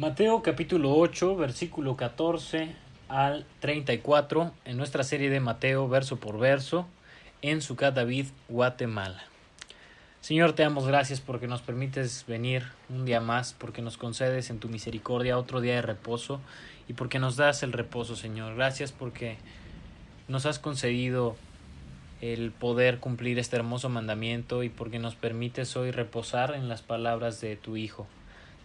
Mateo 0.00 0.40
capítulo 0.40 0.94
8, 0.96 1.36
versículo 1.36 1.94
14 1.94 2.74
al 3.10 3.44
34, 3.60 4.50
en 4.64 4.78
nuestra 4.78 5.04
serie 5.04 5.28
de 5.28 5.40
Mateo 5.40 5.90
verso 5.90 6.18
por 6.18 6.38
verso, 6.38 6.86
en 7.42 7.60
Sucat 7.60 7.94
David, 7.94 8.28
Guatemala. 8.48 9.22
Señor, 10.22 10.54
te 10.54 10.62
damos 10.62 10.86
gracias 10.86 11.20
porque 11.20 11.48
nos 11.48 11.60
permites 11.60 12.24
venir 12.26 12.62
un 12.88 13.04
día 13.04 13.20
más, 13.20 13.52
porque 13.52 13.82
nos 13.82 13.98
concedes 13.98 14.48
en 14.48 14.58
tu 14.58 14.70
misericordia 14.70 15.36
otro 15.36 15.60
día 15.60 15.74
de 15.74 15.82
reposo 15.82 16.40
y 16.88 16.94
porque 16.94 17.18
nos 17.18 17.36
das 17.36 17.62
el 17.62 17.74
reposo, 17.74 18.16
Señor. 18.16 18.54
Gracias 18.54 18.92
porque 18.92 19.36
nos 20.28 20.46
has 20.46 20.58
concedido 20.58 21.36
el 22.22 22.52
poder 22.52 23.00
cumplir 23.00 23.38
este 23.38 23.56
hermoso 23.56 23.90
mandamiento 23.90 24.62
y 24.62 24.70
porque 24.70 24.98
nos 24.98 25.14
permites 25.14 25.76
hoy 25.76 25.90
reposar 25.90 26.54
en 26.54 26.70
las 26.70 26.80
palabras 26.80 27.42
de 27.42 27.56
tu 27.56 27.76
Hijo. 27.76 28.06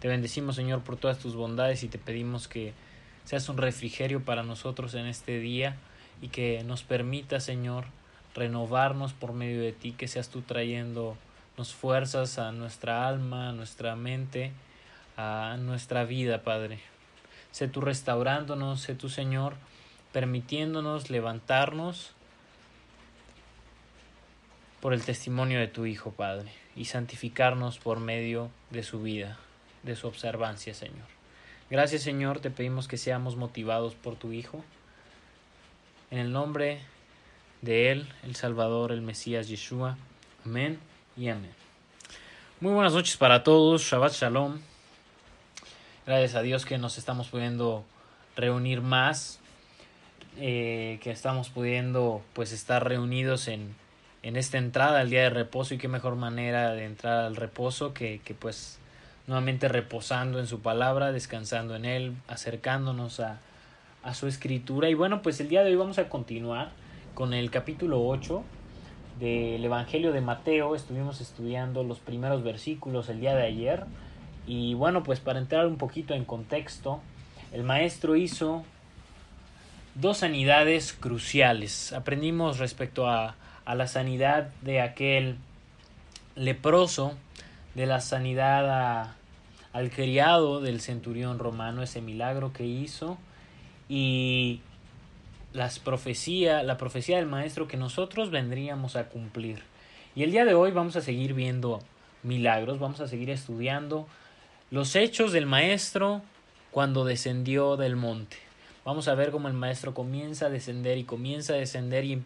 Te 0.00 0.08
bendecimos, 0.08 0.56
Señor, 0.56 0.82
por 0.82 0.96
todas 0.96 1.18
tus 1.18 1.34
bondades 1.34 1.82
y 1.82 1.88
te 1.88 1.98
pedimos 1.98 2.48
que 2.48 2.74
seas 3.24 3.48
un 3.48 3.56
refrigerio 3.56 4.22
para 4.22 4.42
nosotros 4.42 4.94
en 4.94 5.06
este 5.06 5.38
día 5.38 5.76
y 6.20 6.28
que 6.28 6.62
nos 6.64 6.82
permita, 6.82 7.40
Señor, 7.40 7.86
renovarnos 8.34 9.14
por 9.14 9.32
medio 9.32 9.62
de 9.62 9.72
ti, 9.72 9.92
que 9.92 10.06
seas 10.06 10.28
tú 10.28 10.42
trayéndonos 10.42 11.16
fuerzas 11.80 12.38
a 12.38 12.52
nuestra 12.52 13.08
alma, 13.08 13.48
a 13.48 13.52
nuestra 13.52 13.96
mente, 13.96 14.52
a 15.16 15.56
nuestra 15.58 16.04
vida, 16.04 16.42
Padre. 16.42 16.78
Sé 17.50 17.66
tú 17.66 17.80
restaurándonos, 17.80 18.82
sé 18.82 18.94
tú, 18.94 19.08
Señor, 19.08 19.54
permitiéndonos 20.12 21.08
levantarnos 21.08 22.12
por 24.82 24.92
el 24.92 25.02
testimonio 25.02 25.58
de 25.58 25.68
tu 25.68 25.86
Hijo, 25.86 26.10
Padre, 26.10 26.52
y 26.76 26.84
santificarnos 26.84 27.78
por 27.78 27.98
medio 27.98 28.50
de 28.70 28.82
su 28.82 29.00
vida 29.00 29.38
de 29.86 29.96
su 29.96 30.06
observancia, 30.06 30.74
Señor. 30.74 31.06
Gracias, 31.70 32.02
Señor, 32.02 32.40
te 32.40 32.50
pedimos 32.50 32.86
que 32.86 32.98
seamos 32.98 33.36
motivados 33.36 33.94
por 33.94 34.16
tu 34.16 34.32
Hijo. 34.32 34.62
En 36.10 36.18
el 36.18 36.32
nombre 36.32 36.80
de 37.62 37.90
Él, 37.90 38.08
el 38.22 38.36
Salvador, 38.36 38.92
el 38.92 39.00
Mesías 39.00 39.48
Yeshua. 39.48 39.96
Amén 40.44 40.78
y 41.16 41.28
amén. 41.28 41.52
Muy 42.60 42.72
buenas 42.72 42.92
noches 42.92 43.16
para 43.16 43.42
todos. 43.42 43.82
Shabbat 43.82 44.12
Shalom. 44.12 44.60
Gracias 46.06 46.34
a 46.34 46.42
Dios 46.42 46.64
que 46.64 46.78
nos 46.78 46.98
estamos 46.98 47.28
pudiendo 47.28 47.84
reunir 48.36 48.80
más. 48.80 49.40
Eh, 50.38 51.00
que 51.02 51.10
estamos 51.10 51.48
pudiendo 51.48 52.22
pues 52.34 52.52
estar 52.52 52.86
reunidos 52.86 53.48
en, 53.48 53.74
en 54.22 54.36
esta 54.36 54.58
entrada 54.58 55.00
al 55.00 55.08
día 55.08 55.22
de 55.22 55.30
reposo 55.30 55.74
y 55.74 55.78
qué 55.78 55.88
mejor 55.88 56.14
manera 56.14 56.72
de 56.72 56.84
entrar 56.84 57.24
al 57.24 57.36
reposo 57.36 57.94
que, 57.94 58.20
que 58.22 58.34
pues 58.34 58.78
nuevamente 59.26 59.68
reposando 59.68 60.38
en 60.38 60.46
su 60.46 60.60
palabra, 60.60 61.12
descansando 61.12 61.74
en 61.74 61.84
él, 61.84 62.14
acercándonos 62.28 63.20
a, 63.20 63.40
a 64.02 64.14
su 64.14 64.28
escritura. 64.28 64.88
Y 64.88 64.94
bueno, 64.94 65.22
pues 65.22 65.40
el 65.40 65.48
día 65.48 65.64
de 65.64 65.70
hoy 65.70 65.76
vamos 65.76 65.98
a 65.98 66.08
continuar 66.08 66.70
con 67.14 67.34
el 67.34 67.50
capítulo 67.50 68.06
8 68.06 68.42
del 69.18 69.64
Evangelio 69.64 70.12
de 70.12 70.20
Mateo. 70.20 70.76
Estuvimos 70.76 71.20
estudiando 71.20 71.82
los 71.82 71.98
primeros 71.98 72.44
versículos 72.44 73.08
el 73.08 73.20
día 73.20 73.34
de 73.34 73.42
ayer. 73.42 73.84
Y 74.46 74.74
bueno, 74.74 75.02
pues 75.02 75.18
para 75.18 75.40
entrar 75.40 75.66
un 75.66 75.76
poquito 75.76 76.14
en 76.14 76.24
contexto, 76.24 77.00
el 77.52 77.64
maestro 77.64 78.14
hizo 78.14 78.64
dos 79.96 80.18
sanidades 80.18 80.92
cruciales. 80.92 81.92
Aprendimos 81.92 82.58
respecto 82.58 83.08
a, 83.08 83.34
a 83.64 83.74
la 83.74 83.88
sanidad 83.88 84.50
de 84.62 84.80
aquel 84.80 85.38
leproso 86.36 87.14
de 87.74 87.86
la 87.86 88.00
sanidad 88.00 89.15
al 89.76 89.90
criado 89.90 90.62
del 90.62 90.80
centurión 90.80 91.38
romano, 91.38 91.82
ese 91.82 92.00
milagro 92.00 92.50
que 92.54 92.64
hizo, 92.64 93.18
y 93.90 94.62
las 95.52 95.78
profecía, 95.78 96.62
la 96.62 96.78
profecía 96.78 97.18
del 97.18 97.26
maestro 97.26 97.68
que 97.68 97.76
nosotros 97.76 98.30
vendríamos 98.30 98.96
a 98.96 99.10
cumplir. 99.10 99.62
Y 100.14 100.22
el 100.22 100.30
día 100.30 100.46
de 100.46 100.54
hoy 100.54 100.70
vamos 100.70 100.96
a 100.96 101.02
seguir 101.02 101.34
viendo 101.34 101.80
milagros, 102.22 102.78
vamos 102.78 103.00
a 103.00 103.06
seguir 103.06 103.28
estudiando 103.28 104.06
los 104.70 104.96
hechos 104.96 105.32
del 105.32 105.44
maestro 105.44 106.22
cuando 106.70 107.04
descendió 107.04 107.76
del 107.76 107.96
monte. 107.96 108.38
Vamos 108.82 109.08
a 109.08 109.14
ver 109.14 109.30
cómo 109.30 109.46
el 109.48 109.54
maestro 109.54 109.92
comienza 109.92 110.46
a 110.46 110.50
descender 110.50 110.96
y 110.96 111.04
comienza 111.04 111.52
a 111.52 111.56
descender 111.56 112.06
y 112.06 112.22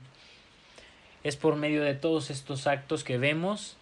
es 1.25 1.35
por 1.35 1.57
medio 1.57 1.83
de 1.83 1.95
todos 1.95 2.31
estos 2.31 2.69
actos 2.69 3.03
que 3.03 3.19
vemos 3.19 3.77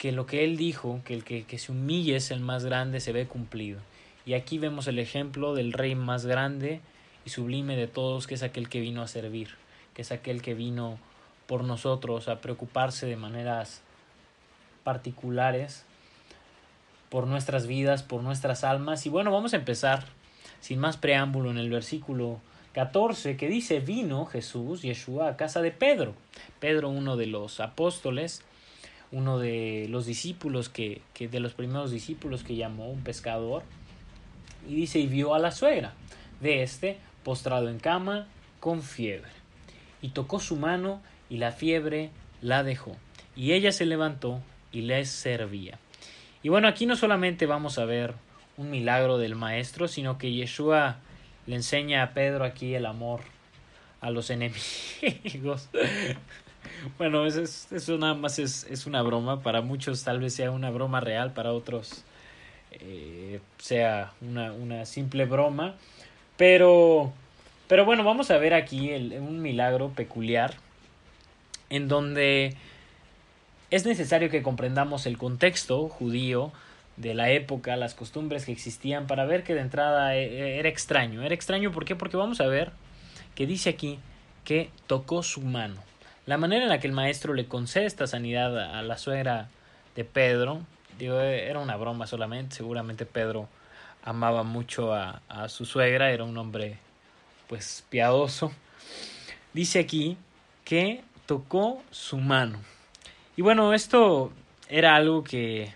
que 0.00 0.12
lo 0.12 0.24
que 0.24 0.44
él 0.44 0.56
dijo, 0.56 1.02
que 1.04 1.12
el 1.12 1.24
que, 1.24 1.44
que 1.44 1.58
se 1.58 1.72
humille 1.72 2.16
es 2.16 2.30
el 2.30 2.40
más 2.40 2.64
grande, 2.64 3.00
se 3.00 3.12
ve 3.12 3.26
cumplido. 3.26 3.80
Y 4.24 4.32
aquí 4.32 4.56
vemos 4.56 4.86
el 4.86 4.98
ejemplo 4.98 5.54
del 5.54 5.74
rey 5.74 5.94
más 5.94 6.24
grande 6.24 6.80
y 7.26 7.28
sublime 7.28 7.76
de 7.76 7.86
todos, 7.86 8.26
que 8.26 8.32
es 8.32 8.42
aquel 8.42 8.70
que 8.70 8.80
vino 8.80 9.02
a 9.02 9.08
servir, 9.08 9.50
que 9.92 10.00
es 10.00 10.10
aquel 10.10 10.40
que 10.40 10.54
vino 10.54 10.98
por 11.46 11.64
nosotros 11.64 12.28
a 12.28 12.40
preocuparse 12.40 13.04
de 13.04 13.16
maneras 13.16 13.82
particulares 14.84 15.84
por 17.10 17.26
nuestras 17.26 17.66
vidas, 17.66 18.02
por 18.02 18.22
nuestras 18.22 18.64
almas. 18.64 19.04
Y 19.04 19.10
bueno, 19.10 19.30
vamos 19.30 19.52
a 19.52 19.56
empezar 19.56 20.06
sin 20.60 20.78
más 20.78 20.96
preámbulo 20.96 21.50
en 21.50 21.58
el 21.58 21.68
versículo 21.68 22.40
14 22.72 23.36
que 23.36 23.48
dice, 23.48 23.80
vino 23.80 24.24
Jesús, 24.24 24.80
Yeshua, 24.80 25.28
a 25.28 25.36
casa 25.36 25.60
de 25.60 25.72
Pedro. 25.72 26.14
Pedro, 26.58 26.88
uno 26.88 27.18
de 27.18 27.26
los 27.26 27.60
apóstoles, 27.60 28.42
uno 29.12 29.38
de 29.38 29.86
los 29.90 30.06
discípulos 30.06 30.68
que, 30.68 31.02
que, 31.14 31.28
de 31.28 31.40
los 31.40 31.54
primeros 31.54 31.90
discípulos 31.90 32.44
que 32.44 32.56
llamó 32.56 32.88
un 32.88 33.02
pescador 33.02 33.62
y 34.68 34.74
dice 34.74 34.98
y 34.98 35.06
vio 35.06 35.34
a 35.34 35.38
la 35.38 35.50
suegra 35.50 35.94
de 36.40 36.62
este 36.62 36.98
postrado 37.24 37.68
en 37.68 37.78
cama 37.78 38.26
con 38.60 38.82
fiebre 38.82 39.30
y 40.00 40.10
tocó 40.10 40.38
su 40.38 40.56
mano 40.56 41.02
y 41.28 41.38
la 41.38 41.52
fiebre 41.52 42.10
la 42.40 42.62
dejó 42.62 42.96
y 43.34 43.52
ella 43.52 43.72
se 43.72 43.86
levantó 43.86 44.40
y 44.72 44.82
les 44.82 45.08
servía. 45.10 45.78
Y 46.42 46.48
bueno 46.48 46.68
aquí 46.68 46.86
no 46.86 46.96
solamente 46.96 47.46
vamos 47.46 47.78
a 47.78 47.84
ver 47.84 48.14
un 48.56 48.70
milagro 48.70 49.18
del 49.18 49.34
maestro 49.34 49.88
sino 49.88 50.18
que 50.18 50.32
Yeshua 50.32 50.98
le 51.46 51.56
enseña 51.56 52.02
a 52.02 52.14
Pedro 52.14 52.44
aquí 52.44 52.74
el 52.74 52.86
amor 52.86 53.20
a 54.00 54.10
los 54.10 54.30
enemigos 54.30 55.68
bueno, 56.98 57.26
eso, 57.26 57.42
es, 57.42 57.70
eso 57.72 57.98
nada 57.98 58.14
más 58.14 58.38
es, 58.38 58.66
es, 58.70 58.86
una 58.86 59.02
broma. 59.02 59.42
Para 59.42 59.60
muchos 59.62 60.02
tal 60.04 60.20
vez 60.20 60.34
sea 60.34 60.50
una 60.50 60.70
broma 60.70 61.00
real, 61.00 61.32
para 61.32 61.52
otros 61.52 62.04
eh, 62.72 63.40
sea 63.58 64.12
una, 64.20 64.52
una, 64.52 64.86
simple 64.86 65.24
broma. 65.24 65.76
Pero, 66.36 67.12
pero 67.68 67.84
bueno, 67.84 68.04
vamos 68.04 68.30
a 68.30 68.38
ver 68.38 68.54
aquí 68.54 68.90
el, 68.90 69.12
un 69.14 69.42
milagro 69.42 69.90
peculiar 69.90 70.54
en 71.68 71.88
donde 71.88 72.56
es 73.70 73.86
necesario 73.86 74.30
que 74.30 74.42
comprendamos 74.42 75.06
el 75.06 75.18
contexto 75.18 75.88
judío 75.88 76.52
de 76.96 77.14
la 77.14 77.30
época, 77.30 77.76
las 77.76 77.94
costumbres 77.94 78.44
que 78.44 78.52
existían, 78.52 79.06
para 79.06 79.24
ver 79.24 79.44
que 79.44 79.54
de 79.54 79.60
entrada 79.60 80.16
e, 80.16 80.24
e, 80.24 80.58
era 80.58 80.68
extraño. 80.68 81.22
Era 81.22 81.34
extraño, 81.34 81.72
¿por 81.72 81.84
qué? 81.84 81.96
Porque 81.96 82.16
vamos 82.16 82.40
a 82.40 82.46
ver 82.46 82.72
que 83.34 83.46
dice 83.46 83.70
aquí 83.70 83.98
que 84.44 84.70
tocó 84.86 85.22
su 85.22 85.40
mano. 85.40 85.89
La 86.30 86.38
manera 86.38 86.62
en 86.62 86.68
la 86.68 86.78
que 86.78 86.86
el 86.86 86.92
maestro 86.92 87.34
le 87.34 87.48
concede 87.48 87.86
esta 87.86 88.06
sanidad 88.06 88.56
a 88.56 88.82
la 88.82 88.98
suegra 88.98 89.48
de 89.96 90.04
Pedro, 90.04 90.60
Digo, 90.96 91.18
era 91.18 91.58
una 91.58 91.74
broma 91.74 92.06
solamente. 92.06 92.54
Seguramente 92.54 93.04
Pedro 93.04 93.48
amaba 94.04 94.44
mucho 94.44 94.94
a, 94.94 95.22
a 95.28 95.48
su 95.48 95.64
suegra, 95.64 96.12
era 96.12 96.22
un 96.22 96.38
hombre 96.38 96.78
pues 97.48 97.84
piadoso. 97.90 98.52
Dice 99.52 99.80
aquí 99.80 100.16
que 100.62 101.02
tocó 101.26 101.82
su 101.90 102.16
mano. 102.18 102.60
Y 103.36 103.42
bueno, 103.42 103.74
esto 103.74 104.30
era 104.68 104.94
algo 104.94 105.24
que 105.24 105.74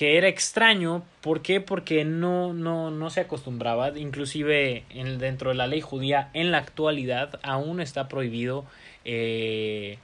que 0.00 0.16
era 0.16 0.28
extraño, 0.28 1.02
¿por 1.20 1.42
qué? 1.42 1.60
Porque 1.60 2.06
no, 2.06 2.54
no, 2.54 2.90
no 2.90 3.10
se 3.10 3.20
acostumbraba, 3.20 3.98
inclusive 3.98 4.84
en, 4.88 5.18
dentro 5.18 5.50
de 5.50 5.56
la 5.56 5.66
ley 5.66 5.82
judía 5.82 6.30
en 6.32 6.50
la 6.50 6.56
actualidad 6.56 7.38
aún 7.42 7.82
está 7.82 8.08
prohibido 8.08 8.64
eh, 9.04 9.98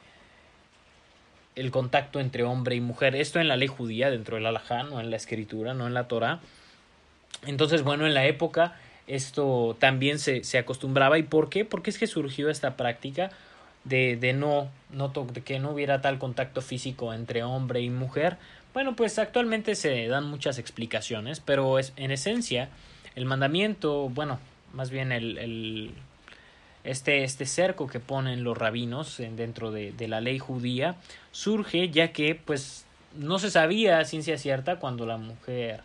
el 1.55 1.71
contacto 1.71 2.21
entre 2.21 2.45
hombre 2.45 2.77
y 2.77 2.83
mujer. 2.83 3.17
Esto 3.17 3.41
en 3.41 3.49
la 3.49 3.57
ley 3.57 3.69
judía, 3.69 4.11
dentro 4.11 4.37
del 4.37 4.45
alajá, 4.45 4.83
no 4.83 5.01
en 5.01 5.09
la 5.09 5.17
escritura, 5.17 5.73
no 5.73 5.87
en 5.87 5.95
la 5.95 6.09
Torah. 6.09 6.41
Entonces, 7.47 7.83
bueno, 7.83 8.07
en 8.07 8.13
la 8.13 8.27
época 8.27 8.77
esto 9.07 9.79
también 9.81 10.19
se, 10.19 10.45
se 10.45 10.59
acostumbraba. 10.59 11.17
¿Y 11.17 11.23
por 11.23 11.49
qué? 11.49 11.65
Porque 11.65 11.89
es 11.89 11.97
que 11.97 12.07
surgió 12.07 12.51
esta 12.51 12.77
práctica 12.77 13.31
de, 13.85 14.17
de 14.17 14.35
no, 14.35 14.69
no 14.93 15.09
de 15.09 15.41
que 15.41 15.59
no 15.59 15.71
hubiera 15.71 16.03
tal 16.03 16.19
contacto 16.19 16.61
físico 16.61 17.15
entre 17.15 17.45
hombre 17.45 17.81
y 17.81 17.89
mujer. 17.89 18.37
Bueno, 18.77 18.95
pues 18.95 19.19
actualmente 19.19 19.75
se 19.75 20.07
dan 20.07 20.27
muchas 20.29 20.59
explicaciones, 20.59 21.41
pero 21.41 21.79
es, 21.79 21.95
en 21.97 22.11
esencia 22.11 22.69
el 23.15 23.25
mandamiento, 23.25 24.11
bueno, 24.11 24.39
más 24.75 24.91
bien 24.91 25.13
el, 25.13 25.39
el 25.39 25.95
este, 26.85 27.25
este 27.25 27.47
cerco 27.47 27.87
que 27.87 28.01
ponen 28.01 28.45
los 28.45 28.59
rabinos 28.59 29.17
dentro 29.17 29.71
de, 29.71 29.93
de, 29.93 30.09
la 30.09 30.21
ley 30.21 30.39
judía 30.39 30.97
surge 31.33 31.89
ya 31.89 32.13
que 32.13 32.35
pues 32.35 32.85
no 33.17 33.39
se 33.39 33.51
sabía 33.51 34.05
ciencia 34.05 34.37
cierta 34.37 34.79
cuando 34.79 35.07
la 35.07 35.17
mujer 35.17 35.81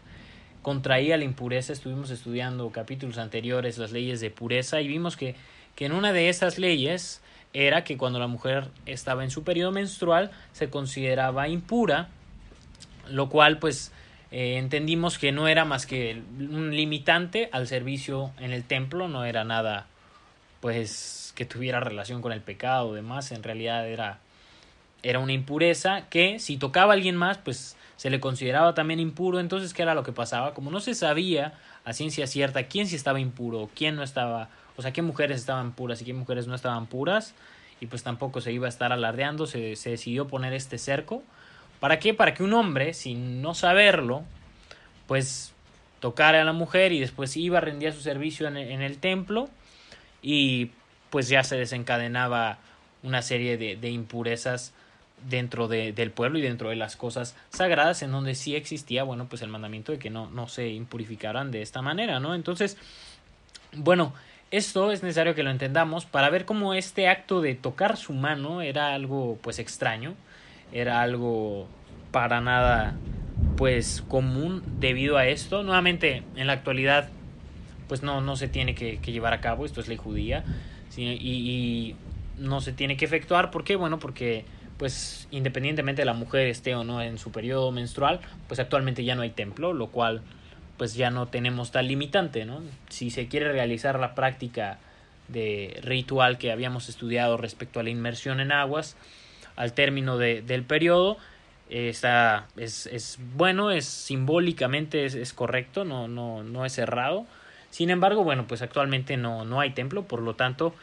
contraía 0.62 1.16
la 1.16 1.24
impureza. 1.24 1.72
Estuvimos 1.72 2.10
estudiando 2.10 2.72
capítulos 2.72 3.20
anteriores 3.20 3.78
las 3.78 3.94
leyes 3.94 4.20
de 4.20 4.32
pureza 4.32 4.82
y 4.82 4.90
vimos 4.90 5.16
que, 5.16 5.36
que 5.78 5.86
en 5.86 5.94
una 5.94 6.12
de 6.12 6.28
esas 6.28 6.58
leyes 6.58 7.22
era 7.54 7.86
que 7.86 7.96
cuando 7.96 8.20
la 8.20 8.28
mujer 8.28 8.68
estaba 8.86 9.24
en 9.24 9.32
su 9.32 9.46
periodo 9.46 9.72
menstrual 9.72 10.32
se 10.52 10.70
consideraba 10.70 11.48
impura, 11.48 12.10
lo 13.12 13.30
cual 13.30 13.60
pues 13.60 13.92
eh, 14.32 14.58
entendimos 14.58 15.18
que 15.18 15.32
no 15.32 15.48
era 15.48 15.66
más 15.66 15.86
que 15.86 16.22
un 16.40 16.76
limitante 16.76 17.50
al 17.52 17.68
servicio 17.68 18.32
en 18.40 18.52
el 18.52 18.64
templo, 18.64 19.08
no 19.08 19.26
era 19.26 19.44
nada 19.44 19.88
pues 20.62 21.34
que 21.36 21.46
tuviera 21.46 21.80
relación 21.80 22.22
con 22.22 22.32
el 22.32 22.42
pecado 22.42 22.90
o 22.90 22.94
demás, 22.94 23.32
en 23.32 23.44
realidad 23.44 23.88
era, 23.88 24.20
era 25.04 25.20
una 25.20 25.34
impureza 25.34 26.08
que 26.10 26.40
si 26.40 26.58
tocaba 26.58 26.94
a 26.94 26.96
alguien 26.96 27.16
más, 27.16 27.38
pues 27.40 27.76
se 27.98 28.10
le 28.10 28.20
consideraba 28.20 28.74
también 28.74 29.00
impuro, 29.00 29.40
entonces 29.40 29.74
¿qué 29.74 29.82
era 29.82 29.96
lo 29.96 30.04
que 30.04 30.12
pasaba? 30.12 30.54
Como 30.54 30.72
no 30.72 30.80
se 30.80 30.96
sabía 30.96 31.54
a 31.84 31.94
ciencia 31.94 32.28
cierta 32.28 32.64
quién 32.64 32.88
sí 32.88 32.96
estaba 32.96 33.20
impuro, 33.20 33.70
quién 33.76 33.96
no 33.96 34.04
estaba, 34.04 34.50
o 34.78 34.82
sea, 34.82 34.94
qué 34.94 35.02
mujeres 35.02 35.40
estaban 35.40 35.74
puras 35.74 36.02
y 36.02 36.06
qué 36.06 36.14
mujeres 36.14 36.48
no 36.48 36.56
estaban 36.56 36.86
puras, 36.86 37.34
y 37.80 37.88
pues 37.88 38.04
tampoco 38.04 38.40
se 38.42 38.52
iba 38.52 38.68
a 38.68 38.70
estar 38.70 38.94
alardeando, 38.94 39.48
se, 39.48 39.76
se 39.76 39.90
decidió 39.90 40.28
poner 40.28 40.54
este 40.54 40.78
cerco. 40.78 41.24
¿Para 41.82 42.00
qué? 42.00 42.14
Para 42.14 42.34
que 42.34 42.44
un 42.44 42.54
hombre, 42.54 42.94
sin 42.94 43.42
no 43.42 43.54
saberlo, 43.54 44.24
pues 45.08 45.54
tocara 46.00 46.42
a 46.42 46.46
la 46.46 46.54
mujer 46.54 46.94
y 46.94 47.02
después 47.02 47.36
iba 47.36 47.58
a 47.58 47.62
rendir 47.62 47.92
su 47.92 48.02
servicio 48.02 48.48
en 48.48 48.56
en 48.56 48.82
el 48.82 48.98
templo 49.00 49.50
y 50.22 50.72
pues 51.10 51.28
ya 51.28 51.44
se 51.44 51.58
desencadenaba 51.58 52.60
una 53.04 53.22
serie 53.22 53.58
de, 53.58 53.76
de 53.76 53.90
impurezas 53.90 54.74
dentro 55.30 55.68
de, 55.68 55.92
del 55.94 56.12
pueblo 56.12 56.40
y 56.40 56.42
dentro 56.42 56.70
de 56.70 56.76
las 56.76 56.96
cosas 56.96 57.36
sagradas 57.50 58.02
en 58.02 58.12
donde 58.12 58.36
sí 58.36 58.56
existía 58.56 59.04
bueno 59.04 59.28
pues 59.28 59.42
el 59.42 59.50
mandamiento 59.50 59.92
de 59.92 60.00
que 60.00 60.10
no, 60.10 60.30
no 60.30 60.48
se 60.48 60.70
impurificaran 60.70 61.52
de 61.52 61.62
esta 61.62 61.82
manera 61.82 62.20
no 62.20 62.34
entonces 62.34 62.78
bueno 63.74 64.14
esto 64.50 64.92
es 64.92 65.04
necesario 65.04 65.36
que 65.36 65.44
lo 65.44 65.52
entendamos 65.52 66.06
para 66.06 66.30
ver 66.30 66.46
cómo 66.46 66.74
este 66.74 67.08
acto 67.08 67.42
de 67.42 67.56
tocar 67.56 67.98
su 67.98 68.14
mano 68.14 68.62
era 68.62 68.94
algo 68.94 69.38
pues 69.42 69.60
extraño 69.60 70.16
era 70.72 71.02
algo 71.02 71.68
para 72.12 72.42
nada 72.42 72.96
pues 73.58 74.04
común 74.08 74.64
debido 74.80 75.18
a 75.18 75.28
esto 75.28 75.64
nuevamente 75.64 76.24
en 76.36 76.48
la 76.48 76.54
actualidad 76.54 77.10
pues 77.92 78.04
no, 78.04 78.22
no 78.22 78.38
se 78.38 78.48
tiene 78.48 78.74
que, 78.74 79.00
llevar 79.00 79.34
a 79.34 79.42
cabo, 79.42 79.66
esto 79.66 79.82
es 79.82 79.90
ley 79.90 79.98
judía, 79.98 80.46
y, 80.96 81.94
no 82.38 82.62
se 82.62 82.72
tiene 82.72 82.96
que 82.96 83.04
efectuar, 83.04 83.52
¿por 83.52 83.66
qué? 83.66 83.76
Bueno, 83.76 84.00
porque 84.00 84.46
pues 84.78 85.28
independientemente 85.30 86.04
de 86.04 86.06
la 86.06 86.14
mujer 86.14 86.48
esté 86.48 86.74
o 86.74 86.86
no 86.86 87.02
en 87.02 87.18
su 87.18 87.34
periodo 87.34 87.70
menstrual, 87.74 88.22
pues 88.48 88.62
actualmente 88.62 89.04
ya 89.04 89.14
no 89.14 89.24
hay 89.24 89.32
templo, 89.32 89.74
lo 89.74 89.88
cual 89.88 90.22
pues 90.78 90.94
ya 90.96 91.10
no 91.10 91.28
tenemos 91.28 91.72
tal 91.72 91.90
limitante, 91.90 92.46
¿no? 92.46 92.62
Si 92.88 93.10
se 93.10 93.28
quiere 93.28 93.52
realizar 93.52 94.00
la 94.00 94.16
práctica 94.16 94.80
de 95.28 95.78
ritual 95.84 96.38
que 96.38 96.54
habíamos 96.54 96.88
estudiado 96.88 97.36
respecto 97.36 97.82
a 97.82 97.84
la 97.84 97.90
inmersión 97.90 98.40
en 98.40 98.54
aguas, 98.54 98.96
al 99.56 99.74
término 99.74 100.18
de, 100.18 100.42
del 100.42 100.64
periodo, 100.64 101.18
eh, 101.70 101.90
está, 101.90 102.48
es, 102.58 102.88
es, 102.88 103.18
bueno, 103.36 103.72
es 103.72 103.86
simbólicamente 103.86 105.06
es, 105.06 105.16
es 105.16 105.34
correcto, 105.34 105.86
no, 105.86 106.08
no, 106.08 106.44
no 106.44 106.66
es 106.66 106.78
errado, 106.78 107.26
sin 107.70 107.90
embargo, 107.90 108.24
bueno, 108.24 108.46
pues 108.48 108.62
actualmente 108.62 109.18
no, 109.18 109.46
no 109.46 109.62
hay 109.62 109.72
templo, 109.72 110.04
por 110.04 110.22
lo 110.22 110.36
tanto, 110.36 110.76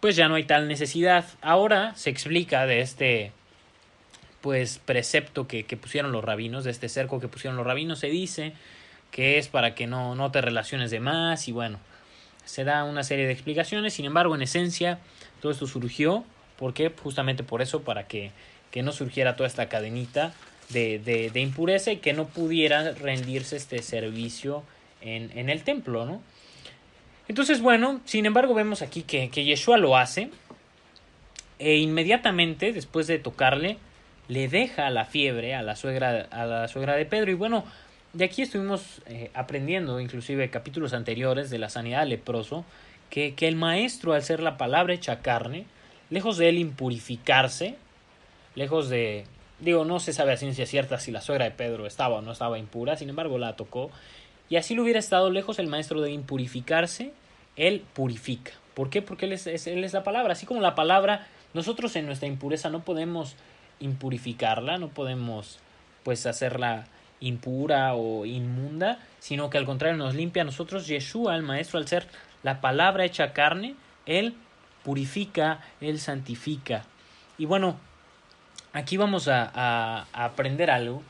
pues 0.00 0.16
ya 0.16 0.28
no 0.28 0.34
hay 0.34 0.44
tal 0.44 0.68
necesidad. 0.68 1.24
Ahora 1.40 1.94
se 1.94 2.10
explica 2.10 2.66
de 2.66 2.80
este 2.80 3.32
pues 4.42 4.78
precepto 4.84 5.46
que, 5.46 5.64
que 5.64 5.76
pusieron 5.76 6.12
los 6.12 6.24
rabinos, 6.24 6.64
de 6.64 6.72
este 6.72 6.88
cerco 6.88 7.20
que 7.20 7.28
pusieron 7.28 7.56
los 7.56 7.66
rabinos, 7.66 8.00
se 8.00 8.08
dice 8.08 8.52
que 9.12 9.38
es 9.38 9.48
para 9.48 9.74
que 9.74 9.86
no, 9.86 10.14
no 10.16 10.32
te 10.32 10.40
relaciones 10.40 10.90
de 10.90 10.98
más 10.98 11.46
y 11.46 11.52
bueno, 11.52 11.78
se 12.44 12.64
da 12.64 12.82
una 12.84 13.04
serie 13.04 13.26
de 13.26 13.32
explicaciones, 13.32 13.94
sin 13.94 14.04
embargo, 14.04 14.34
en 14.34 14.42
esencia, 14.42 14.98
todo 15.40 15.52
esto 15.52 15.66
surgió, 15.66 16.24
¿por 16.62 16.74
qué? 16.74 16.92
Justamente 17.02 17.42
por 17.42 17.60
eso, 17.60 17.82
para 17.82 18.06
que, 18.06 18.30
que 18.70 18.84
no 18.84 18.92
surgiera 18.92 19.34
toda 19.34 19.48
esta 19.48 19.68
cadenita 19.68 20.32
de, 20.68 21.00
de, 21.00 21.40
impureza 21.40 21.90
y 21.90 21.96
que 21.96 22.12
no 22.12 22.28
pudiera 22.28 22.92
rendirse 22.92 23.56
este 23.56 23.82
servicio 23.82 24.62
en, 25.00 25.36
en 25.36 25.50
el 25.50 25.64
templo, 25.64 26.06
¿no? 26.06 26.22
Entonces, 27.26 27.60
bueno, 27.60 28.00
sin 28.04 28.26
embargo, 28.26 28.54
vemos 28.54 28.80
aquí 28.80 29.02
que, 29.02 29.28
que 29.28 29.42
Yeshua 29.42 29.76
lo 29.76 29.96
hace 29.96 30.30
e 31.58 31.78
inmediatamente, 31.78 32.72
después 32.72 33.08
de 33.08 33.18
tocarle, 33.18 33.78
le 34.28 34.46
deja 34.46 34.88
la 34.90 35.04
fiebre 35.04 35.56
a 35.56 35.62
la 35.62 35.74
suegra, 35.74 36.28
a 36.30 36.46
la 36.46 36.68
suegra 36.68 36.94
de 36.94 37.06
Pedro. 37.06 37.32
Y 37.32 37.34
bueno, 37.34 37.64
de 38.12 38.24
aquí 38.24 38.42
estuvimos 38.42 39.02
eh, 39.06 39.32
aprendiendo, 39.34 39.98
inclusive 39.98 40.48
capítulos 40.48 40.92
anteriores 40.92 41.50
de 41.50 41.58
la 41.58 41.70
sanidad 41.70 42.06
leproso, 42.06 42.64
que, 43.10 43.34
que 43.34 43.48
el 43.48 43.56
maestro, 43.56 44.12
al 44.12 44.22
ser 44.22 44.40
la 44.40 44.56
palabra 44.56 44.94
hecha 44.94 45.22
carne, 45.22 45.66
lejos 46.12 46.36
de 46.36 46.50
él 46.50 46.58
impurificarse, 46.58 47.76
lejos 48.54 48.88
de, 48.88 49.24
digo, 49.60 49.84
no 49.84 49.98
se 49.98 50.12
sabe 50.12 50.32
a 50.32 50.36
ciencia 50.36 50.66
cierta 50.66 51.00
si 51.00 51.10
la 51.10 51.22
suegra 51.22 51.46
de 51.46 51.52
Pedro 51.52 51.86
estaba 51.86 52.16
o 52.16 52.22
no 52.22 52.32
estaba 52.32 52.58
impura, 52.58 52.96
sin 52.96 53.08
embargo 53.08 53.38
la 53.38 53.56
tocó 53.56 53.90
y 54.50 54.56
así 54.56 54.74
lo 54.74 54.82
hubiera 54.82 54.98
estado 54.98 55.30
lejos 55.30 55.58
el 55.58 55.68
maestro 55.68 56.02
de 56.02 56.10
impurificarse, 56.12 57.14
él 57.56 57.82
purifica. 57.94 58.52
¿Por 58.74 58.90
qué? 58.90 59.00
Porque 59.00 59.24
él 59.24 59.32
es, 59.32 59.46
él 59.46 59.82
es 59.82 59.94
la 59.94 60.04
palabra. 60.04 60.34
Así 60.34 60.44
como 60.44 60.60
la 60.60 60.74
palabra, 60.74 61.26
nosotros 61.54 61.96
en 61.96 62.04
nuestra 62.04 62.28
impureza 62.28 62.68
no 62.68 62.84
podemos 62.84 63.34
impurificarla, 63.80 64.76
no 64.76 64.88
podemos 64.88 65.58
pues 66.02 66.26
hacerla 66.26 66.84
impura 67.20 67.94
o 67.94 68.26
inmunda, 68.26 68.98
sino 69.20 69.48
que 69.48 69.56
al 69.56 69.64
contrario 69.64 69.96
nos 69.96 70.14
limpia 70.14 70.42
a 70.42 70.44
nosotros. 70.44 70.86
Yeshua, 70.86 71.34
el 71.34 71.42
maestro, 71.42 71.78
al 71.78 71.88
ser 71.88 72.06
la 72.42 72.60
palabra 72.60 73.06
hecha 73.06 73.32
carne, 73.32 73.74
él 74.04 74.34
purifica, 74.84 75.60
él 75.80 75.98
santifica. 75.98 76.84
Y 77.38 77.46
bueno, 77.46 77.76
aquí 78.72 78.96
vamos 78.96 79.28
a, 79.28 80.06
aprender 80.12 80.70
algo 80.70 81.02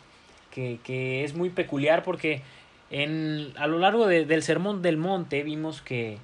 que, 0.50 1.24
es 1.24 1.34
muy 1.34 1.50
peculiar 1.50 2.02
porque 2.02 2.42
en, 2.90 3.52
a 3.56 3.66
lo 3.66 3.78
largo 3.78 4.06
de, 4.06 4.24
del 4.24 4.42
Sermón 4.42 4.82
del 4.82 4.96
Monte 4.96 5.42
vimos 5.42 5.80
que, 5.80 6.18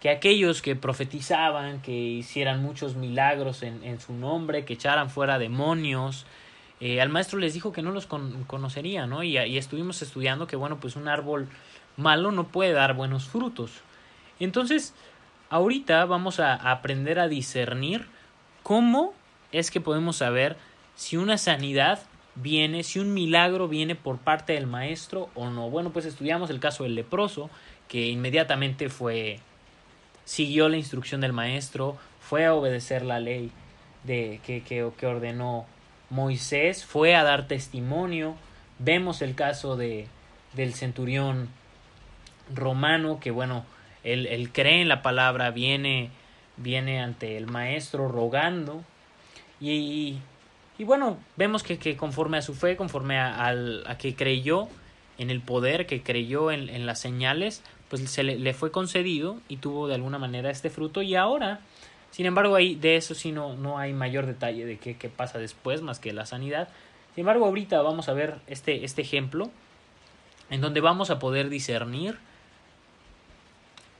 que 0.00 0.10
aquellos 0.10 0.62
que 0.62 0.76
profetizaban, 0.76 1.80
que 1.80 1.92
hicieran 1.92 2.62
muchos 2.62 2.96
milagros 2.96 3.62
en, 3.62 4.00
su 4.00 4.12
nombre, 4.12 4.64
que 4.64 4.74
echaran 4.74 5.10
fuera 5.10 5.38
demonios, 5.38 6.26
eh, 6.80 7.00
al 7.00 7.08
maestro 7.08 7.38
les 7.38 7.54
dijo 7.54 7.72
que 7.72 7.82
no 7.82 7.90
los 7.90 8.06
con, 8.06 8.44
conocería, 8.44 9.06
¿no? 9.06 9.22
Y, 9.22 9.38
estuvimos 9.56 10.02
estudiando 10.02 10.46
que, 10.46 10.56
bueno, 10.56 10.78
pues 10.78 10.96
un 10.96 11.08
árbol 11.08 11.48
malo 11.96 12.30
no 12.30 12.48
puede 12.48 12.72
dar 12.72 12.94
buenos 12.94 13.26
frutos. 13.26 13.72
Entonces, 14.38 14.94
ahorita 15.50 16.04
vamos 16.04 16.40
a, 16.40 16.54
aprender 16.54 17.18
a 17.18 17.28
discernir 17.28 18.06
cómo 18.62 19.14
es 19.52 19.70
que 19.70 19.80
podemos 19.80 20.16
saber 20.16 20.56
si 20.94 21.16
una 21.16 21.38
sanidad 21.38 22.00
viene, 22.34 22.82
si 22.82 22.98
un 22.98 23.14
milagro 23.14 23.68
viene 23.68 23.94
por 23.94 24.18
parte 24.18 24.54
del 24.54 24.66
maestro 24.66 25.30
o 25.34 25.50
no. 25.50 25.70
Bueno, 25.70 25.90
pues 25.90 26.04
estudiamos 26.04 26.50
el 26.50 26.60
caso 26.60 26.84
del 26.84 26.94
leproso, 26.94 27.50
que 27.88 28.06
inmediatamente 28.06 28.88
fue, 28.88 29.40
siguió 30.24 30.68
la 30.68 30.76
instrucción 30.76 31.20
del 31.20 31.32
maestro, 31.32 31.96
fue 32.20 32.44
a 32.44 32.54
obedecer 32.54 33.02
la 33.02 33.20
ley 33.20 33.50
de, 34.04 34.40
que, 34.44 34.62
que, 34.62 34.90
que 34.96 35.06
ordenó 35.06 35.66
Moisés 36.10 36.84
fue 36.84 37.14
a 37.14 37.24
dar 37.24 37.48
testimonio. 37.48 38.36
Vemos 38.78 39.22
el 39.22 39.34
caso 39.34 39.76
de, 39.76 40.08
del 40.54 40.74
centurión 40.74 41.48
romano 42.54 43.18
que 43.20 43.30
bueno, 43.30 43.64
él, 44.12 44.50
cree 44.52 44.82
en 44.82 44.88
la 44.88 45.02
palabra, 45.02 45.50
viene, 45.50 46.10
viene 46.56 47.00
ante 47.00 47.36
el 47.36 47.46
maestro 47.46 48.08
rogando 48.08 48.84
y, 49.60 50.18
y 50.78 50.84
bueno, 50.84 51.18
vemos 51.36 51.62
que, 51.62 51.78
que, 51.78 51.96
conforme 51.96 52.38
a 52.38 52.42
su 52.42 52.54
fe, 52.54 52.76
conforme 52.76 53.18
a, 53.18 53.48
a, 53.48 53.98
que 53.98 54.14
creyó 54.14 54.68
en 55.18 55.30
el 55.30 55.40
poder, 55.40 55.86
que 55.86 56.02
creyó 56.02 56.50
en, 56.50 56.68
en 56.68 56.86
las 56.86 57.00
señales, 57.00 57.62
pues 57.88 58.08
se 58.10 58.22
le, 58.22 58.38
le, 58.38 58.54
fue 58.54 58.70
concedido 58.70 59.38
y 59.48 59.56
tuvo 59.56 59.88
de 59.88 59.94
alguna 59.94 60.18
manera 60.18 60.50
este 60.50 60.70
fruto 60.70 61.02
y 61.02 61.14
ahora, 61.14 61.60
sin 62.10 62.26
embargo, 62.26 62.54
ahí 62.54 62.74
de 62.74 62.96
eso 62.96 63.14
sí 63.14 63.32
no, 63.32 63.54
no 63.54 63.78
hay 63.78 63.92
mayor 63.92 64.26
detalle 64.26 64.66
de 64.66 64.78
qué, 64.78 64.96
qué 64.96 65.08
pasa 65.08 65.38
después 65.38 65.82
más 65.82 65.98
que 65.98 66.12
la 66.12 66.26
sanidad. 66.26 66.68
Sin 67.14 67.22
embargo, 67.22 67.46
ahorita 67.46 67.80
vamos 67.82 68.08
a 68.08 68.12
ver 68.12 68.36
este, 68.46 68.84
este 68.84 69.02
ejemplo 69.02 69.50
en 70.50 70.60
donde 70.60 70.80
vamos 70.80 71.10
a 71.10 71.18
poder 71.18 71.48
discernir 71.48 72.18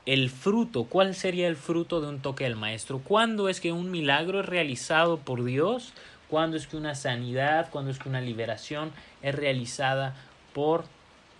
el 0.07 0.29
fruto, 0.29 0.85
cuál 0.85 1.15
sería 1.15 1.49
el 1.49 1.57
fruto 1.57 1.99
de 1.99 2.07
un 2.07 2.21
toque 2.21 2.45
del 2.45 2.55
maestro, 2.55 2.99
cuándo 2.99 3.49
es 3.49 3.59
que 3.59 3.73
un 3.73 3.91
milagro 3.91 4.39
es 4.39 4.45
realizado 4.45 5.17
por 5.17 5.43
Dios, 5.43 5.93
cuándo 6.29 6.55
es 6.55 6.65
que 6.65 6.77
una 6.77 6.95
sanidad, 6.95 7.69
cuándo 7.69 7.91
es 7.91 7.99
que 7.99 8.07
una 8.07 8.21
liberación 8.21 8.93
es 9.21 9.35
realizada 9.35 10.15
por 10.53 10.85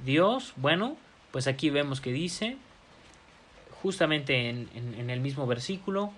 Dios. 0.04 0.52
Bueno, 0.58 0.98
pues 1.32 1.48
aquí 1.48 1.70
vemos 1.70 2.02
que 2.02 2.12
dice, 2.12 2.58
justamente 3.82 4.50
en, 4.50 5.10
el 5.10 5.22
mismo 5.22 5.48
versículo, 5.48 6.12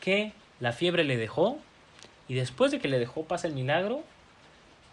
que 0.00 0.32
la 0.60 0.72
fiebre 0.72 1.04
le 1.04 1.18
dejó 1.18 1.58
y 2.28 2.34
después 2.34 2.72
de 2.72 2.78
que 2.78 2.88
le 2.88 2.98
dejó 2.98 3.24
pasa 3.24 3.46
el 3.46 3.52
milagro. 3.52 4.02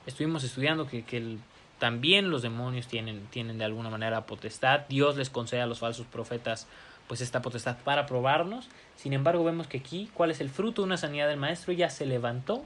Estuvimos 0.06 0.44
estudiando 0.44 0.88
que, 0.88 1.04
que 1.04 1.18
el 1.18 1.40
también 1.80 2.30
los 2.30 2.42
demonios 2.42 2.88
tienen, 2.88 3.26
tienen 3.28 3.58
de 3.58 3.66
alguna 3.66 3.90
manera 3.90 4.26
potestad. 4.26 4.82
Dios 4.88 5.18
les 5.18 5.30
concede 5.30 5.62
a 5.62 5.66
los 5.66 5.80
falsos 5.80 6.06
profetas 6.08 6.68
pues 7.08 7.22
esta 7.22 7.42
potestad 7.42 7.78
para 7.84 8.06
probarnos. 8.06 8.70
Sin 8.96 9.14
embargo, 9.14 9.44
vemos 9.44 9.68
que 9.68 9.78
aquí, 9.78 10.10
¿cuál 10.14 10.32
es 10.32 10.42
el 10.42 10.50
fruto 10.50 10.82
de 10.82 10.88
una 10.88 10.98
sanidad 10.98 11.28
del 11.28 11.38
maestro? 11.38 11.74
Ya 11.74 11.90
se 11.90 12.06
levantó 12.06 12.64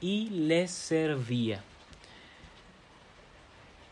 y 0.00 0.28
les 0.30 0.70
servía. 0.70 1.62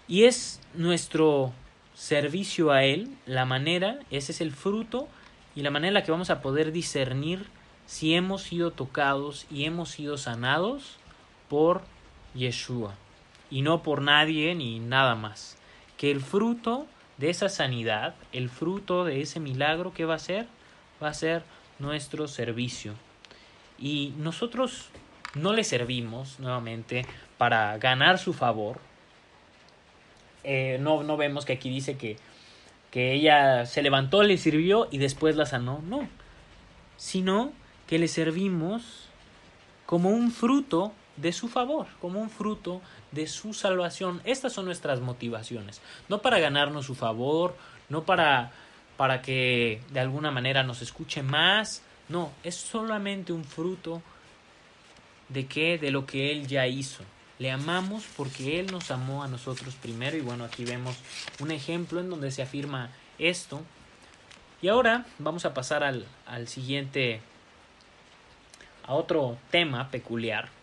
Y 0.07 0.25
es 0.25 0.61
nuestro 0.75 1.53
servicio 1.95 2.71
a 2.71 2.85
Él, 2.85 3.11
la 3.27 3.45
manera, 3.45 3.99
ese 4.11 4.33
es 4.33 4.41
el 4.41 4.53
fruto 4.53 5.09
y 5.57 5.63
la 5.63 5.71
manera 5.71 5.89
en 5.89 5.95
la 5.95 6.05
que 6.05 6.13
vamos 6.13 6.31
a 6.31 6.41
poder 6.41 6.73
discernir 6.73 7.47
si 7.87 8.15
hemos 8.15 8.43
sido 8.43 8.71
tocados 8.71 9.47
y 9.51 9.65
hemos 9.65 9.91
sido 9.91 10.17
sanados 10.17 10.97
por 11.49 11.83
Yeshua 12.35 12.95
y 13.51 13.63
no 13.63 13.83
por 13.83 14.03
nadie 14.03 14.55
ni 14.55 14.81
nada 14.81 15.15
más. 15.15 15.57
Que 15.97 16.11
el 16.11 16.21
fruto 16.21 16.87
de 17.17 17.31
esa 17.31 17.49
sanidad, 17.49 18.15
el 18.33 18.49
fruto 18.49 19.05
de 19.05 19.21
ese 19.21 19.41
milagro 19.41 19.93
que 19.93 20.05
va 20.05 20.15
a 20.15 20.19
ser, 20.19 20.47
va 21.03 21.09
a 21.09 21.15
ser 21.15 21.43
nuestro 21.79 22.29
servicio. 22.29 22.95
Y 23.79 24.13
nosotros 24.19 24.91
no 25.35 25.53
le 25.53 25.65
servimos 25.65 26.39
nuevamente 26.41 27.07
para 27.37 27.77
ganar 27.79 28.19
su 28.19 28.33
favor. 28.33 28.81
Eh, 30.45 30.79
no, 30.81 31.03
no 31.03 31.17
vemos 31.17 31.45
que 31.45 31.55
aquí 31.55 31.69
dice 31.69 31.97
que, 31.97 32.17
que 32.91 33.13
ella 33.13 33.67
se 33.67 33.83
levantó, 33.83 34.23
le 34.23 34.39
sirvió 34.39 34.89
y 34.91 34.99
después 34.99 35.37
la 35.37 35.47
sanó. 35.47 35.83
No, 35.87 36.09
sino 36.97 37.53
que 37.87 37.99
le 37.99 38.09
servimos 38.09 39.09
como 39.87 40.11
un 40.11 40.31
fruto 40.31 40.93
de 41.17 41.33
su 41.33 41.49
favor, 41.49 41.87
como 42.01 42.21
un 42.21 42.31
fruto 42.31 42.81
de 43.13 43.27
su 43.27 43.55
salvación. 43.55 44.21
Estas 44.25 44.53
son 44.53 44.67
nuestras 44.67 45.01
motivaciones, 45.01 45.81
no 46.09 46.23
para 46.23 46.39
ganarnos 46.39 46.87
su 46.87 46.95
favor, 46.95 47.57
no 47.89 48.05
para 48.05 48.53
para 48.99 49.23
que 49.23 49.81
de 49.93 50.01
alguna 50.01 50.33
manera 50.33 50.65
nos 50.65 50.83
escuche 50.83 51.23
más, 51.23 51.83
no, 52.09 52.33
es 52.43 52.57
solamente 52.57 53.33
un 53.33 53.45
fruto 53.45 54.03
de 55.29 55.47
qué, 55.47 55.79
de 55.79 55.93
lo 55.93 56.05
que 56.05 56.33
él 56.33 56.49
ya 56.49 56.67
hizo. 56.67 57.05
Le 57.39 57.53
amamos 57.53 58.05
porque 58.17 58.59
él 58.59 58.73
nos 58.73 58.91
amó 58.91 59.23
a 59.23 59.29
nosotros 59.29 59.77
primero 59.77 60.17
y 60.17 60.21
bueno, 60.21 60.43
aquí 60.43 60.65
vemos 60.65 60.97
un 61.39 61.53
ejemplo 61.53 62.01
en 62.01 62.11
donde 62.11 62.33
se 62.33 62.43
afirma 62.43 62.91
esto. 63.21 63.63
Y 64.61 64.67
ahora 64.67 65.07
vamos 65.21 65.45
a 65.45 65.55
pasar 65.55 65.85
al, 65.85 66.05
al 66.27 66.49
siguiente, 66.49 67.21
a 68.85 68.95
otro 68.95 69.39
tema 69.53 69.93
peculiar 69.93 70.58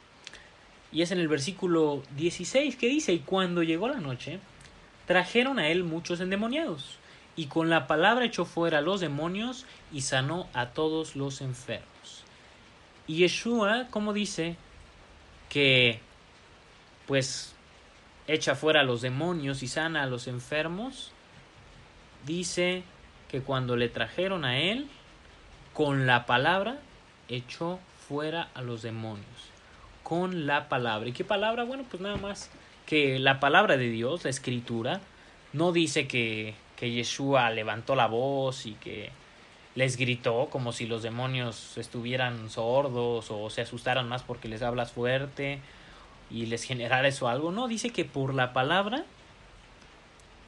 y 0.95 1.01
es 1.01 1.11
en 1.11 1.19
el 1.19 1.27
versículo 1.27 2.03
16 2.15 2.77
que 2.77 2.87
dice, 2.87 3.11
y 3.11 3.19
cuando 3.19 3.63
llegó 3.63 3.89
la 3.89 3.99
noche, 3.99 4.39
trajeron 5.05 5.59
a 5.59 5.67
él 5.67 5.83
muchos 5.83 6.21
endemoniados, 6.21 6.99
y 7.35 7.47
con 7.47 7.69
la 7.69 7.85
palabra 7.85 8.23
echó 8.23 8.45
fuera 8.45 8.77
a 8.77 8.81
los 8.81 9.01
demonios 9.01 9.65
y 9.91 10.01
sanó 10.03 10.47
a 10.53 10.67
todos 10.67 11.17
los 11.17 11.41
enfermos. 11.41 12.23
Y 13.07 13.17
Yeshua, 13.17 13.87
como 13.91 14.13
dice, 14.13 14.55
que 15.49 15.99
pues 17.07 17.53
echa 18.25 18.55
fuera 18.55 18.79
a 18.79 18.85
los 18.85 19.01
demonios 19.01 19.63
y 19.63 19.67
sana 19.67 20.03
a 20.03 20.07
los 20.07 20.27
enfermos, 20.27 21.11
dice 22.25 22.83
que 23.27 23.41
cuando 23.41 23.75
le 23.75 23.89
trajeron 23.89 24.45
a 24.45 24.59
él, 24.59 24.87
con 25.73 26.07
la 26.07 26.25
palabra 26.25 26.79
echó 27.27 27.81
fuera 28.07 28.49
a 28.53 28.61
los 28.61 28.81
demonios 28.81 29.54
con 30.05 30.45
la 30.45 30.69
palabra. 30.69 31.09
¿Y 31.09 31.13
qué 31.13 31.23
palabra? 31.23 31.63
Bueno, 31.63 31.83
pues 31.89 31.99
nada 31.99 32.17
más 32.17 32.51
que 32.85 33.17
la 33.17 33.39
palabra 33.39 33.75
de 33.75 33.89
Dios, 33.89 34.23
la 34.23 34.29
escritura, 34.29 35.01
no 35.51 35.71
dice 35.71 36.07
que, 36.07 36.53
que 36.75 36.91
Yeshua 36.91 37.49
levantó 37.49 37.95
la 37.95 38.05
voz 38.05 38.67
y 38.67 38.73
que 38.73 39.09
les 39.73 39.97
gritó 39.97 40.49
como 40.51 40.73
si 40.73 40.85
los 40.85 41.01
demonios 41.01 41.75
estuvieran 41.79 42.51
sordos 42.51 43.31
o 43.31 43.49
se 43.49 43.61
asustaran 43.61 44.07
más 44.07 44.21
porque 44.21 44.47
les 44.47 44.61
hablas 44.61 44.91
fuerte 44.91 45.59
y 46.29 46.45
les 46.45 46.65
generara 46.65 47.07
eso 47.07 47.27
algo. 47.27 47.51
No, 47.51 47.67
dice 47.67 47.89
que 47.89 48.05
por 48.05 48.35
la 48.35 48.53
palabra 48.53 49.05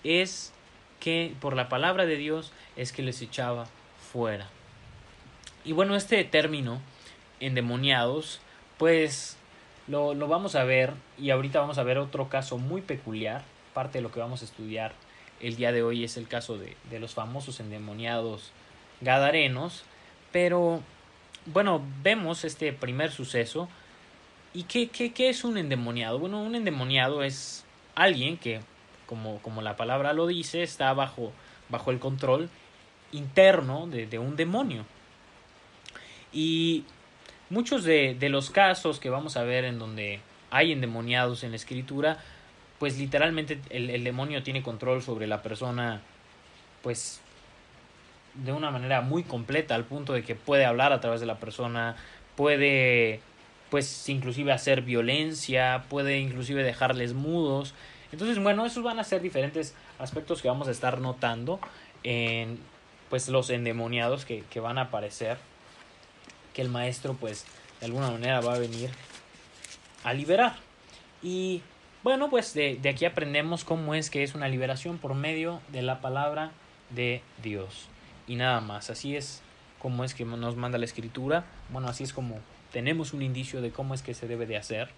es 0.03 0.53
que 0.99 1.33
por 1.41 1.55
la 1.55 1.67
palabra 1.67 2.05
de 2.05 2.17
Dios 2.17 2.51
es 2.75 2.91
que 2.91 3.01
les 3.01 3.23
echaba 3.23 3.65
fuera. 4.13 4.47
Y 5.65 5.71
bueno, 5.71 5.95
este 5.95 6.23
término 6.25 6.79
endemoniados, 7.39 8.39
pues 8.77 9.35
lo, 9.87 10.13
lo 10.13 10.27
vamos 10.27 10.55
a 10.55 10.63
ver 10.63 10.93
y 11.17 11.29
ahorita 11.29 11.59
vamos 11.59 11.77
a 11.77 11.83
ver 11.83 11.97
otro 11.97 12.29
caso 12.29 12.57
muy 12.57 12.81
peculiar. 12.81 13.43
Parte 13.73 13.99
de 13.99 14.01
lo 14.01 14.11
que 14.11 14.19
vamos 14.19 14.41
a 14.41 14.45
estudiar 14.45 14.93
el 15.39 15.55
día 15.55 15.71
de 15.71 15.83
hoy 15.83 16.03
es 16.03 16.17
el 16.17 16.27
caso 16.27 16.57
de, 16.57 16.75
de 16.89 16.99
los 16.99 17.13
famosos 17.13 17.59
endemoniados 17.59 18.51
gadarenos. 19.01 19.83
Pero 20.31 20.81
bueno, 21.45 21.81
vemos 22.03 22.43
este 22.43 22.73
primer 22.73 23.11
suceso. 23.11 23.69
¿Y 24.53 24.63
qué, 24.63 24.89
qué, 24.89 25.13
qué, 25.13 25.29
es 25.29 25.43
un 25.43 25.57
endemoniado? 25.57 26.19
Bueno, 26.19 26.41
un 26.41 26.55
endemoniado 26.55 27.23
es 27.23 27.63
alguien 27.95 28.37
que, 28.37 28.61
como, 29.05 29.39
como 29.41 29.61
la 29.61 29.75
palabra 29.75 30.13
lo 30.13 30.27
dice, 30.27 30.63
está 30.63 30.93
bajo, 30.93 31.31
bajo 31.69 31.91
el 31.91 31.99
control 31.99 32.49
interno 33.11 33.87
de, 33.87 34.07
de 34.07 34.19
un 34.19 34.35
demonio. 34.35 34.85
Y 36.33 36.83
Muchos 37.49 37.83
de, 37.83 38.15
de, 38.19 38.29
los 38.29 38.49
casos 38.49 38.99
que 38.99 39.09
vamos 39.09 39.37
a 39.37 39.43
ver 39.43 39.63
en 39.63 39.79
donde 39.79 40.19
hay 40.51 40.73
endemoniados 40.73 41.43
en 41.43 41.51
la 41.51 41.55
escritura, 41.55 42.17
pues 42.77 42.97
literalmente 42.97 43.59
el, 43.69 43.89
el 43.89 44.03
demonio 44.03 44.43
tiene 44.43 44.61
control 44.61 45.01
sobre 45.01 45.27
la 45.27 45.41
persona, 45.41 46.01
pues 46.83 47.21
de 48.33 48.51
una 48.51 48.69
manera 48.69 49.01
muy 49.01 49.23
completa, 49.23 49.75
al 49.75 49.85
punto 49.85 50.13
de 50.13 50.23
que 50.23 50.35
puede 50.35 50.65
hablar 50.65 50.91
a 50.91 50.99
través 50.99 51.21
de 51.21 51.25
la 51.25 51.39
persona, 51.39 51.95
puede 52.35 53.21
pues 53.69 54.07
inclusive 54.09 54.51
hacer 54.51 54.81
violencia, 54.81 55.85
puede 55.89 56.19
inclusive 56.19 56.63
dejarles 56.63 57.13
mudos. 57.13 57.73
Entonces, 58.11 58.41
bueno, 58.41 58.65
esos 58.65 58.83
van 58.83 58.99
a 58.99 59.03
ser 59.03 59.21
diferentes 59.21 59.73
aspectos 59.99 60.41
que 60.41 60.47
vamos 60.47 60.67
a 60.67 60.71
estar 60.71 61.01
notando 61.01 61.59
en 62.03 62.59
pues 63.09 63.27
los 63.29 63.49
endemoniados 63.49 64.25
que, 64.25 64.43
que 64.49 64.59
van 64.59 64.77
a 64.77 64.83
aparecer 64.83 65.37
que 66.57 66.63
el 66.63 66.69
maestro 66.69 67.13
pues 67.13 67.45
de 67.79 67.85
alguna 67.85 68.09
manera 68.09 68.41
va 68.41 68.55
a 68.55 68.57
venir 68.59 68.89
a 70.03 70.11
liberar. 70.11 70.55
Y 71.21 71.61
bueno, 72.03 72.31
pues 72.31 72.55
de, 72.55 72.79
de, 72.81 72.89
aquí 72.89 73.05
aprendemos 73.05 73.63
cómo 73.63 73.93
es 73.93 74.09
que 74.09 74.23
es 74.23 74.33
una 74.33 74.47
liberación 74.49 74.97
por 74.97 75.13
medio 75.13 75.61
de 75.71 75.83
la 75.83 76.01
palabra 76.01 76.51
de 76.89 77.21
Dios. 77.43 77.89
Y 78.27 78.37
nada 78.37 78.59
más, 78.59 78.89
así 78.89 79.15
es 79.15 79.43
como 79.77 80.03
es 80.03 80.15
que 80.15 80.25
nos 80.25 80.55
manda 80.55 80.79
la 80.79 80.85
escritura. 80.85 81.45
Bueno, 81.69 81.89
así 81.89 82.03
es 82.03 82.11
como 82.11 82.39
tenemos 82.71 83.13
un 83.13 83.21
indicio 83.21 83.61
de 83.61 83.69
cómo 83.69 83.93
es 83.93 84.01
que 84.01 84.15
se 84.15 84.27
debe 84.27 84.47
de 84.47 84.57
hacer. 84.57 84.89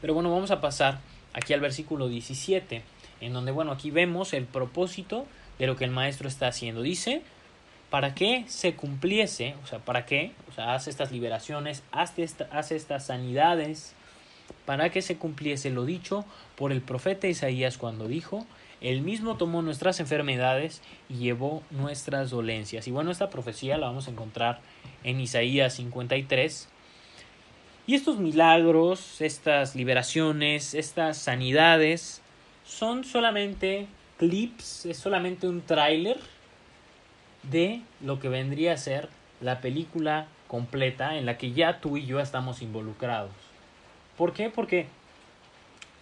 Pero 0.00 0.14
bueno, 0.14 0.32
vamos 0.32 0.50
a 0.50 0.60
pasar 0.60 0.98
aquí 1.32 1.52
al 1.52 1.60
versículo 1.60 2.08
17, 2.08 2.82
en 3.20 3.32
donde, 3.32 3.52
bueno, 3.52 3.70
aquí 3.70 3.92
vemos 3.92 4.32
el 4.32 4.46
propósito 4.46 5.26
de 5.60 5.68
lo 5.68 5.76
que 5.76 5.84
el 5.84 5.92
maestro 5.92 6.26
está 6.26 6.48
haciendo. 6.48 6.82
Dice, 6.82 7.22
para 7.94 8.12
que 8.12 8.44
se 8.48 8.74
cumpliese, 8.74 9.54
o 9.62 9.68
sea, 9.68 9.78
para 9.78 10.04
qué, 10.04 10.32
o 10.50 10.52
sea, 10.52 10.74
hace 10.74 10.90
estas 10.90 11.12
liberaciones, 11.12 11.84
hace 11.92 12.24
estas 12.24 13.06
sanidades, 13.06 13.94
para 14.66 14.90
que 14.90 15.00
se 15.00 15.16
cumpliese 15.16 15.70
lo 15.70 15.84
dicho 15.84 16.24
por 16.56 16.72
el 16.72 16.80
profeta 16.80 17.28
Isaías 17.28 17.78
cuando 17.78 18.08
dijo, 18.08 18.46
Él 18.80 19.02
mismo 19.02 19.36
tomó 19.36 19.62
nuestras 19.62 20.00
enfermedades 20.00 20.82
y 21.08 21.18
llevó 21.18 21.62
nuestras 21.70 22.30
dolencias. 22.30 22.88
Y 22.88 22.90
bueno, 22.90 23.12
esta 23.12 23.30
profecía 23.30 23.78
la 23.78 23.86
vamos 23.86 24.08
a 24.08 24.10
encontrar 24.10 24.58
en 25.04 25.20
Isaías 25.20 25.74
53. 25.74 26.68
Y 27.86 27.94
estos 27.94 28.18
milagros, 28.18 29.20
estas 29.20 29.76
liberaciones, 29.76 30.74
estas 30.74 31.16
sanidades, 31.16 32.22
son 32.66 33.04
solamente 33.04 33.86
clips, 34.18 34.84
es 34.86 34.96
solamente 34.96 35.46
un 35.46 35.60
tráiler 35.60 36.33
de 37.50 37.82
lo 38.00 38.20
que 38.20 38.28
vendría 38.28 38.72
a 38.72 38.76
ser 38.76 39.08
la 39.40 39.60
película 39.60 40.26
completa 40.46 41.16
en 41.16 41.26
la 41.26 41.36
que 41.38 41.52
ya 41.52 41.80
tú 41.80 41.96
y 41.96 42.06
yo 42.06 42.20
estamos 42.20 42.62
involucrados. 42.62 43.32
¿Por 44.16 44.32
qué? 44.32 44.50
Porque 44.50 44.86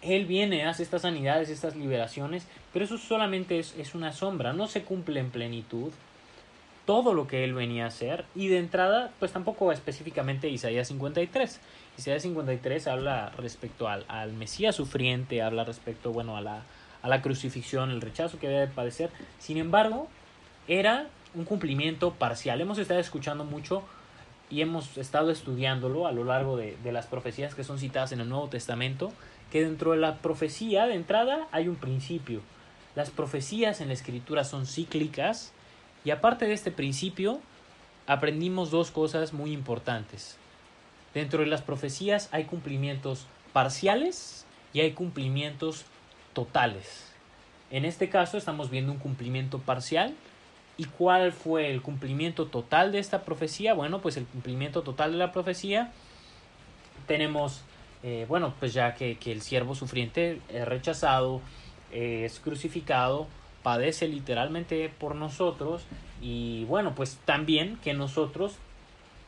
Él 0.02 0.26
viene, 0.26 0.66
hace 0.66 0.82
estas 0.82 1.02
sanidades, 1.02 1.48
estas 1.48 1.76
liberaciones, 1.76 2.46
pero 2.72 2.84
eso 2.84 2.98
solamente 2.98 3.58
es, 3.58 3.74
es 3.78 3.94
una 3.94 4.12
sombra, 4.12 4.52
no 4.52 4.66
se 4.66 4.82
cumple 4.82 5.20
en 5.20 5.30
plenitud 5.30 5.92
todo 6.84 7.14
lo 7.14 7.26
que 7.26 7.44
Él 7.44 7.54
venía 7.54 7.84
a 7.84 7.88
hacer 7.88 8.24
y 8.34 8.48
de 8.48 8.58
entrada, 8.58 9.10
pues 9.18 9.32
tampoco 9.32 9.72
específicamente 9.72 10.48
Isaías 10.48 10.88
53. 10.88 11.60
Isaías 11.96 12.22
53 12.22 12.86
habla 12.88 13.32
respecto 13.36 13.88
al, 13.88 14.04
al 14.08 14.32
Mesías 14.32 14.74
sufriente, 14.74 15.42
habla 15.42 15.64
respecto, 15.64 16.12
bueno, 16.12 16.36
a 16.36 16.40
la, 16.40 16.62
a 17.02 17.08
la 17.08 17.22
crucifixión, 17.22 17.90
el 17.90 18.00
rechazo 18.00 18.38
que 18.38 18.48
debe 18.48 18.66
padecer. 18.66 19.10
Sin 19.38 19.58
embargo, 19.58 20.08
era 20.66 21.06
un 21.34 21.44
cumplimiento 21.44 22.12
parcial. 22.14 22.60
Hemos 22.60 22.78
estado 22.78 23.00
escuchando 23.00 23.44
mucho 23.44 23.82
y 24.50 24.60
hemos 24.60 24.98
estado 24.98 25.30
estudiándolo 25.30 26.06
a 26.06 26.12
lo 26.12 26.24
largo 26.24 26.56
de, 26.56 26.76
de, 26.82 26.92
las 26.92 27.06
profecías 27.06 27.54
que 27.54 27.64
son 27.64 27.78
citadas 27.78 28.12
en 28.12 28.20
el 28.20 28.28
Nuevo 28.28 28.48
Testamento, 28.48 29.12
que 29.50 29.62
dentro 29.62 29.92
de 29.92 29.98
la 29.98 30.18
profecía 30.18 30.86
de 30.86 30.94
entrada 30.94 31.48
hay 31.52 31.68
un 31.68 31.76
principio. 31.76 32.40
Las 32.94 33.10
profecías 33.10 33.80
en 33.80 33.88
la 33.88 33.94
escritura 33.94 34.44
son 34.44 34.66
cíclicas 34.66 35.52
y 36.04 36.10
aparte 36.10 36.46
de 36.46 36.52
este 36.52 36.70
principio 36.70 37.40
aprendimos 38.06 38.70
dos 38.70 38.90
cosas 38.90 39.32
muy 39.32 39.52
importantes. 39.52 40.36
Dentro 41.14 41.40
de 41.40 41.46
las 41.46 41.62
profecías 41.62 42.28
hay 42.32 42.44
cumplimientos 42.44 43.26
parciales 43.52 44.44
y 44.72 44.80
hay 44.80 44.92
cumplimientos 44.92 45.84
totales. 46.32 47.12
En 47.70 47.84
este 47.84 48.10
caso 48.10 48.36
estamos 48.36 48.70
viendo 48.70 48.92
un 48.92 48.98
cumplimiento 48.98 49.58
parcial 49.58 50.14
¿Y 50.76 50.84
cuál 50.84 51.32
fue 51.32 51.70
el 51.70 51.82
cumplimiento 51.82 52.46
total 52.46 52.92
de 52.92 52.98
esta 52.98 53.22
profecía? 53.22 53.74
Bueno, 53.74 54.00
pues 54.00 54.16
el 54.16 54.26
cumplimiento 54.26 54.82
total 54.82 55.12
de 55.12 55.18
la 55.18 55.32
profecía 55.32 55.92
tenemos, 57.06 57.62
eh, 58.02 58.24
bueno, 58.28 58.54
pues 58.58 58.72
ya 58.72 58.94
que, 58.94 59.16
que, 59.18 59.32
el 59.32 59.42
siervo 59.42 59.74
sufriente 59.74 60.40
es 60.48 60.66
rechazado, 60.66 61.40
es 61.90 62.40
crucificado, 62.40 63.26
padece 63.62 64.08
literalmente 64.08 64.90
por 64.98 65.14
nosotros 65.14 65.84
y 66.20 66.64
bueno, 66.64 66.94
pues 66.94 67.18
también 67.24 67.78
que 67.78 67.94
nosotros, 67.94 68.56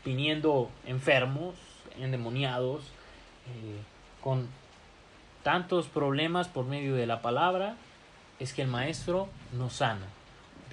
viniendo 0.05 0.71
enfermos, 0.87 1.55
endemoniados, 1.99 2.83
eh, 3.47 3.81
con 4.23 4.49
tantos 5.43 5.87
problemas 5.87 6.49
por 6.49 6.65
medio 6.65 6.95
de 6.95 7.07
la 7.07 7.21
palabra, 7.21 7.77
es 8.39 8.53
que 8.55 8.63
el 8.63 8.69
maestro 8.69 9.29
nos 9.53 9.75
sana 9.75 10.07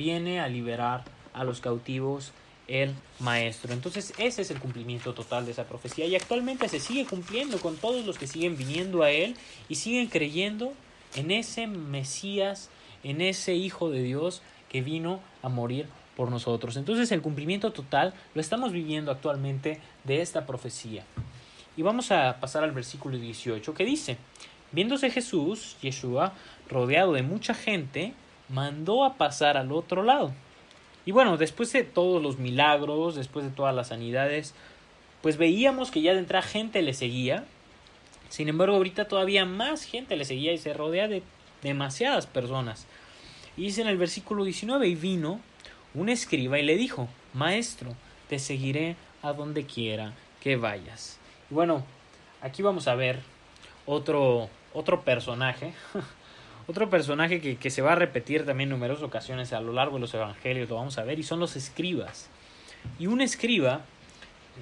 viene 0.01 0.39
a 0.39 0.47
liberar 0.47 1.03
a 1.31 1.43
los 1.43 1.61
cautivos 1.61 2.31
el 2.67 2.95
maestro. 3.19 3.71
Entonces 3.71 4.13
ese 4.17 4.41
es 4.41 4.49
el 4.49 4.59
cumplimiento 4.59 5.13
total 5.13 5.45
de 5.45 5.51
esa 5.51 5.65
profecía 5.65 6.07
y 6.07 6.15
actualmente 6.15 6.67
se 6.69 6.79
sigue 6.79 7.05
cumpliendo 7.05 7.59
con 7.59 7.77
todos 7.77 8.03
los 8.03 8.17
que 8.17 8.25
siguen 8.25 8.57
viniendo 8.57 9.03
a 9.03 9.11
él 9.11 9.35
y 9.69 9.75
siguen 9.75 10.07
creyendo 10.07 10.73
en 11.15 11.29
ese 11.29 11.67
Mesías, 11.67 12.69
en 13.03 13.21
ese 13.21 13.53
Hijo 13.53 13.91
de 13.91 14.01
Dios 14.01 14.41
que 14.69 14.81
vino 14.81 15.19
a 15.43 15.49
morir 15.49 15.85
por 16.15 16.31
nosotros. 16.31 16.77
Entonces 16.77 17.11
el 17.11 17.21
cumplimiento 17.21 17.71
total 17.71 18.15
lo 18.33 18.41
estamos 18.41 18.71
viviendo 18.71 19.11
actualmente 19.11 19.79
de 20.03 20.21
esta 20.21 20.47
profecía. 20.47 21.03
Y 21.77 21.83
vamos 21.83 22.11
a 22.11 22.39
pasar 22.39 22.63
al 22.63 22.71
versículo 22.71 23.17
18 23.17 23.73
que 23.75 23.85
dice, 23.85 24.17
viéndose 24.71 25.11
Jesús, 25.11 25.77
Yeshua, 25.81 26.33
rodeado 26.69 27.13
de 27.13 27.21
mucha 27.21 27.53
gente, 27.53 28.13
mandó 28.51 29.03
a 29.03 29.15
pasar 29.15 29.57
al 29.57 29.71
otro 29.71 30.03
lado. 30.03 30.31
Y 31.05 31.11
bueno, 31.11 31.37
después 31.37 31.73
de 31.73 31.83
todos 31.83 32.21
los 32.21 32.37
milagros, 32.37 33.15
después 33.15 33.45
de 33.45 33.51
todas 33.51 33.73
las 33.73 33.87
sanidades, 33.87 34.53
pues 35.21 35.37
veíamos 35.37 35.91
que 35.91 36.01
ya 36.01 36.13
de 36.13 36.19
entrada 36.19 36.45
gente 36.45 36.81
le 36.81 36.93
seguía. 36.93 37.45
Sin 38.29 38.49
embargo, 38.49 38.75
ahorita 38.75 39.07
todavía 39.07 39.45
más 39.45 39.83
gente 39.83 40.15
le 40.15 40.25
seguía 40.25 40.53
y 40.53 40.57
se 40.57 40.73
rodea 40.73 41.07
de 41.07 41.23
demasiadas 41.63 42.27
personas. 42.27 42.85
Y 43.57 43.63
dice 43.63 43.81
en 43.81 43.87
el 43.87 43.97
versículo 43.97 44.43
19, 44.43 44.87
y 44.87 44.95
vino 44.95 45.39
un 45.93 46.09
escriba 46.09 46.59
y 46.59 46.63
le 46.63 46.77
dijo, 46.77 47.07
Maestro, 47.33 47.95
te 48.29 48.39
seguiré 48.39 48.95
a 49.21 49.33
donde 49.33 49.65
quiera 49.65 50.13
que 50.41 50.55
vayas. 50.55 51.19
Bueno, 51.49 51.83
aquí 52.41 52.61
vamos 52.61 52.87
a 52.87 52.95
ver 52.95 53.19
otro, 53.85 54.49
otro 54.73 55.01
personaje 55.01 55.73
Otro 56.71 56.89
personaje 56.89 57.41
que, 57.41 57.57
que, 57.57 57.69
se 57.69 57.81
va 57.81 57.91
a 57.91 57.95
repetir 57.95 58.45
también 58.45 58.69
numerosas 58.69 59.03
ocasiones 59.03 59.51
a 59.51 59.59
lo 59.59 59.73
largo 59.73 59.95
de 59.95 59.99
los 59.99 60.13
evangelios, 60.13 60.69
lo 60.69 60.75
vamos 60.75 60.97
a 60.97 61.03
ver, 61.03 61.19
y 61.19 61.23
son 61.23 61.41
los 61.41 61.57
escribas. 61.57 62.29
Y 62.97 63.07
un 63.07 63.19
escriba, 63.19 63.81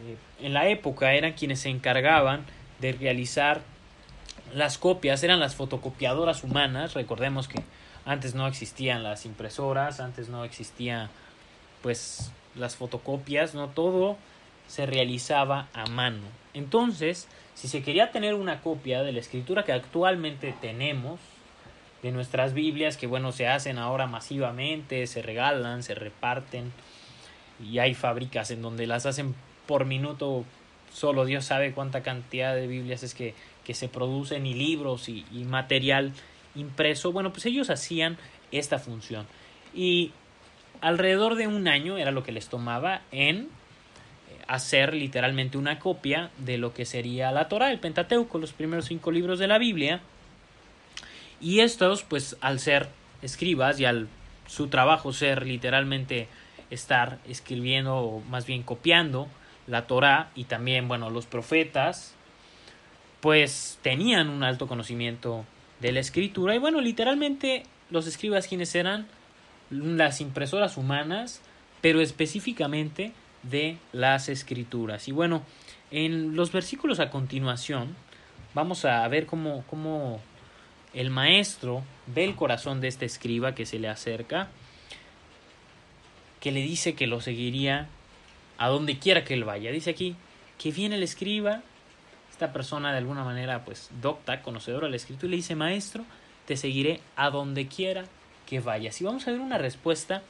eh, 0.07 0.17
en 0.43 0.55
la 0.55 0.67
época, 0.69 1.13
eran 1.13 1.33
quienes 1.33 1.59
se 1.59 1.69
encargaban 1.69 2.45
de 2.79 2.93
realizar 2.93 3.61
las 4.55 4.79
copias, 4.79 5.21
eran 5.21 5.39
las 5.39 5.53
fotocopiadoras 5.53 6.43
humanas, 6.43 6.95
recordemos 6.95 7.47
que 7.47 7.61
antes 8.05 8.33
no 8.33 8.47
existían 8.47 9.03
las 9.03 9.27
impresoras, 9.27 9.99
antes 9.99 10.29
no 10.29 10.43
existían 10.43 11.11
pues 11.83 12.31
las 12.55 12.75
fotocopias, 12.75 13.53
no 13.53 13.67
todo 13.67 14.17
se 14.67 14.87
realizaba 14.87 15.67
a 15.73 15.85
mano. 15.85 16.23
Entonces, 16.55 17.27
si 17.53 17.67
se 17.67 17.83
quería 17.83 18.11
tener 18.11 18.33
una 18.33 18.61
copia 18.61 19.03
de 19.03 19.11
la 19.11 19.19
escritura 19.19 19.63
que 19.63 19.73
actualmente 19.73 20.55
tenemos, 20.59 21.19
de 22.03 22.11
nuestras 22.11 22.53
Biblias 22.53 22.97
que 22.97 23.07
bueno 23.07 23.31
se 23.31 23.47
hacen 23.47 23.77
ahora 23.77 24.07
masivamente, 24.07 25.05
se 25.07 25.21
regalan, 25.21 25.83
se 25.83 25.95
reparten 25.95 26.71
y 27.63 27.79
hay 27.79 27.93
fábricas 27.93 28.51
en 28.51 28.61
donde 28.61 28.87
las 28.87 29.05
hacen 29.05 29.35
por 29.65 29.85
minuto, 29.85 30.45
solo 30.93 31.25
Dios 31.25 31.45
sabe 31.45 31.73
cuánta 31.73 32.01
cantidad 32.01 32.55
de 32.55 32.67
Biblias 32.67 33.03
es 33.03 33.13
que, 33.13 33.35
que 33.65 33.73
se 33.73 33.87
producen 33.87 34.45
y 34.45 34.53
libros 34.53 35.09
y, 35.09 35.25
y 35.31 35.43
material 35.43 36.13
impreso, 36.55 37.11
bueno 37.11 37.31
pues 37.31 37.45
ellos 37.45 37.69
hacían 37.69 38.17
esta 38.51 38.79
función. 38.79 39.27
Y 39.73 40.11
alrededor 40.81 41.35
de 41.35 41.47
un 41.47 41.67
año 41.67 41.97
era 41.97 42.11
lo 42.11 42.23
que 42.23 42.31
les 42.31 42.47
tomaba 42.47 43.01
en 43.11 43.37
eh, 43.37 43.47
hacer 44.47 44.93
literalmente 44.93 45.57
una 45.57 45.79
copia 45.79 46.31
de 46.37 46.57
lo 46.57 46.73
que 46.73 46.85
sería 46.85 47.31
la 47.31 47.49
Torah, 47.49 47.71
el 47.71 47.79
Pentateuco, 47.79 48.37
los 48.37 48.53
primeros 48.53 48.85
cinco 48.85 49.11
libros 49.11 49.39
de 49.39 49.47
la 49.47 49.57
Biblia, 49.57 50.01
y 51.41 51.59
estos, 51.61 52.03
pues 52.03 52.37
al 52.41 52.59
ser 52.59 52.89
escribas 53.21 53.79
y 53.79 53.85
al 53.85 54.07
su 54.47 54.67
trabajo 54.67 55.13
ser 55.13 55.45
literalmente 55.45 56.27
estar 56.69 57.19
escribiendo 57.27 57.97
o 57.97 58.19
más 58.21 58.45
bien 58.45 58.63
copiando 58.63 59.27
la 59.67 59.85
Torah 59.85 60.31
y 60.35 60.45
también, 60.45 60.87
bueno, 60.87 61.09
los 61.09 61.27
profetas, 61.27 62.15
pues 63.21 63.77
tenían 63.81 64.29
un 64.29 64.43
alto 64.43 64.67
conocimiento 64.67 65.45
de 65.79 65.91
la 65.91 65.99
escritura 65.99 66.55
y 66.55 66.57
bueno, 66.57 66.81
literalmente 66.81 67.63
los 67.89 68.07
escribas 68.07 68.47
quienes 68.47 68.73
eran 68.75 69.07
las 69.69 70.21
impresoras 70.21 70.77
humanas, 70.77 71.41
pero 71.81 72.01
específicamente 72.01 73.13
de 73.43 73.77
las 73.93 74.29
escrituras. 74.29 75.07
Y 75.07 75.11
bueno, 75.11 75.43
en 75.91 76.35
los 76.35 76.51
versículos 76.51 76.99
a 76.99 77.09
continuación 77.09 77.95
vamos 78.53 78.85
a 78.85 79.07
ver 79.07 79.25
cómo, 79.25 79.63
cómo 79.69 80.19
el 80.93 81.09
maestro 81.09 81.83
ve 82.07 82.25
el 82.25 82.35
corazón 82.35 82.81
de 82.81 82.87
este 82.87 83.05
escriba 83.05 83.55
que 83.55 83.65
se 83.65 83.79
le 83.79 83.87
acerca, 83.87 84.49
que 86.39 86.51
le 86.51 86.61
dice 86.61 86.95
que 86.95 87.07
lo 87.07 87.21
seguiría 87.21 87.87
a 88.57 88.69
donde 88.69 88.97
quiera 88.97 89.23
que 89.23 89.33
él 89.33 89.43
vaya. 89.43 89.71
Dice 89.71 89.91
aquí 89.91 90.15
que 90.57 90.71
viene 90.71 90.95
el 90.95 91.03
escriba, 91.03 91.61
esta 92.31 92.51
persona 92.53 92.91
de 92.91 92.97
alguna 92.97 93.23
manera 93.23 93.65
pues 93.65 93.89
docta, 94.01 94.41
conocedora 94.41 94.87
de 94.87 94.91
la 94.91 94.97
escritura, 94.97 95.27
y 95.27 95.31
le 95.31 95.37
dice, 95.37 95.55
maestro, 95.55 96.05
te 96.45 96.57
seguiré 96.57 97.01
a 97.15 97.29
donde 97.29 97.67
quiera 97.67 98.05
que 98.45 98.59
vayas. 98.59 98.99
Y 98.99 99.03
vamos 99.03 99.27
a 99.27 99.31
ver 99.31 99.39
una 99.39 99.57
respuesta 99.57 100.23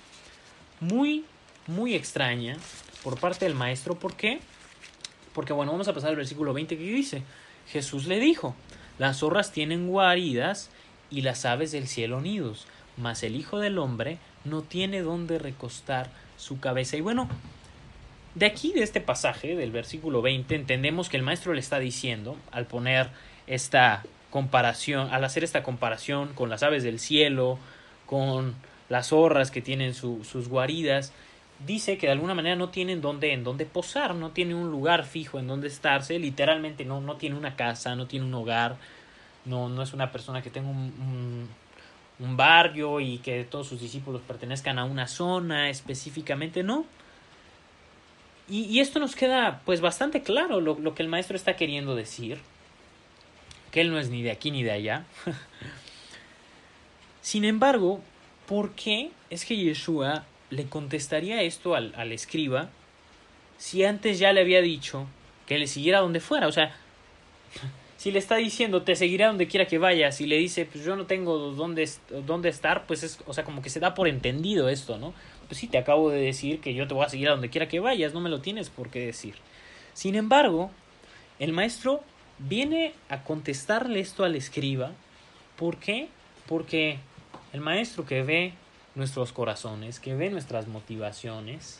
muy, 0.80 1.26
muy 1.68 1.96
extraña 1.96 2.58
por 3.04 3.20
parte 3.20 3.46
del 3.46 3.56
maestro. 3.56 3.96
¿Por 3.96 4.16
qué? 4.16 4.40
Porque 5.34 5.54
bueno, 5.54 5.72
vamos 5.72 5.88
a 5.88 5.94
pasar 5.94 6.10
al 6.10 6.16
versículo 6.16 6.54
20 6.54 6.78
que 6.78 6.84
dice, 6.84 7.24
Jesús 7.72 8.08
le 8.08 8.20
dijo, 8.20 8.56
las 9.00 9.18
zorras 9.18 9.52
tienen 9.52 9.88
guaridas 9.88 10.70
y 11.10 11.22
las 11.22 11.46
aves 11.46 11.72
del 11.72 11.88
cielo 11.88 12.22
nidos, 12.22 12.68
mas 12.98 13.24
el 13.24 13.36
Hijo 13.36 13.58
del 13.60 13.80
Hombre 13.80 14.20
no 14.46 14.62
tiene 14.62 15.02
dónde 15.02 15.40
recostar 15.40 16.10
su 16.38 16.60
cabeza. 16.60 16.98
Y 16.98 17.02
bueno, 17.02 17.28
de 18.36 18.46
aquí, 18.46 18.74
de 18.74 18.84
este 18.84 19.02
pasaje, 19.02 19.56
del 19.56 19.72
versículo 19.72 20.22
20, 20.22 20.54
entendemos 20.54 21.10
que 21.10 21.18
el 21.18 21.24
maestro 21.24 21.54
le 21.54 21.60
está 21.60 21.80
diciendo, 21.80 22.38
al 22.52 22.66
poner 22.66 23.10
esta 23.48 24.04
comparación, 24.30 25.12
al 25.12 25.24
hacer 25.24 25.44
esta 25.44 25.64
comparación 25.64 26.34
con 26.34 26.50
las 26.50 26.62
aves 26.62 26.84
del 26.84 27.00
cielo, 27.00 27.58
con 28.06 28.56
las 28.90 29.08
zorras 29.08 29.50
que 29.50 29.62
tienen 29.62 29.94
sus 29.94 30.48
guaridas, 30.48 31.14
dice 31.66 31.98
que 31.98 32.08
de 32.08 32.14
alguna 32.14 32.34
manera 32.34 32.56
no 32.56 32.70
tienen 32.70 33.02
dónde, 33.02 33.34
en 33.34 33.44
dónde 33.44 33.66
posar, 33.66 34.16
no 34.16 34.32
tiene 34.32 34.56
un 34.56 34.72
lugar 34.72 35.06
fijo 35.06 35.40
en 35.40 35.48
donde 35.48 35.68
estarse, 35.68 36.18
literalmente 36.20 36.86
no, 36.86 37.02
no 37.02 37.18
tiene 37.18 37.36
una 37.36 37.56
casa, 37.56 37.96
no 37.96 38.08
tiene 38.08 38.26
un 38.26 38.34
hogar, 38.34 38.78
no, 39.46 39.70
no 39.70 39.82
es 39.82 39.94
una 39.94 40.12
persona 40.12 40.42
que 40.42 40.50
tenga 40.50 40.70
un, 40.70 41.50
un, 42.20 42.38
barrio 42.38 43.00
y 43.00 43.18
que 43.20 43.44
todos 43.44 43.68
sus 43.68 43.82
discípulos 43.82 44.22
pertenezcan 44.26 44.80
a 44.80 44.86
una 44.86 45.08
zona 45.08 45.70
específicamente, 45.70 46.64
no. 46.64 46.86
Y, 48.48 48.64
y 48.64 48.80
esto 48.80 49.00
nos 49.00 49.16
queda 49.16 49.62
pues 49.66 49.82
bastante 49.82 50.24
claro 50.24 50.60
lo, 50.62 50.80
lo 50.80 50.96
que 50.96 51.04
el 51.04 51.10
maestro 51.10 51.36
está 51.36 51.56
queriendo 51.56 51.96
decir, 51.96 52.40
que 53.72 53.82
él 53.82 53.92
no 53.92 54.00
es 54.00 54.10
ni 54.10 54.24
de 54.24 54.32
aquí 54.32 54.52
ni 54.52 54.64
de 54.64 54.72
allá. 54.72 55.06
Sin 57.22 57.46
embargo, 57.46 58.02
¿por 58.48 58.72
qué 58.72 59.12
es 59.30 59.46
que 59.46 59.56
Yeshua 59.56 60.26
le 60.50 60.66
contestaría 60.66 61.42
esto 61.42 61.76
al, 61.76 61.94
al 61.96 62.12
escriba 62.12 62.70
si 63.58 63.84
antes 63.84 64.20
ya 64.20 64.34
le 64.34 64.42
había 64.42 64.62
dicho 64.62 65.06
que 65.46 65.58
le 65.58 65.68
siguiera 65.68 66.00
donde 66.00 66.20
fuera? 66.20 66.48
O 66.48 66.52
sea, 66.52 66.76
si 67.98 68.12
le 68.12 68.20
está 68.20 68.38
diciendo 68.38 68.84
te 68.84 68.96
seguirá 68.96 69.28
donde 69.28 69.48
quiera 69.48 69.66
que 69.66 69.78
vayas 69.78 70.22
y 70.22 70.26
le 70.26 70.38
dice 70.38 70.66
pues 70.66 70.84
yo 70.86 70.96
no 70.96 71.06
tengo 71.06 71.52
dónde, 71.52 71.90
dónde 72.26 72.50
estar, 72.50 72.88
pues 72.88 73.04
es, 73.04 73.20
o 73.28 73.34
sea, 73.34 73.44
como 73.44 73.62
que 73.62 73.70
se 73.70 73.80
da 73.80 73.94
por 73.94 74.08
entendido 74.08 74.70
esto, 74.70 74.98
¿no? 74.98 75.14
Pues 75.48 75.60
sí, 75.60 75.68
te 75.68 75.78
acabo 75.78 76.10
de 76.10 76.22
decir 76.22 76.62
que 76.62 76.74
yo 76.74 76.88
te 76.88 76.94
voy 76.94 77.06
a 77.06 77.10
seguir 77.10 77.28
a 77.28 77.32
donde 77.32 77.50
quiera 77.50 77.68
que 77.68 77.80
vayas, 77.80 78.14
no 78.14 78.22
me 78.22 78.30
lo 78.30 78.42
tienes 78.42 78.70
por 78.70 78.90
qué 78.90 79.06
decir. 79.06 79.36
Sin 79.94 80.16
embargo, 80.16 80.72
el 81.40 81.52
maestro 81.52 82.04
viene 82.38 82.94
a 83.10 83.24
contestarle 83.24 84.00
esto 84.00 84.24
al 84.24 84.36
escriba. 84.36 84.92
¿Por 85.58 85.78
qué? 85.78 86.08
Porque 86.48 87.00
el 87.52 87.62
maestro 87.62 88.06
que 88.06 88.24
ve 88.24 88.54
nuestros 88.96 89.32
corazones, 89.32 90.00
que 90.00 90.16
ve 90.16 90.30
nuestras 90.30 90.68
motivaciones, 90.68 91.80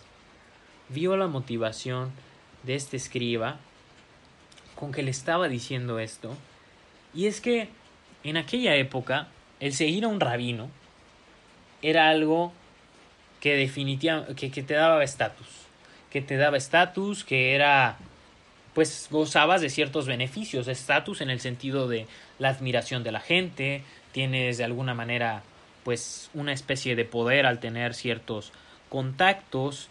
vio 0.90 1.18
la 1.18 1.28
motivación 1.28 2.12
de 2.64 2.76
este 2.76 2.98
escriba 2.98 3.58
con 4.76 4.92
que 4.92 5.04
le 5.04 5.12
estaba 5.12 5.48
diciendo 5.48 6.00
esto. 6.00 6.36
Y 7.14 7.28
es 7.28 7.42
que 7.42 7.70
en 8.24 8.38
aquella 8.38 8.76
época 8.76 9.28
el 9.60 9.74
seguir 9.74 10.06
a 10.06 10.08
un 10.08 10.20
rabino 10.20 10.70
era 11.82 12.10
algo 12.10 12.54
que 13.40 13.56
definitivamente 13.56 14.50
que, 14.50 14.64
te 14.64 14.74
daba 14.74 15.04
estatus, 15.04 15.48
que 16.10 16.22
te 16.22 16.38
daba 16.38 16.58
estatus, 16.58 17.24
que 17.24 17.56
era 17.56 17.98
pues 18.74 19.08
gozabas 19.10 19.62
de 19.62 19.70
ciertos 19.70 20.06
beneficios, 20.06 20.68
estatus 20.68 21.22
en 21.22 21.30
el 21.30 21.40
sentido 21.40 21.88
de 21.88 22.08
la 22.38 22.50
admiración 22.50 23.04
de 23.04 23.12
la 23.12 23.20
gente, 23.20 23.84
tienes 24.12 24.58
de 24.58 24.64
alguna 24.64 24.94
manera 24.94 25.44
pues 25.84 26.30
una 26.34 26.54
especie 26.54 26.96
de 26.96 27.06
poder 27.06 27.46
al 27.46 27.60
tener 27.60 27.94
ciertos 27.94 28.52
contactos. 28.90 29.90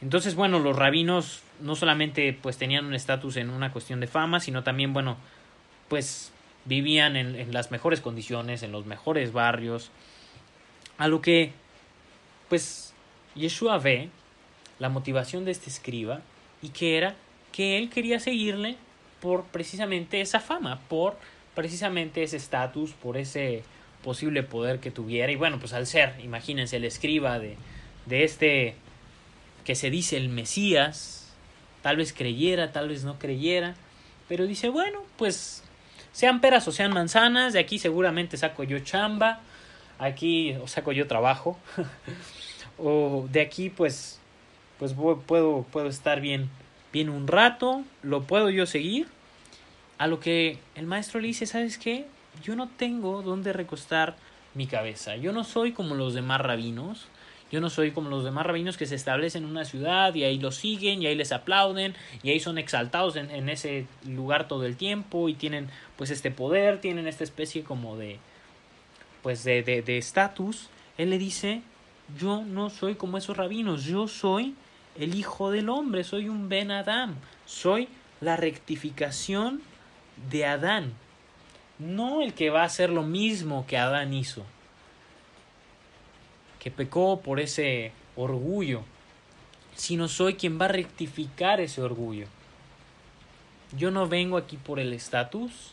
Entonces, 0.00 0.34
bueno, 0.34 0.58
los 0.58 0.76
rabinos 0.76 1.42
no 1.60 1.76
solamente 1.76 2.36
pues 2.40 2.58
tenían 2.58 2.86
un 2.86 2.94
estatus 2.94 3.36
en 3.36 3.50
una 3.50 3.72
cuestión 3.72 4.00
de 4.00 4.06
fama, 4.06 4.40
sino 4.40 4.62
también, 4.62 4.92
bueno, 4.92 5.16
pues 5.88 6.32
vivían 6.64 7.16
en, 7.16 7.36
en, 7.36 7.52
las 7.52 7.70
mejores 7.70 8.00
condiciones, 8.00 8.62
en 8.62 8.72
los 8.72 8.86
mejores 8.86 9.32
barrios. 9.32 9.90
A 10.98 11.08
lo 11.08 11.20
que, 11.20 11.52
pues, 12.48 12.94
Yeshua 13.34 13.78
ve 13.78 14.08
la 14.78 14.88
motivación 14.88 15.44
de 15.44 15.52
este 15.52 15.70
escriba 15.70 16.20
y 16.60 16.70
que 16.70 16.98
era 16.98 17.14
que 17.52 17.78
él 17.78 17.90
quería 17.90 18.18
seguirle 18.18 18.76
por 19.20 19.44
precisamente 19.44 20.20
esa 20.20 20.40
fama, 20.40 20.80
por 20.88 21.16
precisamente 21.54 22.22
ese 22.22 22.36
estatus, 22.36 22.92
por 22.92 23.16
ese 23.16 23.62
posible 24.02 24.42
poder 24.42 24.80
que 24.80 24.90
tuviera. 24.90 25.30
Y 25.32 25.36
bueno, 25.36 25.58
pues 25.58 25.72
al 25.72 25.86
ser, 25.86 26.14
imagínense, 26.22 26.76
el 26.76 26.84
escriba 26.84 27.38
de, 27.38 27.56
de 28.06 28.24
este 28.24 28.74
que 29.64 29.74
se 29.74 29.90
dice 29.90 30.16
el 30.16 30.28
Mesías, 30.28 31.32
tal 31.82 31.96
vez 31.96 32.12
creyera, 32.12 32.72
tal 32.72 32.88
vez 32.88 33.04
no 33.04 33.18
creyera, 33.18 33.74
pero 34.28 34.46
dice, 34.46 34.68
bueno, 34.68 35.02
pues 35.16 35.62
sean 36.12 36.40
peras 36.40 36.66
o 36.66 36.72
sean 36.72 36.92
manzanas, 36.92 37.52
de 37.52 37.60
aquí 37.60 37.78
seguramente 37.78 38.36
saco 38.36 38.64
yo 38.64 38.80
chamba, 38.80 39.40
aquí 39.98 40.54
o 40.60 40.66
saco 40.66 40.92
yo 40.92 41.06
trabajo, 41.06 41.56
o 42.78 43.28
de 43.30 43.40
aquí 43.40 43.70
pues 43.70 44.18
pues 44.78 44.94
puedo 45.26 45.62
puedo 45.70 45.88
estar 45.88 46.20
bien 46.20 46.50
bien 46.92 47.08
un 47.08 47.26
rato, 47.26 47.82
lo 48.02 48.24
puedo 48.24 48.50
yo 48.50 48.66
seguir. 48.66 49.08
A 49.98 50.06
lo 50.06 50.20
que 50.20 50.58
el 50.74 50.86
maestro 50.86 51.20
le 51.20 51.28
dice, 51.28 51.46
¿sabes 51.46 51.78
qué? 51.78 52.06
Yo 52.42 52.56
no 52.56 52.68
tengo 52.68 53.22
dónde 53.22 53.52
recostar 53.52 54.16
mi 54.54 54.66
cabeza. 54.66 55.16
Yo 55.16 55.32
no 55.32 55.44
soy 55.44 55.72
como 55.72 55.94
los 55.94 56.14
demás 56.14 56.40
rabinos. 56.40 57.06
Yo 57.50 57.60
no 57.60 57.68
soy 57.68 57.90
como 57.90 58.08
los 58.08 58.24
demás 58.24 58.46
rabinos 58.46 58.78
que 58.78 58.86
se 58.86 58.94
establecen 58.94 59.44
en 59.44 59.50
una 59.50 59.66
ciudad 59.66 60.14
y 60.14 60.24
ahí 60.24 60.38
los 60.38 60.56
siguen 60.56 61.02
y 61.02 61.06
ahí 61.06 61.14
les 61.14 61.32
aplauden 61.32 61.94
y 62.22 62.30
ahí 62.30 62.40
son 62.40 62.56
exaltados 62.56 63.16
en, 63.16 63.30
en 63.30 63.50
ese 63.50 63.86
lugar 64.06 64.48
todo 64.48 64.64
el 64.64 64.76
tiempo 64.76 65.28
y 65.28 65.34
tienen 65.34 65.68
pues 65.96 66.10
este 66.10 66.30
poder, 66.30 66.80
tienen 66.80 67.06
esta 67.06 67.24
especie 67.24 67.62
como 67.62 67.98
de 67.98 68.18
pues 69.22 69.44
de 69.44 69.84
estatus. 69.98 70.70
De, 70.96 71.02
Él 71.02 71.10
le 71.10 71.18
dice, 71.18 71.60
yo 72.18 72.42
no 72.42 72.70
soy 72.70 72.94
como 72.94 73.18
esos 73.18 73.36
rabinos, 73.36 73.84
yo 73.84 74.08
soy 74.08 74.54
el 74.98 75.14
hijo 75.14 75.50
del 75.50 75.68
hombre, 75.68 76.04
soy 76.04 76.30
un 76.30 76.48
Ben 76.48 76.70
Adam, 76.70 77.16
soy 77.44 77.88
la 78.22 78.36
rectificación 78.36 79.60
de 80.30 80.46
Adán 80.46 80.94
no 81.78 82.22
el 82.22 82.34
que 82.34 82.50
va 82.50 82.62
a 82.62 82.66
hacer 82.66 82.90
lo 82.90 83.02
mismo 83.02 83.66
que 83.66 83.76
Adán 83.76 84.12
hizo, 84.12 84.44
que 86.60 86.70
pecó 86.70 87.20
por 87.20 87.40
ese 87.40 87.92
orgullo, 88.16 88.82
sino 89.74 90.08
soy 90.08 90.34
quien 90.34 90.60
va 90.60 90.66
a 90.66 90.68
rectificar 90.68 91.60
ese 91.60 91.82
orgullo. 91.82 92.26
Yo 93.76 93.90
no 93.90 94.06
vengo 94.06 94.36
aquí 94.36 94.58
por 94.58 94.78
el 94.78 94.92
estatus, 94.92 95.72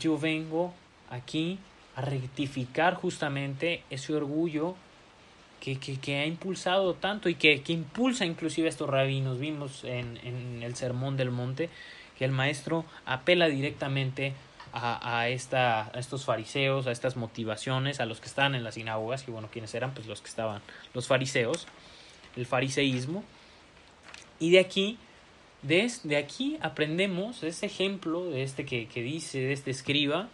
yo 0.00 0.18
vengo 0.18 0.74
aquí 1.08 1.58
a 1.96 2.02
rectificar 2.02 2.94
justamente 2.94 3.82
ese 3.90 4.14
orgullo 4.14 4.74
que, 5.60 5.78
que, 5.78 6.18
ha 6.18 6.26
impulsado 6.26 6.94
tanto 6.94 7.28
y 7.28 7.34
que, 7.34 7.62
que, 7.62 7.72
impulsa 7.72 8.24
inclusive 8.24 8.66
a 8.66 8.70
estos 8.70 8.88
rabinos. 8.88 9.38
Vimos 9.38 9.84
en, 9.84 10.18
en 10.24 10.62
el 10.62 10.74
Sermón 10.74 11.16
del 11.16 11.30
Monte 11.30 11.68
que 12.20 12.26
el 12.26 12.32
maestro 12.32 12.84
apela 13.06 13.48
directamente 13.48 14.34
a, 14.74 15.20
a, 15.20 15.30
esta, 15.30 15.86
a 15.86 15.98
estos 15.98 16.26
fariseos, 16.26 16.86
a 16.86 16.92
estas 16.92 17.16
motivaciones, 17.16 17.98
a 17.98 18.04
los 18.04 18.20
que 18.20 18.26
estaban 18.26 18.54
en 18.54 18.62
las 18.62 18.74
sinagogas, 18.74 19.22
que 19.22 19.30
bueno, 19.30 19.48
¿quiénes 19.50 19.74
eran? 19.74 19.94
Pues 19.94 20.06
los 20.06 20.20
que 20.20 20.28
estaban, 20.28 20.60
los 20.92 21.06
fariseos, 21.06 21.66
el 22.36 22.44
fariseísmo. 22.44 23.24
Y 24.38 24.50
de 24.50 24.58
aquí, 24.58 24.98
de, 25.62 25.90
de 26.04 26.18
aquí 26.18 26.58
aprendemos, 26.60 27.40
de 27.40 27.48
este 27.48 27.64
ejemplo, 27.64 28.26
de 28.26 28.42
este 28.42 28.66
que, 28.66 28.86
que 28.86 29.00
dice, 29.00 29.38
de 29.38 29.54
este 29.54 29.70
escriba, 29.70 30.28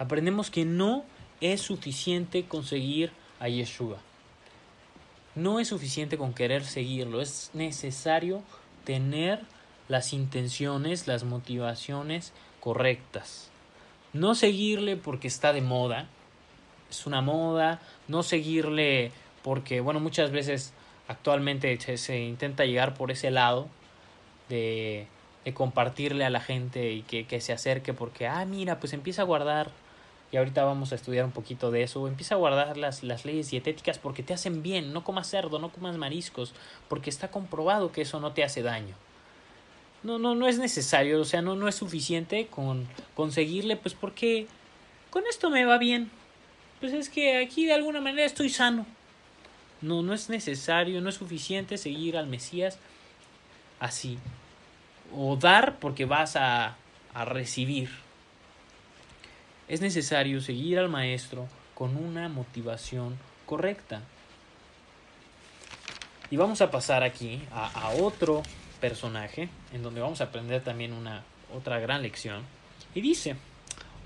aprendemos 0.00 0.50
que 0.50 0.64
no 0.64 1.04
es 1.40 1.60
suficiente 1.60 2.42
conseguir 2.42 3.12
a 3.38 3.48
Yeshua. 3.48 3.98
No 5.36 5.60
es 5.60 5.68
suficiente 5.68 6.18
con 6.18 6.34
querer 6.34 6.64
seguirlo, 6.64 7.20
es 7.20 7.52
necesario 7.54 8.42
tener 8.84 9.46
las 9.90 10.12
intenciones, 10.12 11.08
las 11.08 11.24
motivaciones 11.24 12.32
correctas. 12.60 13.50
No 14.12 14.36
seguirle 14.36 14.96
porque 14.96 15.26
está 15.26 15.52
de 15.52 15.62
moda, 15.62 16.06
es 16.88 17.06
una 17.06 17.22
moda, 17.22 17.80
no 18.06 18.22
seguirle 18.22 19.10
porque, 19.42 19.80
bueno, 19.80 19.98
muchas 19.98 20.30
veces 20.30 20.72
actualmente 21.08 21.76
se, 21.96 22.20
intenta 22.20 22.64
llegar 22.66 22.94
por 22.94 23.10
ese 23.10 23.32
lado 23.32 23.66
de, 24.48 25.08
de 25.44 25.54
compartirle 25.54 26.24
a 26.24 26.30
la 26.30 26.40
gente 26.40 26.92
y 26.92 27.02
que, 27.02 27.26
que, 27.26 27.40
se 27.40 27.52
acerque 27.52 27.92
porque, 27.92 28.28
ah, 28.28 28.44
mira, 28.44 28.78
pues 28.78 28.92
empieza 28.92 29.22
a 29.22 29.24
guardar, 29.24 29.72
y 30.30 30.36
ahorita 30.36 30.62
vamos 30.62 30.92
a 30.92 30.94
estudiar 30.94 31.24
un 31.24 31.32
poquito 31.32 31.72
de 31.72 31.82
eso, 31.82 32.06
empieza 32.06 32.36
a 32.36 32.38
guardar 32.38 32.76
las, 32.76 33.02
las 33.02 33.24
leyes 33.24 33.50
dietéticas 33.50 33.98
porque 33.98 34.22
te 34.22 34.34
hacen 34.34 34.62
bien, 34.62 34.92
no 34.92 35.02
comas 35.02 35.28
cerdo, 35.28 35.58
no 35.58 35.72
comas 35.72 35.96
mariscos, 35.96 36.54
porque 36.88 37.10
está 37.10 37.32
comprobado 37.32 37.90
que 37.90 38.02
eso 38.02 38.20
no 38.20 38.32
te 38.32 38.44
hace 38.44 38.62
daño 38.62 38.94
no, 40.02 40.18
no, 40.18 40.34
no 40.34 40.48
es 40.48 40.58
necesario, 40.58 41.20
o 41.20 41.24
sea, 41.24 41.42
no, 41.42 41.56
no 41.56 41.68
es 41.68 41.74
suficiente 41.74 42.46
con 42.46 42.88
conseguirle, 43.14 43.76
pues 43.76 43.94
porque 43.94 44.46
con 45.10 45.24
esto 45.28 45.50
me 45.50 45.64
va 45.64 45.78
bien. 45.78 46.10
Pues 46.80 46.94
es 46.94 47.10
que 47.10 47.36
aquí 47.36 47.66
de 47.66 47.74
alguna 47.74 48.00
manera 48.00 48.24
estoy 48.24 48.48
sano. 48.48 48.86
No, 49.82 50.02
no 50.02 50.14
es 50.14 50.30
necesario, 50.30 51.00
no 51.00 51.10
es 51.10 51.16
suficiente 51.16 51.76
seguir 51.76 52.16
al 52.16 52.26
Mesías 52.26 52.78
así. 53.78 54.18
O 55.14 55.36
dar 55.36 55.78
porque 55.78 56.06
vas 56.06 56.36
a, 56.36 56.76
a 57.12 57.24
recibir. 57.26 57.90
Es 59.68 59.82
necesario 59.82 60.40
seguir 60.40 60.78
al 60.78 60.88
Maestro 60.88 61.46
con 61.74 61.96
una 61.96 62.28
motivación 62.28 63.18
correcta. 63.44 64.02
Y 66.30 66.36
vamos 66.36 66.62
a 66.62 66.70
pasar 66.70 67.02
aquí 67.02 67.42
a, 67.50 67.66
a 67.66 67.90
otro 67.90 68.42
personaje, 68.80 69.48
en 69.72 69.82
donde 69.82 70.00
vamos 70.00 70.20
a 70.20 70.24
aprender 70.24 70.62
también 70.62 70.92
una, 70.92 71.22
otra 71.54 71.78
gran 71.78 72.02
lección. 72.02 72.42
Y 72.94 73.00
dice, 73.00 73.36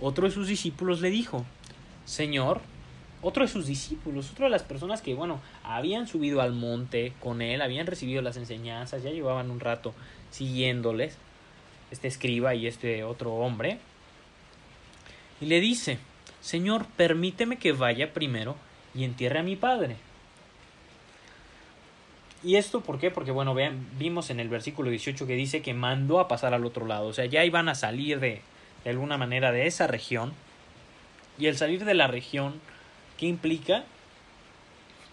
otro 0.00 0.26
de 0.26 0.34
sus 0.34 0.48
discípulos 0.48 1.00
le 1.00 1.10
dijo, 1.10 1.44
Señor, 2.04 2.60
otro 3.22 3.44
de 3.44 3.50
sus 3.50 3.66
discípulos, 3.66 4.30
otra 4.32 4.46
de 4.46 4.50
las 4.50 4.62
personas 4.62 5.00
que, 5.00 5.14
bueno, 5.14 5.40
habían 5.62 6.06
subido 6.06 6.42
al 6.42 6.52
monte 6.52 7.14
con 7.20 7.40
él, 7.40 7.62
habían 7.62 7.86
recibido 7.86 8.20
las 8.20 8.36
enseñanzas, 8.36 9.02
ya 9.02 9.10
llevaban 9.10 9.50
un 9.50 9.60
rato 9.60 9.94
siguiéndoles, 10.30 11.16
este 11.90 12.08
escriba 12.08 12.54
y 12.54 12.66
este 12.66 13.04
otro 13.04 13.32
hombre, 13.34 13.78
y 15.40 15.46
le 15.46 15.60
dice, 15.60 15.98
Señor, 16.40 16.86
permíteme 16.96 17.58
que 17.58 17.72
vaya 17.72 18.12
primero 18.12 18.56
y 18.94 19.04
entierre 19.04 19.38
a 19.38 19.42
mi 19.42 19.56
padre. 19.56 19.96
¿Y 22.44 22.56
esto 22.56 22.82
por 22.82 22.98
qué? 22.98 23.10
Porque, 23.10 23.30
bueno, 23.30 23.54
vean, 23.54 23.88
vimos 23.98 24.28
en 24.28 24.38
el 24.38 24.50
versículo 24.50 24.90
18 24.90 25.26
que 25.26 25.34
dice 25.34 25.62
que 25.62 25.72
mandó 25.72 26.20
a 26.20 26.28
pasar 26.28 26.52
al 26.52 26.66
otro 26.66 26.86
lado. 26.86 27.06
O 27.06 27.12
sea, 27.14 27.24
ya 27.24 27.44
iban 27.44 27.70
a 27.70 27.74
salir 27.74 28.20
de, 28.20 28.42
de 28.84 28.90
alguna 28.90 29.16
manera 29.16 29.50
de 29.50 29.66
esa 29.66 29.86
región. 29.86 30.34
Y 31.38 31.46
el 31.46 31.56
salir 31.56 31.84
de 31.86 31.94
la 31.94 32.06
región, 32.06 32.60
¿qué 33.16 33.26
implica? 33.26 33.84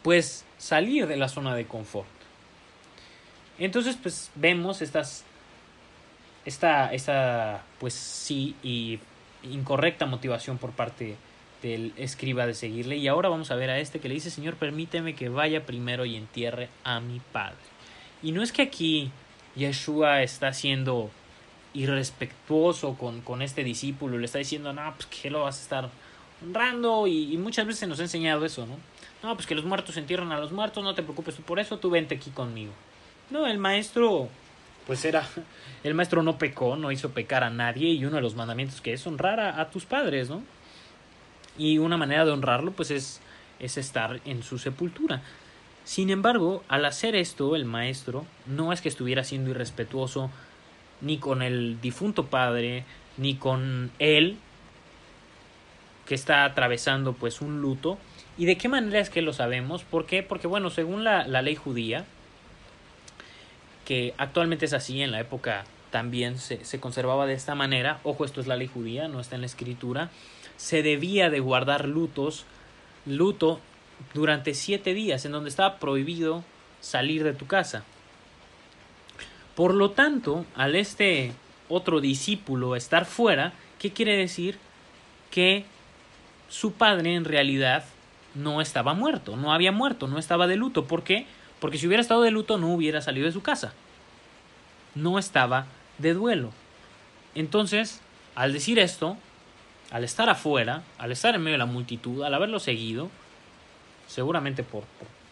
Pues 0.03 0.45
salir 0.57 1.07
de 1.07 1.15
la 1.15 1.29
zona 1.29 1.55
de 1.55 1.65
confort. 1.65 2.09
Entonces, 3.57 3.97
pues 4.01 4.29
vemos 4.35 4.81
estas, 4.81 5.23
esta, 6.45 6.91
esta, 6.93 7.63
pues 7.79 7.93
sí, 7.93 8.55
y 8.61 8.99
incorrecta 9.43 10.05
motivación 10.05 10.57
por 10.57 10.71
parte 10.71 11.15
del 11.61 11.93
escriba 11.97 12.45
de 12.45 12.53
seguirle. 12.53 12.97
Y 12.97 13.07
ahora 13.07 13.29
vamos 13.29 13.51
a 13.51 13.55
ver 13.55 13.69
a 13.69 13.79
este 13.79 13.99
que 13.99 14.07
le 14.07 14.15
dice, 14.15 14.29
Señor, 14.29 14.55
permíteme 14.55 15.15
que 15.15 15.29
vaya 15.29 15.65
primero 15.65 16.05
y 16.05 16.15
entierre 16.15 16.69
a 16.83 16.99
mi 16.99 17.19
padre. 17.31 17.57
Y 18.23 18.31
no 18.31 18.43
es 18.43 18.51
que 18.51 18.61
aquí 18.61 19.11
Yeshua 19.55 20.21
está 20.21 20.53
siendo 20.53 21.09
irrespetuoso 21.73 22.95
con, 22.95 23.21
con 23.21 23.41
este 23.41 23.63
discípulo, 23.63 24.17
le 24.17 24.25
está 24.25 24.39
diciendo, 24.39 24.73
no, 24.73 24.93
pues 24.95 25.05
que 25.07 25.29
lo 25.29 25.43
vas 25.43 25.59
a 25.59 25.61
estar 25.61 25.89
honrando. 26.43 27.07
Y, 27.07 27.37
muchas 27.37 27.65
veces 27.65 27.87
nos 27.87 27.99
ha 27.99 28.03
enseñado 28.03 28.45
eso, 28.45 28.65
¿no? 28.65 28.77
No, 29.23 29.35
pues 29.35 29.47
que 29.47 29.55
los 29.55 29.65
muertos 29.65 29.97
entierran 29.97 30.31
a 30.31 30.39
los 30.39 30.51
muertos, 30.51 30.83
no 30.83 30.95
te 30.95 31.03
preocupes 31.03 31.35
por 31.35 31.59
eso, 31.59 31.77
tú 31.77 31.89
vente 31.89 32.15
aquí 32.15 32.31
conmigo. 32.31 32.73
No, 33.29 33.45
el 33.45 33.59
maestro, 33.59 34.29
pues 34.87 35.05
era, 35.05 35.27
el 35.83 35.93
maestro 35.93 36.23
no 36.23 36.37
pecó, 36.37 36.75
no 36.75 36.91
hizo 36.91 37.11
pecar 37.11 37.43
a 37.43 37.49
nadie 37.49 37.89
y 37.89 38.03
uno 38.03 38.15
de 38.15 38.21
los 38.21 38.35
mandamientos 38.35 38.81
que 38.81 38.93
es 38.93 39.05
honrar 39.05 39.39
a 39.39 39.69
tus 39.69 39.85
padres, 39.85 40.29
¿no? 40.29 40.43
Y 41.57 41.77
una 41.77 41.97
manera 41.97 42.25
de 42.25 42.31
honrarlo 42.31 42.71
pues 42.71 42.91
es, 42.91 43.21
es 43.59 43.77
estar 43.77 44.19
en 44.25 44.43
su 44.43 44.57
sepultura. 44.57 45.21
Sin 45.83 46.09
embargo, 46.09 46.63
al 46.67 46.85
hacer 46.85 47.15
esto, 47.15 47.55
el 47.55 47.65
maestro 47.65 48.25
no 48.45 48.71
es 48.71 48.81
que 48.81 48.89
estuviera 48.89 49.23
siendo 49.23 49.49
irrespetuoso 49.49 50.29
ni 51.01 51.17
con 51.17 51.41
el 51.41 51.81
difunto 51.81 52.27
padre, 52.27 52.85
ni 53.17 53.35
con 53.35 53.91
él, 53.99 54.37
que 56.05 56.15
está 56.15 56.45
atravesando 56.45 57.13
pues 57.13 57.41
un 57.41 57.61
luto. 57.61 57.97
¿Y 58.37 58.45
de 58.45 58.57
qué 58.57 58.69
manera 58.69 58.99
es 58.99 59.09
que 59.09 59.21
lo 59.21 59.33
sabemos? 59.33 59.83
¿Por 59.83 60.05
qué? 60.05 60.23
Porque 60.23 60.47
bueno, 60.47 60.69
según 60.69 61.03
la, 61.03 61.27
la 61.27 61.41
ley 61.41 61.55
judía, 61.55 62.05
que 63.85 64.13
actualmente 64.17 64.65
es 64.65 64.73
así, 64.73 65.01
en 65.01 65.11
la 65.11 65.19
época 65.19 65.65
también 65.89 66.37
se, 66.37 66.63
se 66.63 66.79
conservaba 66.79 67.25
de 67.25 67.33
esta 67.33 67.55
manera, 67.55 67.99
ojo, 68.03 68.23
esto 68.23 68.39
es 68.39 68.47
la 68.47 68.55
ley 68.55 68.67
judía, 68.67 69.07
no 69.07 69.19
está 69.19 69.35
en 69.35 69.41
la 69.41 69.47
escritura, 69.47 70.09
se 70.61 70.83
debía 70.83 71.31
de 71.31 71.39
guardar 71.39 71.87
lutos, 71.87 72.45
luto 73.07 73.59
durante 74.13 74.53
siete 74.53 74.93
días, 74.93 75.25
en 75.25 75.31
donde 75.31 75.49
estaba 75.49 75.79
prohibido 75.79 76.43
salir 76.81 77.23
de 77.23 77.33
tu 77.33 77.47
casa. 77.47 77.83
Por 79.55 79.73
lo 79.73 79.89
tanto, 79.89 80.45
al 80.55 80.75
este 80.75 81.31
otro 81.67 81.99
discípulo 81.99 82.75
estar 82.75 83.05
fuera, 83.05 83.53
¿qué 83.79 83.91
quiere 83.91 84.15
decir? 84.15 84.59
Que 85.31 85.65
su 86.47 86.73
padre 86.73 87.15
en 87.15 87.25
realidad 87.25 87.83
no 88.35 88.61
estaba 88.61 88.93
muerto, 88.93 89.37
no 89.37 89.53
había 89.53 89.71
muerto, 89.71 90.07
no 90.07 90.19
estaba 90.19 90.45
de 90.45 90.57
luto. 90.57 90.85
¿Por 90.85 91.03
qué? 91.03 91.25
Porque 91.59 91.79
si 91.79 91.87
hubiera 91.87 92.01
estado 92.01 92.21
de 92.21 92.29
luto 92.29 92.59
no 92.59 92.71
hubiera 92.71 93.01
salido 93.01 93.25
de 93.25 93.33
su 93.33 93.41
casa. 93.41 93.73
No 94.93 95.17
estaba 95.17 95.65
de 95.97 96.13
duelo. 96.13 96.51
Entonces, 97.33 97.99
al 98.35 98.53
decir 98.53 98.77
esto, 98.77 99.17
al 99.91 100.03
estar 100.03 100.29
afuera, 100.29 100.83
al 100.97 101.11
estar 101.11 101.35
en 101.35 101.41
medio 101.41 101.55
de 101.55 101.59
la 101.59 101.65
multitud, 101.65 102.23
al 102.23 102.33
haberlo 102.33 102.59
seguido, 102.59 103.09
seguramente 104.07 104.63
por, 104.63 104.83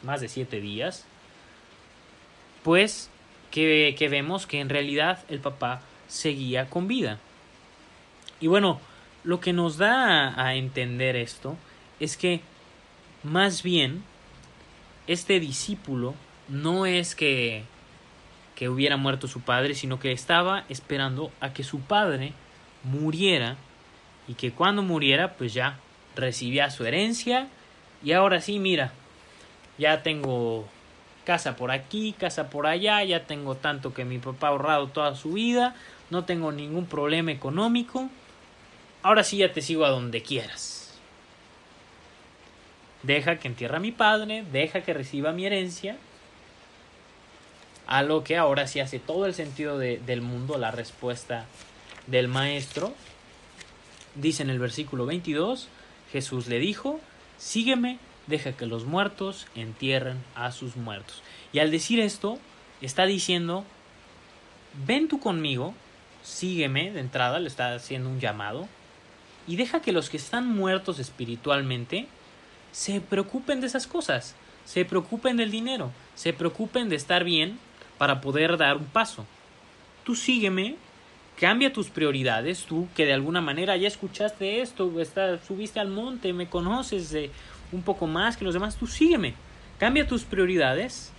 más 0.03 0.21
de 0.21 0.27
siete 0.27 0.59
días, 0.59 1.05
pues 2.63 3.09
que, 3.51 3.95
vemos 4.11 4.45
que 4.45 4.59
en 4.59 4.69
realidad 4.69 5.23
el 5.29 5.39
papá 5.39 5.81
seguía 6.07 6.69
con 6.69 6.87
vida. 6.87 7.19
Y 8.41 8.47
bueno, 8.47 8.79
lo 9.23 9.39
que 9.39 9.53
nos 9.53 9.77
da 9.77 10.29
a, 10.29 10.47
a 10.47 10.55
entender 10.55 11.15
esto 11.15 11.57
es 11.99 12.17
que 12.17 12.41
más 13.23 13.63
bien 13.63 14.03
este 15.07 15.39
discípulo 15.39 16.15
no 16.47 16.85
es 16.85 17.15
que, 17.15 17.63
que 18.55 18.67
hubiera 18.67 18.97
muerto 18.97 19.27
su 19.27 19.41
padre, 19.41 19.73
sino 19.73 19.99
que 19.99 20.11
estaba 20.11 20.65
esperando 20.67 21.31
a 21.39 21.53
que 21.53 21.63
su 21.63 21.79
padre 21.79 22.33
muriera 22.83 23.57
y 24.29 24.35
que 24.35 24.51
cuando 24.51 24.83
muriera 24.83 25.33
pues 25.33 25.53
ya 25.55 25.79
recibía 26.15 26.69
su 26.69 26.85
herencia. 26.85 27.47
Y 28.03 28.13
ahora 28.13 28.39
sí 28.39 28.59
mira 28.59 28.93
ya 29.77 30.03
tengo 30.03 30.67
casa 31.25 31.55
por 31.55 31.71
aquí 31.71 32.13
casa 32.17 32.49
por 32.49 32.65
allá 32.65 33.03
ya 33.03 33.25
tengo 33.25 33.55
tanto 33.55 33.93
que 33.93 34.05
mi 34.05 34.19
papá 34.19 34.47
ha 34.47 34.49
ahorrado 34.51 34.87
toda 34.87 35.15
su 35.15 35.33
vida 35.33 35.75
no 36.09 36.25
tengo 36.25 36.51
ningún 36.51 36.85
problema 36.85 37.31
económico. 37.31 38.09
Ahora 39.03 39.23
sí 39.23 39.37
ya 39.37 39.51
te 39.51 39.61
sigo 39.61 39.85
a 39.85 39.89
donde 39.89 40.21
quieras. 40.21 40.97
Deja 43.03 43.37
que 43.37 43.47
entierra 43.47 43.77
a 43.77 43.81
mi 43.81 43.91
padre 43.91 44.45
deja 44.51 44.81
que 44.81 44.93
reciba 44.93 45.31
mi 45.31 45.45
herencia 45.45 45.97
a 47.87 48.03
lo 48.03 48.23
que 48.23 48.37
ahora 48.37 48.67
sí 48.67 48.79
hace 48.79 48.99
todo 48.99 49.25
el 49.25 49.33
sentido 49.33 49.79
de, 49.79 49.97
del 49.97 50.21
mundo 50.21 50.59
la 50.59 50.69
respuesta 50.69 51.45
del 52.05 52.27
maestro 52.27 52.93
Dice 54.15 54.43
en 54.43 54.49
el 54.49 54.59
versículo 54.59 55.05
22, 55.05 55.67
Jesús 56.11 56.47
le 56.47 56.59
dijo, 56.59 56.99
sígueme, 57.37 57.99
deja 58.27 58.53
que 58.53 58.65
los 58.65 58.85
muertos 58.85 59.47
entierren 59.55 60.23
a 60.35 60.51
sus 60.51 60.75
muertos. 60.75 61.21
Y 61.53 61.59
al 61.59 61.71
decir 61.71 61.99
esto, 61.99 62.39
está 62.81 63.05
diciendo, 63.05 63.65
ven 64.85 65.07
tú 65.07 65.19
conmigo, 65.19 65.73
sígueme, 66.23 66.91
de 66.91 66.99
entrada 66.99 67.39
le 67.39 67.47
está 67.47 67.73
haciendo 67.73 68.09
un 68.09 68.19
llamado, 68.19 68.67
y 69.47 69.55
deja 69.55 69.81
que 69.81 69.91
los 69.91 70.09
que 70.09 70.17
están 70.17 70.47
muertos 70.47 70.99
espiritualmente 70.99 72.07
se 72.71 73.01
preocupen 73.01 73.61
de 73.61 73.67
esas 73.67 73.87
cosas, 73.87 74.35
se 74.65 74.85
preocupen 74.85 75.37
del 75.37 75.49
dinero, 75.49 75.91
se 76.15 76.33
preocupen 76.33 76.89
de 76.89 76.95
estar 76.95 77.23
bien 77.23 77.57
para 77.97 78.21
poder 78.21 78.57
dar 78.57 78.77
un 78.77 78.85
paso. 78.85 79.25
Tú 80.03 80.15
sígueme 80.15 80.75
Cambia 81.39 81.71
tus 81.71 81.89
prioridades, 81.89 82.65
tú 82.65 82.89
que 82.95 83.05
de 83.05 83.13
alguna 83.13 83.39
manera 83.39 83.77
ya 83.77 83.87
escuchaste 83.87 84.61
esto, 84.61 84.99
está, 84.99 85.41
subiste 85.41 85.79
al 85.79 85.87
monte, 85.87 86.33
me 86.33 86.49
conoces 86.49 87.11
de 87.11 87.31
un 87.71 87.81
poco 87.81 88.07
más 88.07 88.35
que 88.35 88.43
los 88.43 88.53
demás, 88.53 88.75
tú 88.75 88.87
sígueme. 88.87 89.35
Cambia 89.77 90.05
tus 90.05 90.25
prioridades. 90.25 91.13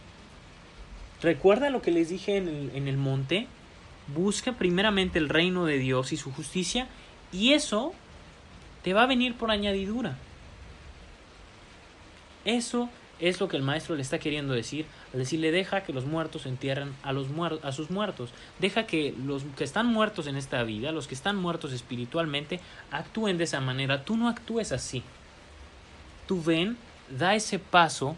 Recuerda 1.23 1.71
lo 1.71 1.81
que 1.81 1.91
les 1.91 2.11
dije 2.11 2.37
en 2.37 2.87
el 2.87 2.97
monte. 2.99 3.47
Busca 4.15 4.53
primeramente 4.53 5.19
el 5.19 5.31
reino 5.31 5.65
de 5.65 5.79
Dios 5.79 6.13
y 6.13 6.19
su 6.19 6.33
justicia 6.33 6.87
y 7.33 7.53
eso 7.53 7.95
te 8.83 8.93
va 8.93 9.05
a 9.05 9.07
venir 9.07 9.35
por 9.35 9.51
añadidura. 9.51 10.19
Eso 12.45 12.91
es 13.21 13.39
lo 13.41 13.49
que 13.49 13.57
el 13.57 13.63
maestro 13.63 13.95
le 13.95 14.03
está 14.03 14.19
queriendo 14.19 14.55
decir 14.55 14.87
al 15.13 15.21
decirle 15.21 15.51
deja 15.51 15.83
que 15.83 15.93
los 15.93 16.07
muertos 16.07 16.47
entierren 16.47 16.95
a, 17.03 17.13
los 17.13 17.29
muer 17.29 17.59
a 17.63 17.73
sus 17.73 17.91
muertos. 17.91 18.31
Deja 18.59 18.87
que 18.87 19.15
los 19.25 19.43
que 19.57 19.65
están 19.65 19.87
muertos 19.87 20.27
en 20.27 20.37
esta 20.37 20.63
vida, 20.63 20.93
los 20.93 21.07
que 21.07 21.15
están 21.15 21.37
muertos 21.37 21.73
espiritualmente, 21.73 22.61
actúen 22.91 23.39
de 23.39 23.45
esa 23.45 23.61
manera. 23.61 24.05
Tú 24.05 24.17
no 24.17 24.29
actúes 24.29 24.73
así. 24.73 25.03
Tú 26.27 26.43
ven, 26.43 26.77
da 27.11 27.35
ese 27.35 27.59
paso 27.59 28.17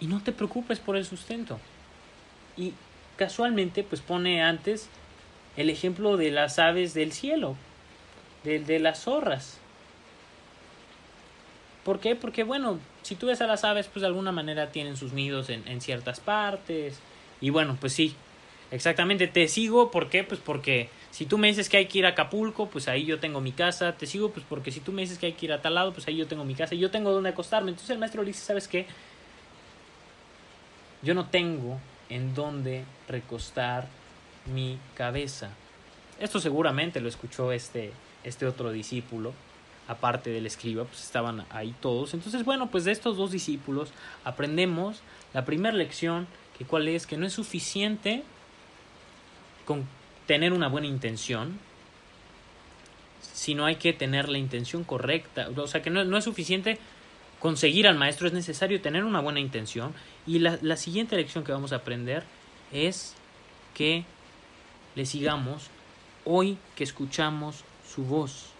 y 0.00 0.06
no 0.06 0.22
te 0.22 0.32
preocupes 0.32 0.78
por 0.78 0.96
el 0.96 1.04
sustento. 1.04 1.58
Y 2.56 2.74
casualmente 3.16 3.82
pues 3.82 4.00
pone 4.00 4.42
antes 4.42 4.88
el 5.56 5.70
ejemplo 5.70 6.16
de 6.16 6.30
las 6.30 6.58
aves 6.58 6.94
del 6.94 7.12
cielo, 7.12 7.56
de 8.44 8.78
las 8.78 9.04
zorras. 9.04 9.59
¿Por 11.84 12.00
qué? 12.00 12.14
Porque 12.14 12.44
bueno, 12.44 12.78
si 13.02 13.14
tú 13.14 13.26
ves 13.26 13.40
a 13.40 13.46
las 13.46 13.64
aves, 13.64 13.86
pues 13.86 14.02
de 14.02 14.06
alguna 14.06 14.32
manera 14.32 14.70
tienen 14.70 14.96
sus 14.96 15.12
nidos 15.12 15.48
en, 15.48 15.66
en 15.66 15.80
ciertas 15.80 16.20
partes. 16.20 17.00
Y 17.40 17.50
bueno, 17.50 17.76
pues 17.80 17.92
sí, 17.94 18.14
exactamente, 18.70 19.26
te 19.26 19.48
sigo, 19.48 19.90
¿por 19.90 20.10
qué? 20.10 20.24
Pues 20.24 20.40
porque 20.40 20.90
si 21.10 21.26
tú 21.26 21.38
me 21.38 21.48
dices 21.48 21.68
que 21.68 21.78
hay 21.78 21.86
que 21.86 21.98
ir 21.98 22.06
a 22.06 22.10
Acapulco, 22.10 22.68
pues 22.68 22.86
ahí 22.88 23.04
yo 23.04 23.18
tengo 23.18 23.40
mi 23.40 23.52
casa, 23.52 23.92
te 23.96 24.06
sigo, 24.06 24.30
pues 24.30 24.44
porque 24.48 24.70
si 24.70 24.80
tú 24.80 24.92
me 24.92 25.02
dices 25.02 25.18
que 25.18 25.26
hay 25.26 25.32
que 25.32 25.46
ir 25.46 25.52
a 25.52 25.60
tal 25.60 25.74
lado, 25.74 25.92
pues 25.92 26.06
ahí 26.06 26.16
yo 26.16 26.26
tengo 26.26 26.44
mi 26.44 26.54
casa 26.54 26.74
y 26.74 26.78
yo 26.78 26.90
tengo 26.90 27.10
donde 27.10 27.30
acostarme. 27.30 27.70
Entonces 27.70 27.90
el 27.90 27.98
maestro 27.98 28.22
le 28.22 28.28
dice, 28.28 28.44
¿sabes 28.44 28.68
qué? 28.68 28.86
Yo 31.02 31.14
no 31.14 31.26
tengo 31.26 31.80
en 32.10 32.34
dónde 32.34 32.84
recostar 33.08 33.88
mi 34.52 34.78
cabeza. 34.94 35.50
Esto 36.18 36.38
seguramente 36.38 37.00
lo 37.00 37.08
escuchó 37.08 37.52
este, 37.52 37.92
este 38.22 38.46
otro 38.46 38.70
discípulo, 38.70 39.32
aparte 39.90 40.30
del 40.30 40.46
escriba, 40.46 40.84
pues 40.84 41.02
estaban 41.02 41.44
ahí 41.50 41.74
todos. 41.80 42.14
Entonces, 42.14 42.44
bueno, 42.44 42.70
pues 42.70 42.84
de 42.84 42.92
estos 42.92 43.16
dos 43.16 43.32
discípulos 43.32 43.90
aprendemos 44.22 45.02
la 45.34 45.44
primera 45.44 45.76
lección, 45.76 46.28
que 46.56 46.64
cuál 46.64 46.86
es, 46.86 47.08
que 47.08 47.16
no 47.16 47.26
es 47.26 47.32
suficiente 47.32 48.22
con 49.66 49.84
tener 50.26 50.52
una 50.52 50.68
buena 50.68 50.86
intención, 50.86 51.58
sino 53.20 53.66
hay 53.66 53.76
que 53.76 53.92
tener 53.92 54.28
la 54.28 54.38
intención 54.38 54.84
correcta. 54.84 55.48
O 55.56 55.66
sea, 55.66 55.82
que 55.82 55.90
no, 55.90 56.16
es 56.16 56.24
suficiente 56.24 56.78
conseguir 57.40 57.88
al 57.88 57.96
maestro, 57.96 58.28
es 58.28 58.32
necesario 58.32 58.80
tener 58.80 59.02
una 59.02 59.18
buena 59.18 59.40
intención. 59.40 59.92
Y 60.24 60.38
la, 60.38 60.56
la 60.62 60.76
siguiente 60.76 61.16
lección 61.16 61.42
que 61.42 61.50
vamos 61.50 61.72
a 61.72 61.76
aprender 61.76 62.22
es 62.70 63.16
que 63.74 64.04
le 64.94 65.04
sigamos 65.04 65.68
hoy 66.24 66.58
que 66.76 66.84
escuchamos 66.84 67.64
su 67.92 68.04
voz. 68.04 68.50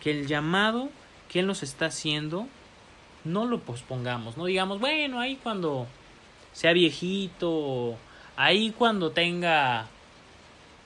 Que 0.00 0.10
el 0.10 0.26
llamado 0.26 0.88
que 1.28 1.40
Él 1.40 1.46
nos 1.46 1.62
está 1.62 1.86
haciendo 1.86 2.46
no 3.24 3.44
lo 3.44 3.60
pospongamos, 3.60 4.36
no 4.36 4.46
digamos, 4.46 4.80
bueno, 4.80 5.20
ahí 5.20 5.38
cuando 5.42 5.86
sea 6.52 6.72
viejito, 6.72 7.96
ahí 8.36 8.72
cuando 8.76 9.10
tenga 9.10 9.88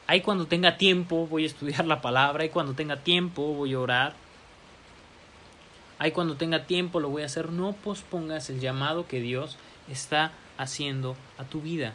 ahí 0.06 0.20
cuando 0.20 0.46
tenga 0.46 0.76
tiempo 0.76 1.26
voy 1.26 1.44
a 1.44 1.46
estudiar 1.46 1.86
la 1.86 2.00
palabra, 2.00 2.42
ahí 2.42 2.50
cuando 2.50 2.74
tenga 2.74 2.96
tiempo 2.96 3.54
voy 3.54 3.74
a 3.74 3.80
orar. 3.80 4.14
Ahí 5.98 6.10
cuando 6.10 6.36
tenga 6.36 6.66
tiempo 6.66 7.00
lo 7.00 7.08
voy 7.08 7.22
a 7.22 7.26
hacer, 7.26 7.50
no 7.50 7.72
pospongas 7.72 8.50
el 8.50 8.60
llamado 8.60 9.06
que 9.06 9.20
Dios 9.20 9.56
está 9.88 10.32
haciendo 10.58 11.16
a 11.38 11.44
tu 11.44 11.60
vida. 11.60 11.94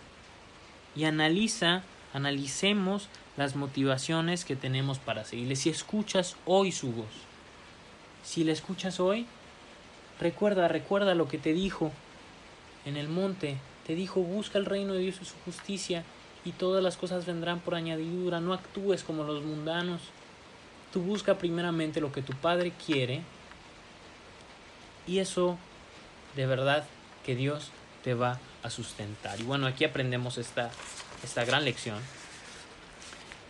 Y 0.95 1.03
analiza, 1.03 1.83
analicemos 2.13 3.09
las 3.39 3.55
motivaciones 3.55 4.43
que 4.43 4.57
tenemos 4.57 4.99
para 4.99 5.23
seguirle. 5.23 5.55
Si 5.55 5.69
escuchas 5.69 6.35
hoy 6.45 6.73
su 6.73 6.91
voz, 6.91 7.07
si 8.21 8.43
le 8.43 8.51
escuchas 8.51 8.99
hoy, 8.99 9.27
recuerda, 10.19 10.67
recuerda 10.67 11.15
lo 11.15 11.29
que 11.29 11.37
te 11.37 11.53
dijo 11.53 11.93
en 12.85 12.97
el 12.97 13.07
monte. 13.07 13.55
Te 13.87 13.95
dijo, 13.95 14.19
busca 14.19 14.59
el 14.59 14.65
reino 14.65 14.93
de 14.93 14.99
Dios 14.99 15.19
y 15.21 15.25
su 15.25 15.35
justicia 15.45 16.03
y 16.43 16.51
todas 16.51 16.83
las 16.83 16.97
cosas 16.97 17.25
vendrán 17.25 17.61
por 17.61 17.75
añadidura. 17.75 18.41
No 18.41 18.53
actúes 18.53 19.03
como 19.03 19.23
los 19.23 19.41
mundanos. 19.45 20.01
Tú 20.91 21.01
busca 21.01 21.37
primeramente 21.37 22.01
lo 22.01 22.11
que 22.11 22.21
tu 22.21 22.33
Padre 22.33 22.73
quiere 22.85 23.21
y 25.07 25.19
eso 25.19 25.57
de 26.35 26.45
verdad 26.45 26.83
que 27.25 27.37
Dios 27.37 27.71
te 28.03 28.15
va 28.15 28.37
a 28.63 28.69
sustentar. 28.69 29.39
Y 29.39 29.43
bueno, 29.43 29.65
aquí 29.65 29.85
aprendemos 29.85 30.37
esta, 30.37 30.71
esta 31.23 31.45
gran 31.45 31.63
lección 31.63 31.99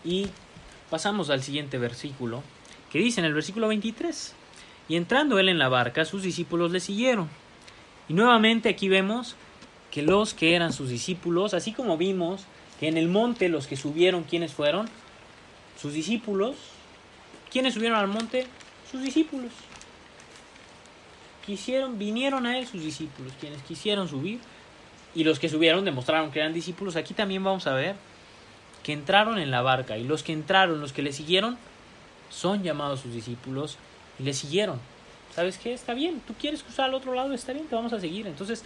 y 0.04 0.28
pasamos 0.90 1.30
al 1.30 1.44
siguiente 1.44 1.78
versículo, 1.78 2.44
que 2.92 3.00
dice 3.00 3.22
en 3.22 3.26
el 3.26 3.34
versículo 3.34 3.68
23, 3.68 4.34
y 4.88 4.96
entrando 4.96 5.40
él 5.40 5.50
en 5.50 5.60
la 5.60 5.70
barca, 5.70 6.06
sus 6.06 6.24
discípulos 6.24 6.72
le 6.72 6.80
siguieron. 6.80 7.30
Y 8.08 8.14
nuevamente 8.14 8.70
aquí 8.70 8.90
vemos 8.90 9.36
que 9.92 10.02
los 10.02 10.34
que 10.34 10.56
eran 10.56 10.74
sus 10.74 10.90
discípulos, 10.90 11.54
así 11.54 11.72
como 11.72 11.98
vimos 11.98 12.46
que 12.80 12.88
en 12.88 12.98
el 12.98 13.08
monte 13.08 13.50
los 13.50 13.68
que 13.68 13.76
subieron, 13.76 14.24
¿quiénes 14.24 14.54
fueron? 14.54 14.90
Sus 15.80 15.94
discípulos. 15.94 16.56
¿Quiénes 17.52 17.74
subieron 17.74 18.00
al 18.00 18.08
monte? 18.08 18.48
Sus 18.90 19.02
discípulos. 19.02 19.52
Quisieron, 21.46 22.00
vinieron 22.00 22.46
a 22.46 22.58
él 22.58 22.68
sus 22.68 22.82
discípulos, 22.84 23.34
quienes 23.40 23.62
quisieron 23.64 24.08
subir. 24.08 24.40
Y 25.14 25.24
los 25.24 25.40
que 25.40 25.50
subieron 25.50 25.84
demostraron 25.84 26.32
que 26.32 26.40
eran 26.40 26.54
discípulos. 26.54 26.96
Aquí 26.96 27.14
también 27.14 27.44
vamos 27.44 27.68
a 27.68 27.74
ver 27.74 27.96
que 28.84 28.94
entraron 28.94 29.40
en 29.40 29.52
la 29.52 29.62
barca 29.62 29.98
y 29.98 30.04
los 30.04 30.24
que 30.24 30.34
entraron, 30.34 30.82
los 30.82 30.94
que 30.94 31.02
le 31.02 31.14
siguieron, 31.14 31.58
son 32.30 32.64
llamados 32.64 33.02
sus 33.02 33.14
discípulos 33.14 33.78
y 34.20 34.24
le 34.24 34.34
siguieron. 34.34 34.80
¿Sabes 35.36 35.58
qué? 35.58 35.74
Está 35.74 35.94
bien, 35.94 36.22
tú 36.26 36.34
quieres 36.40 36.64
cruzar 36.64 36.86
al 36.86 36.94
otro 36.94 37.14
lado, 37.14 37.34
está 37.34 37.54
bien, 37.54 37.68
te 37.68 37.76
vamos 37.76 37.94
a 37.94 38.00
seguir. 38.00 38.28
Entonces, 38.28 38.64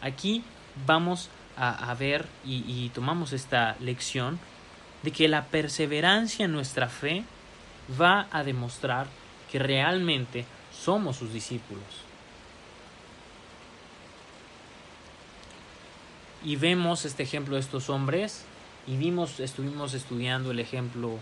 aquí 0.00 0.42
vamos 0.86 1.28
a, 1.56 1.94
ver 1.94 2.26
y, 2.44 2.64
y 2.66 2.88
tomamos 2.94 3.32
esta 3.32 3.76
lección 3.78 4.40
de 5.02 5.10
que 5.10 5.28
la 5.28 5.44
perseverancia 5.46 6.46
en 6.46 6.52
nuestra 6.52 6.88
fe 6.88 7.24
va 8.00 8.26
a 8.30 8.42
demostrar 8.42 9.06
que 9.50 9.58
realmente 9.58 10.46
somos 10.72 11.16
sus 11.16 11.32
discípulos. 11.32 11.84
Y 16.44 16.56
vemos 16.56 17.04
este 17.04 17.22
ejemplo 17.22 17.54
de 17.54 17.60
estos 17.60 17.88
hombres 17.88 18.44
y 18.86 18.96
vimos, 18.96 19.40
estuvimos 19.40 19.94
estudiando 19.94 20.50
el 20.50 20.58
ejemplo 20.58 21.18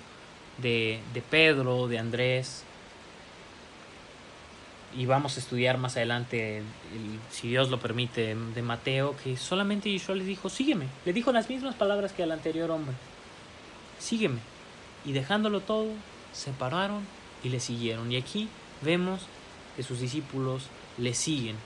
de, 0.58 1.00
de 1.12 1.22
Pedro, 1.22 1.88
de 1.88 1.98
Andrés, 1.98 2.64
y 4.96 5.06
vamos 5.06 5.36
a 5.36 5.40
estudiar 5.40 5.78
más 5.78 5.96
adelante, 5.96 6.62
si 7.30 7.48
Dios 7.48 7.70
lo 7.70 7.78
permite, 7.78 8.34
de 8.34 8.62
Mateo, 8.62 9.16
que 9.22 9.36
solamente 9.36 9.90
Yeshua 9.90 10.16
les 10.16 10.26
dijo, 10.26 10.48
sígueme. 10.48 10.86
Le 11.04 11.12
dijo 11.12 11.30
las 11.32 11.48
mismas 11.48 11.76
palabras 11.76 12.12
que 12.12 12.24
al 12.24 12.32
anterior 12.32 12.70
hombre, 12.70 12.94
sígueme. 13.98 14.40
Y 15.04 15.12
dejándolo 15.12 15.60
todo, 15.60 15.86
se 16.32 16.50
pararon 16.50 17.04
y 17.44 17.50
le 17.50 17.60
siguieron. 17.60 18.10
Y 18.10 18.16
aquí 18.16 18.48
vemos 18.82 19.20
que 19.76 19.84
sus 19.84 20.00
discípulos 20.00 20.64
le 20.98 21.14
siguen 21.14 21.56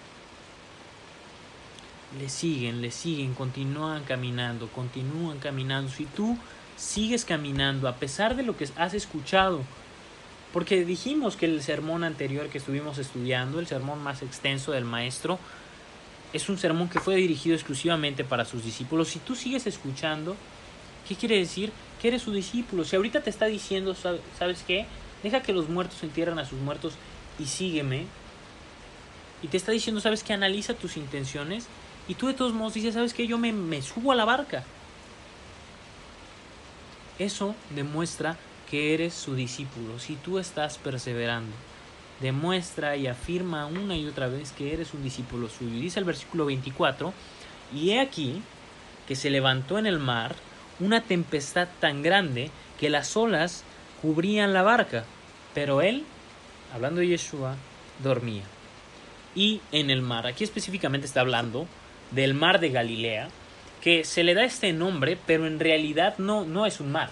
le 2.18 2.28
siguen, 2.28 2.80
le 2.80 2.90
siguen, 2.90 3.34
continúan 3.34 4.04
caminando, 4.04 4.68
continúan 4.68 5.38
caminando. 5.38 5.90
Si 5.90 6.06
tú 6.06 6.36
sigues 6.76 7.24
caminando 7.24 7.88
a 7.88 7.96
pesar 7.96 8.36
de 8.36 8.42
lo 8.42 8.56
que 8.56 8.68
has 8.76 8.94
escuchado, 8.94 9.62
porque 10.52 10.84
dijimos 10.84 11.36
que 11.36 11.46
el 11.46 11.62
sermón 11.62 12.04
anterior 12.04 12.48
que 12.48 12.58
estuvimos 12.58 12.98
estudiando, 12.98 13.58
el 13.58 13.66
sermón 13.66 14.02
más 14.02 14.22
extenso 14.22 14.72
del 14.72 14.84
maestro, 14.84 15.38
es 16.32 16.48
un 16.48 16.58
sermón 16.58 16.88
que 16.88 17.00
fue 17.00 17.16
dirigido 17.16 17.54
exclusivamente 17.54 18.24
para 18.24 18.44
sus 18.44 18.64
discípulos. 18.64 19.08
Si 19.08 19.18
tú 19.18 19.34
sigues 19.34 19.66
escuchando, 19.66 20.36
¿qué 21.08 21.16
quiere 21.16 21.38
decir? 21.38 21.72
Que 22.00 22.08
eres 22.08 22.22
su 22.22 22.32
discípulo. 22.32 22.84
Si 22.84 22.96
ahorita 22.96 23.22
te 23.22 23.30
está 23.30 23.46
diciendo, 23.46 23.94
¿sabes 23.94 24.64
qué? 24.66 24.86
Deja 25.22 25.42
que 25.42 25.52
los 25.52 25.68
muertos 25.68 26.02
entierren 26.02 26.38
a 26.38 26.44
sus 26.44 26.60
muertos 26.60 26.94
y 27.38 27.46
sígueme. 27.46 28.06
Y 29.42 29.48
te 29.48 29.56
está 29.56 29.72
diciendo, 29.72 30.00
¿sabes 30.00 30.22
qué? 30.22 30.32
Analiza 30.32 30.74
tus 30.74 30.96
intenciones 30.96 31.66
y 32.08 32.14
tú 32.14 32.26
de 32.26 32.34
todos 32.34 32.52
modos 32.52 32.74
dices, 32.74 32.94
¿sabes 32.94 33.14
qué? 33.14 33.26
Yo 33.26 33.38
me, 33.38 33.52
me 33.52 33.82
subo 33.82 34.12
a 34.12 34.14
la 34.14 34.24
barca. 34.24 34.64
Eso 37.18 37.54
demuestra 37.74 38.36
que 38.70 38.94
eres 38.94 39.14
su 39.14 39.34
discípulo. 39.34 39.98
Si 39.98 40.16
tú 40.16 40.38
estás 40.38 40.78
perseverando, 40.78 41.54
demuestra 42.20 42.96
y 42.96 43.06
afirma 43.06 43.66
una 43.66 43.96
y 43.96 44.06
otra 44.06 44.28
vez 44.28 44.52
que 44.52 44.72
eres 44.72 44.94
un 44.94 45.02
discípulo 45.02 45.48
suyo. 45.48 45.80
dice 45.80 45.98
el 45.98 46.04
versículo 46.04 46.46
24, 46.46 47.12
y 47.74 47.90
he 47.90 48.00
aquí 48.00 48.42
que 49.06 49.16
se 49.16 49.30
levantó 49.30 49.78
en 49.78 49.86
el 49.86 49.98
mar 49.98 50.34
una 50.80 51.02
tempestad 51.02 51.68
tan 51.80 52.02
grande 52.02 52.50
que 52.78 52.90
las 52.90 53.16
olas 53.16 53.64
cubrían 54.02 54.52
la 54.52 54.62
barca, 54.62 55.04
pero 55.54 55.82
él, 55.82 56.04
hablando 56.74 57.00
de 57.00 57.08
Yeshua, 57.08 57.56
dormía. 58.02 58.42
Y 59.34 59.60
en 59.72 59.90
el 59.90 60.02
mar, 60.02 60.26
aquí 60.26 60.44
específicamente 60.44 61.06
está 61.06 61.20
hablando 61.20 61.66
del 62.14 62.34
mar 62.34 62.60
de 62.60 62.70
Galilea, 62.70 63.28
que 63.82 64.04
se 64.04 64.22
le 64.22 64.34
da 64.34 64.44
este 64.44 64.72
nombre, 64.72 65.18
pero 65.26 65.46
en 65.46 65.60
realidad 65.60 66.16
no, 66.18 66.44
no 66.44 66.66
es 66.66 66.80
un 66.80 66.92
mar. 66.92 67.10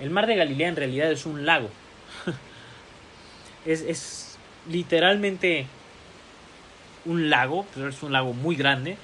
El 0.00 0.10
mar 0.10 0.26
de 0.26 0.36
Galilea 0.36 0.68
en 0.68 0.76
realidad 0.76 1.10
es 1.10 1.26
un 1.26 1.46
lago. 1.46 1.70
es, 3.66 3.80
es 3.82 4.38
literalmente 4.68 5.66
un 7.04 7.30
lago, 7.30 7.66
pero 7.74 7.88
es 7.88 8.02
un 8.02 8.12
lago 8.12 8.32
muy 8.32 8.56
grande. 8.56 8.96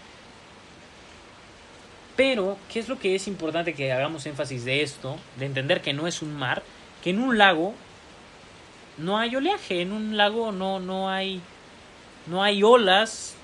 Pero, 2.17 2.59
¿qué 2.71 2.81
es 2.81 2.89
lo 2.89 2.99
que 2.99 3.15
es 3.15 3.29
importante 3.29 3.73
que 3.73 3.93
hagamos 3.93 4.27
énfasis 4.27 4.65
de 4.65 4.83
esto? 4.83 5.17
De 5.39 5.47
entender 5.47 5.81
que 5.81 5.95
no 5.95 6.07
es 6.07 6.21
un 6.21 6.35
mar, 6.35 6.63
que 7.03 7.11
en 7.11 7.19
un 7.19 7.39
lago 7.39 7.75
no 8.99 9.19
hay 9.19 9.35
oleaje, 9.37 9.81
en 9.81 9.93
un 9.93 10.17
lago 10.17 10.53
no, 10.53 10.81
no 10.81 11.09
hay 11.09 11.41
no 12.27 12.43
hay 12.43 12.63
olas, 12.63 13.35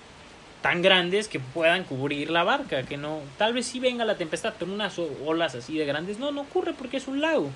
tan 0.66 0.82
grandes 0.82 1.28
que 1.28 1.38
puedan 1.38 1.84
cubrir 1.84 2.28
la 2.28 2.42
barca, 2.42 2.82
que 2.82 2.96
no, 2.96 3.20
tal 3.38 3.54
vez 3.54 3.66
sí 3.66 3.78
venga 3.78 4.04
la 4.04 4.16
tempestad, 4.16 4.54
pero 4.58 4.72
unas 4.72 4.98
olas 4.98 5.54
así 5.54 5.78
de 5.78 5.86
grandes, 5.86 6.18
no, 6.18 6.32
no 6.32 6.40
ocurre 6.40 6.72
porque 6.72 6.96
es 6.96 7.06
un 7.06 7.20
lago. 7.20 7.52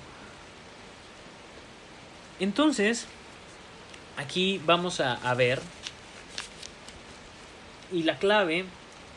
Entonces, 2.39 3.07
aquí 4.15 4.61
vamos 4.65 5.01
a, 5.01 5.33
ver, 5.33 5.59
y 7.91 8.03
la 8.03 8.15
clave, 8.15 8.63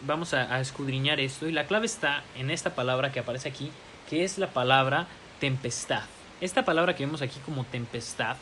vamos 0.01 0.35
a, 0.35 0.59
escudriñar 0.59 1.21
esto, 1.21 1.47
y 1.47 1.53
la 1.53 1.69
clave 1.69 1.87
está 1.87 2.25
en 2.37 2.51
esta 2.51 2.75
palabra 2.75 3.13
que 3.13 3.21
aparece 3.21 3.49
aquí, 3.49 3.71
que 4.11 4.25
es 4.25 4.39
la 4.39 4.49
palabra 4.49 5.07
tempestad. 5.39 6.03
Esta 6.41 6.65
palabra 6.65 6.97
que 6.97 7.07
vemos 7.07 7.23
aquí 7.23 7.39
como 7.47 7.63
tempestad, 7.63 8.39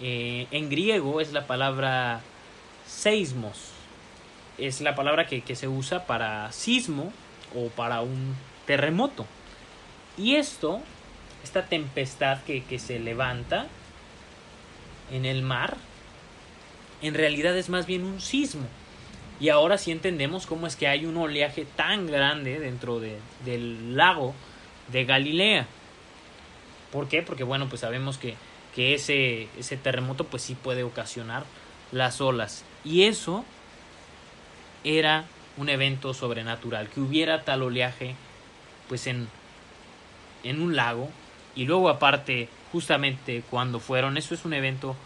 eh, 0.00 0.48
en 0.50 0.68
griego 0.68 1.20
es 1.20 1.32
la 1.32 1.46
palabra 1.46 2.22
seismos 2.88 3.74
es 4.58 4.80
la 4.80 4.94
palabra 4.94 5.26
que, 5.26 5.42
se 5.54 5.68
usa 5.68 6.06
para 6.06 6.50
sismo 6.52 7.12
o 7.54 7.68
para 7.68 8.00
un 8.00 8.34
terremoto. 8.66 9.26
Y 10.16 10.36
esto 10.36 10.80
esta 11.42 11.66
tempestad 11.66 12.42
que, 12.42 12.64
que 12.64 12.78
se 12.78 12.98
levanta 12.98 13.66
en 15.12 15.26
el 15.26 15.42
mar, 15.42 15.76
en 17.02 17.14
realidad 17.14 17.56
es 17.56 17.68
más 17.68 17.86
bien 17.86 18.04
un 18.04 18.20
sismo. 18.20 18.66
Y 19.40 19.48
ahora 19.48 19.78
sí 19.78 19.90
entendemos 19.90 20.46
cómo 20.46 20.66
es 20.66 20.76
que 20.76 20.88
hay 20.88 21.06
un 21.06 21.16
oleaje 21.16 21.66
tan 21.76 22.06
grande 22.06 22.58
dentro 22.60 23.00
de, 23.00 23.18
del 23.44 23.96
lago 23.96 24.34
de 24.90 25.04
Galilea. 25.04 25.66
¿Por 26.92 27.08
qué? 27.08 27.22
Porque 27.22 27.44
bueno, 27.44 27.68
pues 27.68 27.80
sabemos 27.80 28.16
que, 28.16 28.36
que 28.74 28.94
ese, 28.94 29.48
ese 29.58 29.76
terremoto 29.76 30.24
pues 30.24 30.42
sí 30.42 30.54
puede 30.54 30.84
ocasionar 30.84 31.44
las 31.92 32.20
olas. 32.20 32.64
Y 32.84 33.04
eso 33.04 33.44
era 34.84 35.24
un 35.56 35.68
evento 35.68 36.14
sobrenatural, 36.14 36.88
que 36.88 37.00
hubiera 37.00 37.42
tal 37.42 37.62
oleaje 37.62 38.14
pues 38.88 39.06
en, 39.06 39.28
en 40.42 40.60
un 40.60 40.76
lago 40.76 41.10
y 41.56 41.64
luego 41.64 41.88
aparte 41.88 42.48
justamente 42.72 43.42
cuando 43.50 43.80
fueron, 43.80 44.16
eso 44.16 44.34
es 44.34 44.44
un 44.44 44.52
evento 44.52 44.96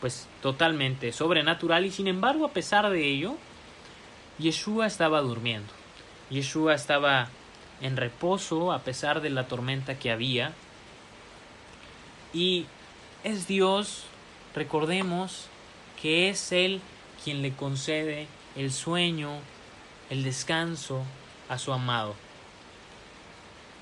pues 0.00 0.26
totalmente 0.42 1.12
sobrenatural 1.12 1.86
y 1.86 1.90
sin 1.90 2.08
embargo 2.08 2.46
a 2.46 2.52
pesar 2.52 2.88
de 2.88 3.06
ello 3.06 3.36
Yeshua 4.38 4.86
estaba 4.86 5.20
durmiendo. 5.20 5.72
Yeshua 6.30 6.74
estaba 6.74 7.28
en 7.80 7.96
reposo 7.96 8.72
a 8.72 8.80
pesar 8.80 9.20
de 9.20 9.30
la 9.30 9.48
tormenta 9.48 9.98
que 9.98 10.10
había. 10.10 10.52
Y 12.32 12.66
es 13.24 13.48
Dios, 13.48 14.04
recordemos, 14.54 15.46
que 16.00 16.28
es 16.28 16.52
Él 16.52 16.80
quien 17.24 17.42
le 17.42 17.52
concede 17.52 18.28
el 18.56 18.72
sueño, 18.72 19.38
el 20.10 20.24
descanso 20.24 21.02
a 21.48 21.58
su 21.58 21.72
amado. 21.72 22.14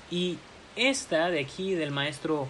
Y 0.09 0.37
esta 0.75 1.29
de 1.29 1.39
aquí 1.39 1.73
del 1.73 1.91
maestro, 1.91 2.47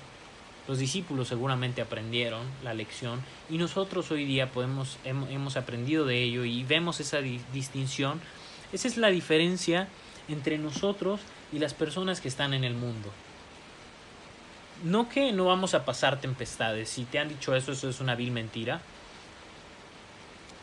los 0.68 0.80
discípulos 0.80 1.28
seguramente 1.28 1.82
aprendieron 1.82 2.46
la 2.64 2.74
lección 2.74 3.24
y 3.50 3.58
nosotros 3.58 4.12
hoy 4.12 4.26
día 4.26 4.52
podemos, 4.52 4.98
hemos 5.06 5.58
aprendido 5.58 6.06
de 6.06 6.22
ello 6.22 6.44
y 6.46 6.64
vemos 6.64 7.00
esa 7.00 7.20
distinción. 7.20 8.22
Esa 8.74 8.88
es 8.88 8.98
la 8.98 9.08
diferencia 9.08 9.88
entre 10.28 10.58
nosotros 10.58 11.22
y 11.54 11.60
las 11.60 11.74
personas 11.74 12.22
que 12.22 12.28
están 12.28 12.54
en 12.54 12.64
el 12.64 12.74
mundo. 12.74 13.12
No 14.84 15.10
que 15.10 15.32
no 15.32 15.46
vamos 15.46 15.74
a 15.74 15.86
pasar 15.86 16.20
tempestades, 16.20 16.90
si 16.90 17.06
te 17.06 17.18
han 17.18 17.30
dicho 17.30 17.56
eso, 17.56 17.72
eso 17.72 17.90
es 17.90 18.00
una 18.00 18.16
vil 18.16 18.32
mentira. 18.32 18.82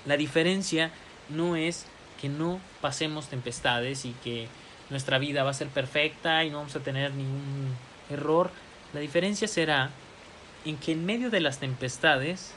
La 0.06 0.16
diferencia 0.16 0.92
no 1.28 1.56
es 1.56 1.86
que 2.20 2.28
no 2.28 2.60
pasemos 2.80 3.28
tempestades 3.28 4.04
y 4.04 4.12
que 4.24 4.48
nuestra 4.90 5.18
vida 5.18 5.44
va 5.44 5.50
a 5.50 5.54
ser 5.54 5.68
perfecta 5.68 6.44
y 6.44 6.50
no 6.50 6.58
vamos 6.58 6.76
a 6.76 6.80
tener 6.80 7.12
ningún 7.12 7.74
error. 8.10 8.50
La 8.92 9.00
diferencia 9.00 9.48
será 9.48 9.90
en 10.64 10.76
que 10.76 10.92
en 10.92 11.04
medio 11.04 11.30
de 11.30 11.40
las 11.40 11.58
tempestades 11.58 12.52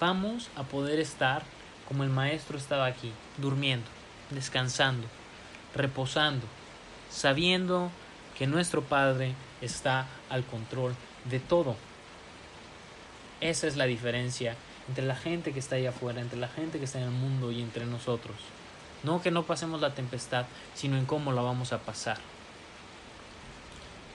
vamos 0.00 0.50
a 0.56 0.62
poder 0.62 1.00
estar 1.00 1.42
como 1.86 2.04
el 2.04 2.10
maestro 2.10 2.56
estaba 2.56 2.86
aquí, 2.86 3.12
durmiendo, 3.38 3.86
descansando, 4.30 5.06
reposando, 5.74 6.46
sabiendo 7.10 7.90
que 8.38 8.46
nuestro 8.46 8.82
Padre 8.82 9.34
está 9.60 10.06
al 10.30 10.44
control 10.44 10.94
de 11.24 11.40
todo. 11.40 11.76
Esa 13.40 13.66
es 13.66 13.76
la 13.76 13.86
diferencia 13.86 14.56
entre 14.88 15.04
la 15.04 15.16
gente 15.16 15.52
que 15.52 15.58
está 15.58 15.76
allá 15.76 15.90
afuera, 15.90 16.20
entre 16.20 16.38
la 16.38 16.48
gente 16.48 16.78
que 16.78 16.84
está 16.84 16.98
en 16.98 17.04
el 17.04 17.10
mundo 17.10 17.52
y 17.52 17.60
entre 17.60 17.86
nosotros. 17.86 18.36
No 19.02 19.22
que 19.22 19.30
no 19.30 19.44
pasemos 19.44 19.80
la 19.80 19.94
tempestad, 19.94 20.46
sino 20.74 20.96
en 20.96 21.06
cómo 21.06 21.32
la 21.32 21.42
vamos 21.42 21.72
a 21.72 21.78
pasar. 21.78 22.18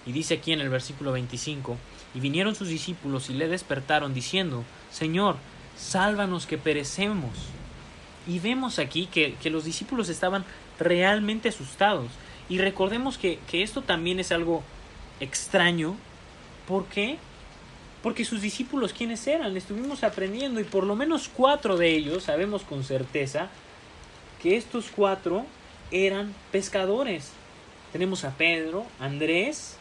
Y 0.05 0.13
dice 0.13 0.35
aquí 0.35 0.53
en 0.53 0.61
el 0.61 0.69
versículo 0.69 1.11
25, 1.11 1.77
y 2.15 2.19
vinieron 2.19 2.55
sus 2.55 2.69
discípulos 2.69 3.29
y 3.29 3.33
le 3.33 3.49
despertaron 3.49 4.13
diciendo, 4.13 4.63
Señor, 4.89 5.35
sálvanos 5.77 6.45
que 6.45 6.57
perecemos. 6.57 7.31
Y 8.25 8.39
vemos 8.39 8.79
aquí 8.79 9.07
que, 9.07 9.35
los 9.49 9.65
discípulos 9.65 10.09
estaban 10.09 10.45
realmente 10.79 11.49
asustados. 11.49 12.07
Y 12.49 12.59
recordemos 12.59 13.17
que, 13.17 13.39
que 13.49 13.63
esto 13.63 13.81
también 13.81 14.19
es 14.19 14.31
algo 14.31 14.63
extraño. 15.19 15.95
¿Por 16.67 16.85
qué? 16.85 17.19
Porque 18.07 18.23
sus 18.23 18.41
discípulos, 18.41 18.93
¿quiénes 18.93 19.27
eran? 19.27 19.57
Estuvimos 19.57 20.05
aprendiendo 20.05 20.61
y 20.61 20.63
por 20.63 20.85
lo 20.85 20.95
menos 20.95 21.27
cuatro 21.27 21.75
de 21.75 21.89
ellos, 21.89 22.23
sabemos 22.23 22.63
con 22.63 22.85
certeza, 22.85 23.49
que 24.41 24.55
estos 24.55 24.85
cuatro 24.95 25.45
eran 25.91 26.33
pescadores. 26.53 27.33
Tenemos 27.91 28.23
a 28.23 28.37
Pedro, 28.37 28.85
Andrés, 29.01 29.75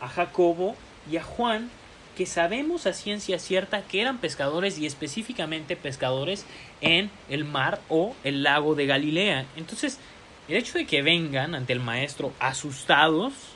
a 0.00 0.08
Jacobo 0.08 0.74
y 1.08 1.16
a 1.16 1.22
Juan, 1.22 1.70
que 2.16 2.26
sabemos 2.26 2.84
a 2.84 2.92
ciencia 2.92 3.38
cierta 3.38 3.82
que 3.82 4.00
eran 4.00 4.18
pescadores 4.18 4.80
y 4.80 4.86
específicamente 4.86 5.76
pescadores 5.76 6.44
en 6.80 7.12
el 7.28 7.44
mar 7.44 7.80
o 7.88 8.16
el 8.24 8.42
lago 8.42 8.74
de 8.74 8.86
Galilea. 8.86 9.46
Entonces, 9.54 10.00
el 10.48 10.56
hecho 10.56 10.78
de 10.78 10.86
que 10.86 11.02
vengan 11.02 11.54
ante 11.54 11.74
el 11.74 11.80
maestro 11.80 12.32
asustados 12.40 13.53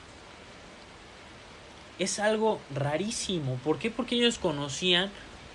es 1.99 2.19
algo 2.19 2.61
rarísimo. 2.75 3.57
¿Por 3.65 3.79
qué? 3.79 3.91
Porque 3.91 4.17
ellos 4.17 4.39
conocían, 4.39 5.11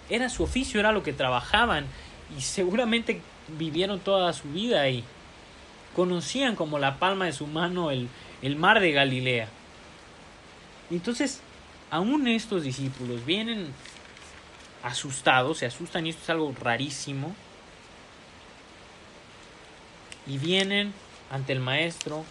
era 0.10 0.30
su 0.30 0.44
oficio, 0.44 0.80
era 0.80 0.92
lo 0.92 1.04
que 1.04 1.14
trabajaban 1.14 1.86
y 2.38 2.42
seguramente 2.42 3.22
vivieron 3.58 4.00
toda 4.00 4.34
su 4.34 4.50
vida 4.50 4.82
ahí. 4.82 5.04
Conocían 5.96 6.56
como 6.56 6.80
la 6.80 7.00
palma 7.00 7.26
de 7.26 7.34
su 7.34 7.48
mano 7.48 7.92
el, 7.92 8.10
el 8.42 8.56
mar 8.56 8.80
de 8.80 8.92
Galilea. 8.92 9.48
Entonces, 10.92 11.42
aún 11.90 12.28
estos 12.28 12.64
discípulos 12.64 13.26
vienen 13.26 13.74
asustados, 14.84 15.60
se 15.60 15.66
asustan 15.66 16.06
y 16.06 16.10
esto 16.10 16.24
es 16.24 16.30
algo 16.30 16.54
rarísimo. 16.60 17.36
Y 20.26 20.38
vienen 20.38 20.94
ante 21.32 21.54
el 21.54 21.60
maestro, 21.60 22.24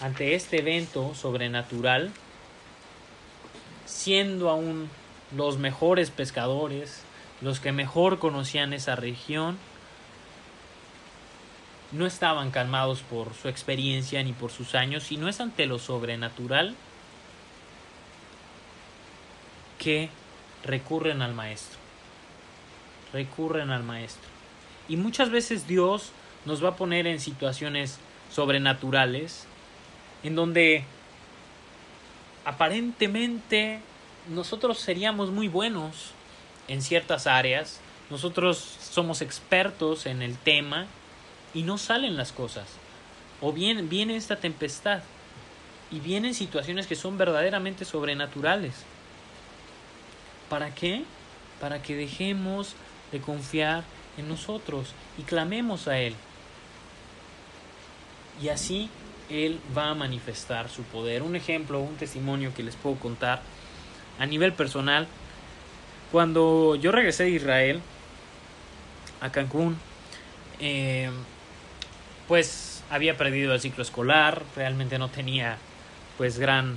ante 0.00 0.34
este 0.34 0.58
evento 0.58 1.14
sobrenatural, 1.14 2.12
siendo 3.88 4.50
aún 4.50 4.90
los 5.34 5.58
mejores 5.58 6.10
pescadores, 6.10 7.02
los 7.40 7.58
que 7.58 7.72
mejor 7.72 8.18
conocían 8.18 8.74
esa 8.74 8.96
región, 8.96 9.56
no 11.90 12.04
estaban 12.06 12.50
calmados 12.50 13.00
por 13.00 13.32
su 13.34 13.48
experiencia 13.48 14.22
ni 14.22 14.32
por 14.32 14.50
sus 14.50 14.74
años, 14.74 15.04
sino 15.04 15.26
es 15.26 15.40
ante 15.40 15.64
lo 15.64 15.78
sobrenatural 15.78 16.74
que 19.78 20.10
recurren 20.64 21.22
al 21.22 21.32
maestro. 21.32 21.78
Recurren 23.14 23.70
al 23.70 23.84
maestro. 23.84 24.28
Y 24.86 24.96
muchas 24.96 25.30
veces 25.30 25.66
Dios 25.66 26.12
nos 26.44 26.62
va 26.62 26.70
a 26.70 26.76
poner 26.76 27.06
en 27.06 27.20
situaciones 27.20 27.98
sobrenaturales 28.30 29.46
en 30.22 30.34
donde 30.34 30.84
aparentemente 32.48 33.80
nosotros 34.30 34.78
seríamos 34.78 35.30
muy 35.30 35.48
buenos 35.48 36.12
en 36.66 36.80
ciertas 36.80 37.26
áreas, 37.26 37.78
nosotros 38.08 38.56
somos 38.80 39.20
expertos 39.20 40.06
en 40.06 40.22
el 40.22 40.38
tema 40.38 40.86
y 41.52 41.62
no 41.62 41.76
salen 41.76 42.16
las 42.16 42.32
cosas. 42.32 42.64
O 43.42 43.52
bien 43.52 43.90
viene 43.90 44.16
esta 44.16 44.36
tempestad 44.36 45.02
y 45.90 46.00
vienen 46.00 46.32
situaciones 46.32 46.86
que 46.86 46.96
son 46.96 47.18
verdaderamente 47.18 47.84
sobrenaturales. 47.84 48.72
¿Para 50.48 50.74
qué? 50.74 51.04
Para 51.60 51.82
que 51.82 51.96
dejemos 51.96 52.76
de 53.12 53.20
confiar 53.20 53.84
en 54.16 54.26
nosotros 54.26 54.94
y 55.18 55.22
clamemos 55.24 55.86
a 55.86 55.98
Él. 55.98 56.14
Y 58.40 58.48
así 58.48 58.88
Él 59.30 59.60
va 59.76 59.90
a 59.90 59.94
manifestar 59.94 60.68
su 60.68 60.82
poder. 60.84 61.22
Un 61.22 61.36
ejemplo, 61.36 61.80
un 61.80 61.96
testimonio 61.96 62.52
que 62.54 62.62
les 62.62 62.76
puedo 62.76 62.96
contar 62.96 63.42
a 64.18 64.26
nivel 64.26 64.52
personal. 64.52 65.06
Cuando 66.10 66.74
yo 66.76 66.92
regresé 66.92 67.24
de 67.24 67.30
Israel 67.30 67.80
a 69.20 69.30
Cancún, 69.30 69.76
eh, 70.60 71.10
pues 72.26 72.82
había 72.90 73.16
perdido 73.16 73.54
el 73.54 73.60
ciclo 73.60 73.82
escolar, 73.82 74.42
realmente 74.56 74.98
no 74.98 75.08
tenía 75.08 75.58
pues 76.16 76.38
gran, 76.38 76.76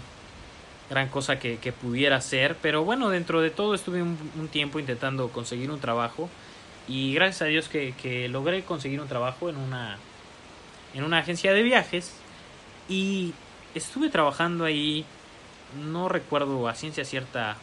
gran 0.89 1.07
cosa 1.09 1.39
que, 1.39 1.57
pudiera 1.73 2.17
hacer, 2.17 2.57
pero 2.61 2.83
bueno, 2.83 3.09
dentro 3.09 3.41
de 3.41 3.49
todo 3.49 3.73
estuve 3.73 4.01
un, 4.01 4.17
tiempo 4.51 4.79
intentando 4.79 5.29
conseguir 5.29 5.71
un 5.71 5.79
trabajo 5.79 6.29
y 6.87 7.13
gracias 7.13 7.43
a 7.43 7.45
Dios 7.45 7.69
que, 7.69 8.27
logré 8.29 8.63
conseguir 8.63 9.01
un 9.01 9.07
trabajo 9.07 9.49
en 9.49 9.57
una, 9.57 9.97
en 10.93 11.03
una 11.03 11.19
agencia 11.19 11.53
de 11.53 11.63
viajes 11.63 12.13
y 12.91 13.33
estuve 13.73 14.09
trabajando 14.09 14.65
ahí, 14.65 15.05
no 15.81 16.09
recuerdo 16.09 16.67
a 16.67 16.75
ciencia 16.75 17.05
cierta 17.05 17.55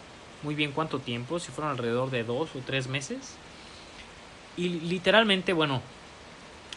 muy 0.43 0.55
bien 0.55 0.72
cuánto 0.72 1.01
tiempo, 1.01 1.39
si 1.39 1.53
fueron 1.53 1.72
alrededor 1.72 2.11
de 2.11 2.24
dos 2.24 2.49
o 2.57 2.61
tres 2.64 2.89
meses. 2.89 3.37
Y 4.57 4.68
literalmente, 4.68 5.53
bueno, 5.53 5.83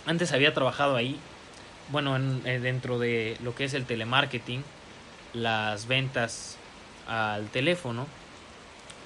antes 0.05 0.33
había 0.33 0.53
trabajado 0.53 0.97
ahí, 0.97 1.17
bueno, 1.91 2.17
en, 2.17 2.41
eh, 2.45 2.59
dentro 2.59 2.99
de 2.99 3.37
lo 3.41 3.55
que 3.55 3.63
es 3.63 3.73
el 3.73 3.85
telemarketing, 3.85 4.65
las 5.33 5.87
ventas 5.87 6.57
al 7.07 7.47
teléfono, 7.47 8.05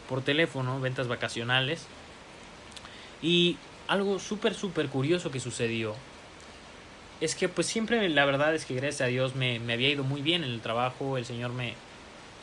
por 0.09 0.23
teléfono, 0.23 0.79
ventas 0.79 1.07
vacacionales. 1.07 1.85
Y 3.21 3.57
algo 3.87 4.17
súper, 4.17 4.55
súper 4.55 4.89
curioso 4.89 5.29
que 5.29 5.39
sucedió 5.39 5.95
es 7.21 7.35
que 7.35 7.49
pues 7.49 7.67
siempre 7.67 8.07
la 8.09 8.25
verdad 8.25 8.53
es 8.55 8.65
que 8.65 8.75
gracias 8.75 9.01
a 9.01 9.05
Dios 9.05 9.35
me, 9.35 9.59
me 9.59 9.73
había 9.73 9.89
ido 9.89 10.03
muy 10.03 10.21
bien 10.21 10.43
en 10.43 10.51
el 10.51 10.61
trabajo, 10.61 11.17
el 11.17 11.25
Señor 11.25 11.51
me, 11.53 11.73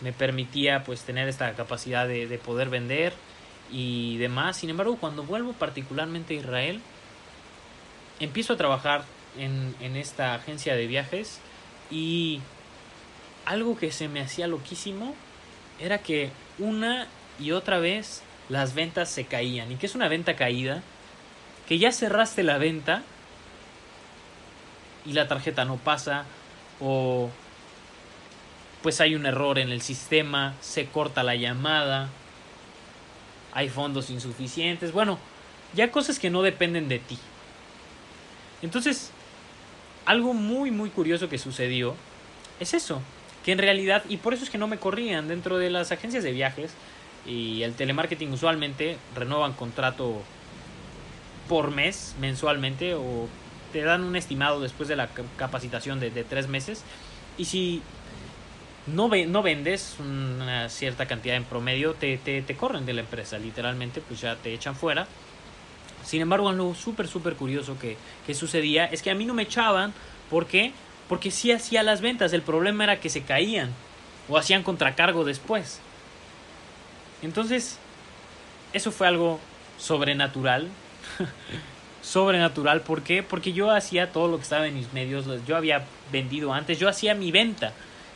me 0.01 0.13
permitía 0.13 0.85
pues 0.85 1.03
tener 1.03 1.29
esta 1.29 1.53
capacidad 1.53 2.09
de, 2.09 2.27
de 2.27 2.39
poder 2.39 2.69
vender 2.69 3.13
y 3.71 4.17
demás. 4.19 4.57
Sin 4.57 4.71
embargo, 4.71 4.97
cuando 4.99 5.25
vuelvo 5.25 5.53
particularmente 5.53 6.35
a 6.35 6.39
Israel, 6.39 6.81
empiezo 8.21 8.55
a 8.55 8.57
trabajar 8.57 9.05
en, 9.39 9.75
en 9.81 9.97
esta 9.97 10.35
agencia 10.35 10.75
de 10.75 10.87
viajes 10.87 11.41
y 11.91 12.41
algo 13.45 13.77
que 13.77 13.91
se 13.93 14.09
me 14.09 14.21
hacía 14.21 14.47
loquísimo 14.47 15.15
era 15.81 15.99
que 15.99 16.31
una 16.59 17.07
y 17.41 17.53
otra 17.53 17.79
vez 17.79 18.23
las 18.49 18.75
ventas 18.75 19.11
se 19.11 19.25
caían. 19.25 19.73
¿Y 19.73 19.77
qué 19.77 19.87
es 19.87 19.95
una 19.95 20.09
venta 20.09 20.37
caída? 20.37 20.83
Que 21.69 21.79
ya 21.79 21.93
cerraste 21.93 22.43
la 22.43 22.59
venta 22.59 23.03
y 25.07 25.13
la 25.13 25.29
tarjeta 25.29 25.65
no 25.65 25.77
pasa 25.77 26.25
o 26.81 27.31
pues 28.83 29.01
hay 29.01 29.15
un 29.15 29.27
error 29.27 29.59
en 29.59 29.71
el 29.71 29.81
sistema, 29.81 30.55
se 30.61 30.87
corta 30.87 31.23
la 31.23 31.37
llamada, 31.37 32.09
hay 33.53 33.69
fondos 33.69 34.11
insuficientes, 34.11 34.93
bueno, 34.93 35.19
ya 35.75 35.91
cosas 35.91 36.19
que 36.19 36.31
no 36.31 36.43
dependen 36.43 36.89
de 36.89 36.99
ti. 36.99 37.19
Entonces, 38.61 39.11
algo 40.05 40.35
muy 40.35 40.71
muy 40.71 40.91
curioso 40.91 41.29
que 41.29 41.39
sucedió 41.39 41.95
es 42.59 42.75
eso, 42.75 43.01
que 43.45 43.53
en 43.53 43.59
realidad, 43.59 44.03
y 44.09 44.17
por 44.17 44.35
eso 44.35 44.45
es 44.45 44.51
que 44.51 44.59
no 44.59 44.67
me 44.67 44.79
corrían 44.79 45.29
dentro 45.29 45.59
de 45.59 45.71
las 45.71 45.93
agencias 45.93 46.25
de 46.25 46.33
viajes 46.33 46.73
y 47.27 47.63
el 47.63 47.75
telemarketing 47.75 48.33
usualmente 48.33 48.97
renuevan 49.15 49.53
contrato 49.53 50.23
por 51.49 51.71
mes, 51.71 52.15
mensualmente, 52.21 52.95
o 52.95 53.29
te 53.73 53.83
dan 53.83 54.05
un 54.05 54.17
estimado 54.17 54.61
después 54.61 54.89
de 54.89 54.97
la 54.97 55.09
capacitación 55.37 56.01
de, 56.01 56.11
de 56.11 56.25
tres 56.25 56.49
meses. 56.49 56.83
Y 57.39 57.47
si 57.47 57.83
no, 58.87 59.09
no 59.09 59.43
vendes 59.43 59.97
una 59.99 60.69
cierta 60.69 61.07
cantidad 61.07 61.37
en 61.37 61.45
promedio, 61.45 61.95
te, 61.95 62.19
te, 62.19 62.43
te, 62.43 62.57
corren 62.57 62.85
de 62.85 62.93
la 62.93 63.01
empresa, 63.01 63.39
literalmente, 63.39 64.01
pues 64.01 64.21
ya 64.21 64.37
te 64.37 64.53
echan 64.53 64.75
fuera. 64.75 65.07
Sin 66.05 66.21
embargo, 66.21 66.49
algo 66.49 66.75
súper, 66.75 67.07
súper 67.07 67.37
curioso 67.37 67.79
que, 67.79 67.97
que 68.27 68.35
sucedía 68.35 68.87
es 68.87 69.03
que 69.03 69.11
a 69.11 69.15
mí 69.15 69.25
no 69.25 69.35
me 69.35 69.45
echaban, 69.45 69.93
¿por 70.31 70.47
qué? 70.47 70.73
Porque 71.09 71.31
sí 71.31 71.53
hacía 71.53 71.83
las 71.83 72.01
ventas, 72.01 72.33
el 72.33 72.43
problema 72.43 72.85
era 72.85 73.01
que 73.01 73.09
se 73.09 73.23
caían 73.23 73.71
o 74.29 74.37
hacían 74.37 74.63
contracargo 74.63 75.25
después. 75.25 75.81
Entonces, 77.23 77.79
eso 78.73 78.91
fue 78.91 79.07
algo 79.07 79.39
sobrenatural. 79.79 80.69
sobrenatural, 82.03 82.83
¿por 82.83 83.03
qué? 83.03 83.23
Porque 83.23 83.53
yo 83.53 83.71
hacía 83.71 84.13
todo 84.13 84.29
lo 84.29 84.37
que 84.37 84.43
estaba 84.43 84.67
en 84.67 84.75
mis 84.75 84.93
medios, 84.93 85.25
yo 85.47 85.57
había 85.57 85.85
vendido 86.11 86.53
antes, 86.53 86.79
yo 86.79 86.89
hacía 86.89 87.15
mi 87.15 87.33
venta 87.33 87.73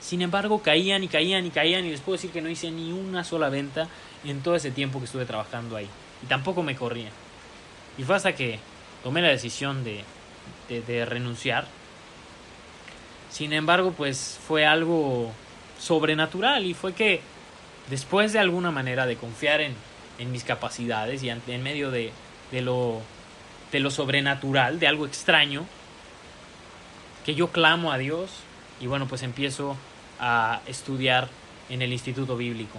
sin 0.07 0.22
embargo, 0.22 0.62
caían 0.62 1.03
y 1.03 1.09
caían 1.09 1.47
y 1.47 1.51
caían 1.51 1.84
y 1.84 1.91
les 1.91 2.01
puedo 2.01 2.16
decir 2.16 2.30
que 2.30 2.41
no 2.41 2.49
hice 2.49 2.70
ni 2.70 2.93
una 2.93 3.24
sola 3.24 3.49
venta 3.49 3.89
en 4.24 4.41
todo 4.41 4.55
ese 4.55 4.70
tiempo 4.70 5.01
que 5.01 5.07
estuve 5.07 5.24
trabajando 5.24 5.76
ahí. 5.76 5.89
Y 6.22 6.26
tampoco 6.26 6.62
me 6.62 6.76
corría. 6.76 7.09
Y 7.99 8.05
fue 8.05 8.14
hasta 8.14 8.32
que 8.34 8.61
tomé 9.03 9.20
la 9.20 9.30
decisión 9.30 9.82
de, 9.82 10.05
de, 10.68 10.80
de 10.82 11.07
renunciar. 11.07 11.66
Sin 13.30 13.53
embargo, 13.53 13.95
pues 13.97 14.39
fue 14.47 14.64
algo 14.64 15.32
sobrenatural 15.80 16.64
y 16.64 16.74
fue 16.74 16.93
que 16.93 17.20
después 17.91 18.32
de 18.32 18.39
alguna 18.39 18.70
manera 18.70 19.07
de 19.07 19.16
confiar 19.16 19.61
en, 19.61 19.74
en 20.20 20.30
mis 20.30 20.45
capacidades 20.45 21.24
y 21.24 21.30
en 21.30 21.62
medio 21.64 21.91
de, 21.91 22.12
de, 22.53 22.62
lo, 22.62 23.01
de 23.73 23.81
lo 23.81 23.91
sobrenatural, 23.91 24.79
de 24.79 24.87
algo 24.87 25.07
extraño, 25.07 25.67
que 27.25 27.35
yo 27.35 27.49
clamo 27.49 27.93
a 27.93 27.99
Dios 27.99 28.31
y 28.81 28.87
bueno, 28.87 29.07
pues 29.07 29.23
empiezo 29.23 29.77
a 30.21 30.61
estudiar 30.67 31.29
en 31.69 31.83
el 31.83 31.93
Instituto 31.93 32.37
Bíblico. 32.37 32.79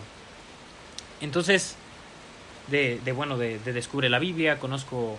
Entonces, 1.20 1.76
de, 2.68 3.00
de 3.04 3.12
bueno, 3.12 3.38
de, 3.38 3.60
de, 3.60 3.74
Descubre 3.74 4.10
la 4.10 4.20
Biblia, 4.20 4.60
conozco 4.60 5.18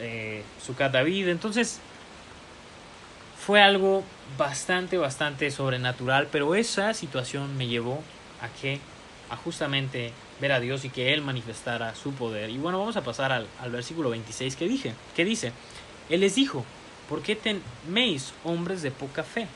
eh, 0.00 0.42
David, 0.92 1.28
entonces 1.28 1.80
fue 3.38 3.60
algo 3.60 4.04
bastante, 4.38 4.96
bastante 4.96 5.50
sobrenatural, 5.50 6.28
pero 6.32 6.54
esa 6.54 6.94
situación 6.94 7.56
me 7.56 7.66
llevó 7.66 8.02
a 8.40 8.48
que, 8.60 8.80
a 9.30 9.36
justamente 9.36 10.12
ver 10.40 10.52
a 10.52 10.60
Dios 10.60 10.84
y 10.84 10.90
que 10.90 11.12
Él 11.12 11.22
manifestara 11.22 11.94
su 11.94 12.12
poder. 12.12 12.50
Y 12.50 12.58
bueno, 12.58 12.78
vamos 12.78 12.96
a 12.96 13.04
pasar 13.04 13.32
al, 13.32 13.46
al 13.60 13.70
versículo 13.70 14.10
26 14.10 14.56
que 14.56 14.68
dije, 14.68 14.94
que 15.14 15.24
dice, 15.24 15.52
Él 16.10 16.20
les 16.20 16.34
dijo, 16.34 16.64
¿por 17.08 17.22
qué 17.22 17.36
teméis 17.36 18.32
hombres 18.44 18.82
de 18.82 18.90
poca 18.90 19.22
fe? 19.22 19.46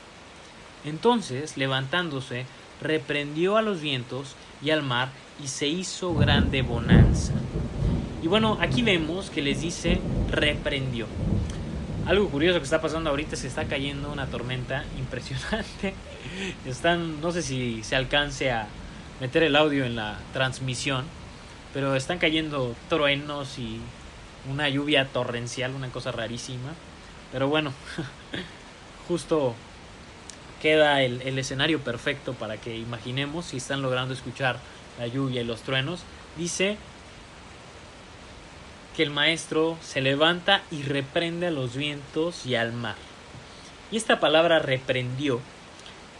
Entonces, 0.85 1.57
levantándose, 1.57 2.45
reprendió 2.81 3.57
a 3.57 3.61
los 3.61 3.81
vientos 3.81 4.35
y 4.61 4.69
al 4.69 4.83
mar 4.83 5.09
y 5.43 5.47
se 5.47 5.67
hizo 5.67 6.13
grande 6.15 6.61
bonanza. 6.61 7.33
Y 8.21 8.27
bueno, 8.27 8.57
aquí 8.59 8.81
vemos 8.81 9.29
que 9.29 9.41
les 9.41 9.61
dice 9.61 9.99
reprendió. 10.29 11.07
Algo 12.05 12.29
curioso 12.29 12.59
que 12.59 12.63
está 12.63 12.81
pasando 12.81 13.09
ahorita 13.09 13.35
es 13.35 13.41
que 13.41 13.47
está 13.47 13.65
cayendo 13.65 14.11
una 14.11 14.27
tormenta 14.27 14.83
impresionante. 14.97 15.93
Están, 16.65 17.21
no 17.21 17.31
sé 17.31 17.41
si 17.41 17.83
se 17.83 17.95
alcance 17.95 18.51
a 18.51 18.67
meter 19.19 19.43
el 19.43 19.55
audio 19.55 19.85
en 19.85 19.95
la 19.95 20.17
transmisión, 20.33 21.05
pero 21.73 21.95
están 21.95 22.19
cayendo 22.19 22.75
truenos 22.87 23.59
y 23.59 23.79
una 24.49 24.69
lluvia 24.69 25.05
torrencial, 25.05 25.73
una 25.75 25.89
cosa 25.89 26.11
rarísima. 26.11 26.73
Pero 27.31 27.47
bueno, 27.47 27.73
justo 29.07 29.55
queda 30.61 31.01
el, 31.03 31.21
el, 31.21 31.37
escenario 31.37 31.79
perfecto 31.79 32.33
para 32.33 32.57
que 32.57 32.77
imaginemos 32.77 33.45
si 33.45 33.57
están 33.57 33.81
logrando 33.81 34.13
escuchar 34.13 34.57
la 34.97 35.07
lluvia 35.07 35.41
y 35.41 35.45
los 35.45 35.61
truenos. 35.61 36.01
Dice 36.37 36.77
que 38.95 39.03
el 39.03 39.11
maestro 39.11 39.77
se 39.81 40.01
levanta 40.01 40.61
y 40.71 40.81
reprende 40.83 41.47
a 41.47 41.51
los 41.51 41.75
vientos 41.75 42.45
y 42.45 42.55
al 42.55 42.73
mar. 42.73 42.95
Y 43.91 43.97
esta 43.97 44.19
palabra 44.19 44.59
reprendió 44.59 45.39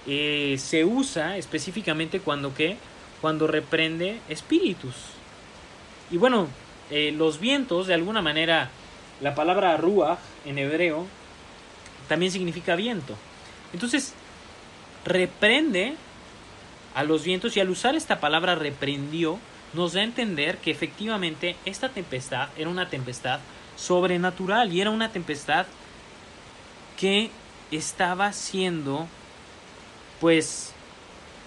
eh, 0.07 0.57
se 0.57 0.85
usa 0.85 1.37
específicamente 1.37 2.19
cuando 2.19 2.53
qué? 2.55 2.77
Cuando 3.21 3.47
reprende 3.47 4.19
espíritus. 4.29 4.95
Y 6.11 6.17
bueno, 6.17 6.47
eh, 6.89 7.11
los 7.11 7.39
vientos, 7.39 7.87
de 7.87 7.93
alguna 7.93 8.21
manera, 8.21 8.69
la 9.21 9.35
palabra 9.35 9.75
ruach 9.77 10.19
en 10.45 10.57
hebreo 10.57 11.05
también 12.07 12.31
significa 12.31 12.75
viento. 12.75 13.15
Entonces, 13.73 14.13
reprende 15.05 15.95
a 16.95 17.03
los 17.03 17.23
vientos 17.23 17.55
y 17.55 17.59
al 17.59 17.69
usar 17.69 17.95
esta 17.95 18.19
palabra 18.19 18.55
reprendió, 18.55 19.39
nos 19.73 19.93
da 19.93 20.01
a 20.01 20.03
entender 20.03 20.57
que 20.57 20.71
efectivamente 20.71 21.55
esta 21.65 21.89
tempestad 21.89 22.49
era 22.57 22.69
una 22.69 22.89
tempestad 22.89 23.39
sobrenatural 23.77 24.73
y 24.73 24.81
era 24.81 24.89
una 24.89 25.11
tempestad 25.11 25.67
que 26.99 27.29
estaba 27.71 28.33
siendo 28.33 29.07
pues 30.19 30.73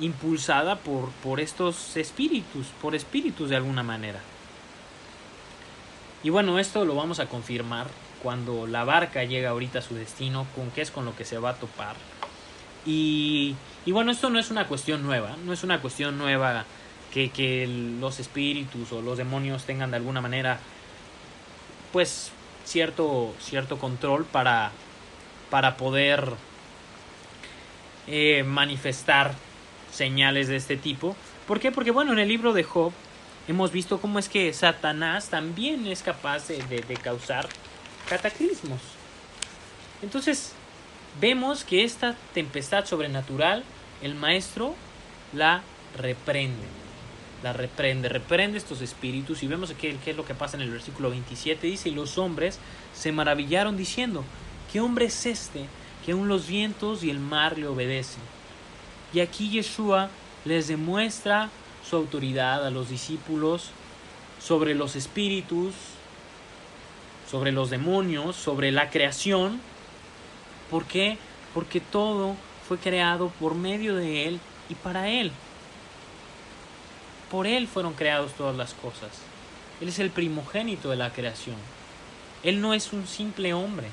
impulsada 0.03 0.77
por, 0.77 1.11
por 1.23 1.41
estos 1.41 1.97
espíritus, 1.97 2.67
por 2.83 2.95
espíritus 2.95 3.49
de 3.49 3.57
alguna 3.57 3.83
manera. 3.83 4.21
Y 6.23 6.31
bueno, 6.31 6.59
esto 6.59 6.85
lo 6.85 6.95
vamos 6.95 7.21
a 7.21 7.27
confirmar 7.27 7.87
cuando 8.23 8.67
la 8.67 8.85
barca 8.85 9.25
llega 9.25 9.51
ahorita 9.51 9.79
a 9.79 9.83
su 9.83 9.95
destino, 9.95 10.47
con 10.55 10.71
qué 10.71 10.83
es 10.83 10.91
con 10.91 11.05
lo 11.05 11.17
que 11.17 11.25
se 11.25 11.39
va 11.39 11.51
a 11.51 11.55
topar. 11.55 11.97
Y, 12.85 13.57
y, 13.87 13.93
bueno, 13.93 14.13
esto 14.13 14.29
no 14.29 14.39
es 14.39 14.51
una 14.51 14.67
cuestión 14.67 15.03
nueva, 15.03 15.37
no 15.45 15.53
es 15.53 15.65
una 15.65 15.81
cuestión 15.81 16.19
nueva 16.19 16.65
que, 17.13 17.31
que 17.31 17.67
los 18.01 18.19
espíritus 18.21 18.93
o 18.93 19.03
los 19.03 19.19
demonios 19.19 19.65
tengan 19.65 19.91
de 19.91 19.97
alguna 19.97 20.21
manera 20.21 20.59
pues 21.93 22.33
cierto, 22.65 23.35
cierto 23.39 23.79
control 23.79 24.25
para, 24.25 24.73
para 25.51 25.77
poder 25.77 26.33
eh, 28.07 28.43
manifestar 28.45 29.35
señales 29.93 30.49
de 30.49 30.57
este 30.57 30.77
tipo. 30.77 31.15
¿Por 31.47 31.61
qué? 31.61 31.71
Porque 31.71 31.91
bueno, 31.91 32.13
en 32.13 32.19
el 32.19 32.29
libro 32.29 32.53
de 32.53 32.65
Job 32.65 32.93
hemos 33.47 33.73
visto 33.73 34.01
cómo 34.01 34.19
es 34.19 34.29
que 34.29 34.53
Satanás 34.53 35.29
también 35.29 35.87
es 35.87 36.03
capaz 36.03 36.49
de, 36.49 36.99
causar 37.03 37.49
cataclismos. 38.09 38.81
Entonces, 40.03 40.53
vemos 41.21 41.65
que 41.65 41.85
esta 41.85 42.17
tempestad 42.35 42.87
sobrenatural, 42.87 43.65
el 44.03 44.15
maestro 44.15 44.75
la 45.33 45.63
reprende. 45.97 46.67
La 47.43 47.53
reprende, 47.53 48.09
reprende 48.09 48.59
estos 48.59 48.81
espíritus 48.83 49.43
y 49.43 49.49
vemos 49.49 49.73
qué, 49.79 49.97
qué 50.05 50.13
es 50.13 50.17
lo 50.17 50.25
que 50.25 50.35
pasa 50.35 50.57
en 50.57 50.63
el 50.63 50.71
versículo 50.71 51.11
27. 51.11 51.67
Dice, 51.67 51.89
y 51.89 51.95
los 51.95 52.17
hombres 52.17 52.59
se 52.95 53.11
maravillaron 53.11 53.77
diciendo, 53.77 54.25
¿qué 54.73 54.81
hombre 54.81 55.07
es 55.07 55.27
este 55.27 55.67
que 56.07 56.13
aun 56.13 56.29
los 56.29 56.47
vientos 56.47 57.03
y 57.03 57.11
el 57.11 57.19
mar 57.19 57.59
le 57.59 57.67
obedecen? 57.67 58.23
Y 59.13 59.21
aquí 59.21 59.51
Yeshua 59.51 60.09
les 60.45 60.69
demuestra 60.69 61.51
su 61.89 61.97
autoridad 61.97 62.67
a 62.67 62.71
los 62.71 62.89
discípulos 62.89 63.71
sobre 64.41 64.75
los 64.75 64.97
espíritus, 64.97 65.75
sobre 67.31 67.53
los 67.53 67.71
demonios, 67.71 68.37
sobre 68.37 68.73
la 68.73 68.91
creación. 68.91 69.61
¿Por 70.71 70.87
qué? 70.87 71.19
Porque 71.55 71.81
todo 71.81 72.37
fue 72.67 72.79
creado 72.79 73.29
por 73.39 73.55
medio 73.55 73.95
de 73.95 74.27
Él 74.27 74.41
y 74.69 74.75
para 74.75 75.09
Él. 75.09 75.33
Por 77.31 77.47
Él 77.47 77.67
fueron 77.67 77.95
creadas 77.95 78.33
todas 78.33 78.57
las 78.57 78.75
cosas. 78.75 79.11
Él 79.81 79.89
es 79.89 79.99
el 79.99 80.11
primogénito 80.11 80.91
de 80.91 80.97
la 80.97 81.13
creación. 81.13 81.57
Él 82.43 82.61
no 82.61 82.75
es 82.75 82.93
un 82.93 83.07
simple 83.07 83.55
hombre. 83.55 83.89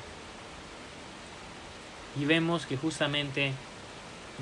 Y 2.20 2.24
vemos 2.24 2.66
que 2.66 2.76
justamente 2.76 3.52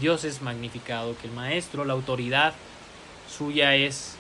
Dios 0.01 0.25
es 0.25 0.43
magnificado, 0.43 1.17
que 1.19 1.27
el 1.27 1.33
Maestro, 1.33 1.85
la 1.85 1.93
autoridad 1.93 2.55
suya 3.29 3.75
es 3.75 4.17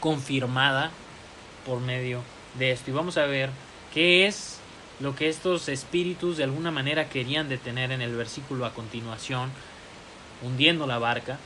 confirmada 0.00 0.90
por 1.66 1.80
medio 1.80 2.22
de 2.58 2.72
esto. 2.72 2.90
Y 2.90 2.94
vamos 2.94 3.16
a 3.16 3.26
ver 3.26 3.50
qué 3.92 4.26
es 4.26 4.58
lo 5.00 5.14
que 5.16 5.28
estos 5.28 5.68
espíritus 5.68 6.36
de 6.36 6.44
alguna 6.44 6.70
manera 6.70 7.08
querían 7.08 7.48
detener 7.48 7.92
en 7.92 8.00
el 8.00 8.14
versículo 8.14 8.64
a 8.64 8.74
continuación, 8.74 9.50
hundiendo 10.42 10.86
la 10.86 10.98
barca, 10.98 11.38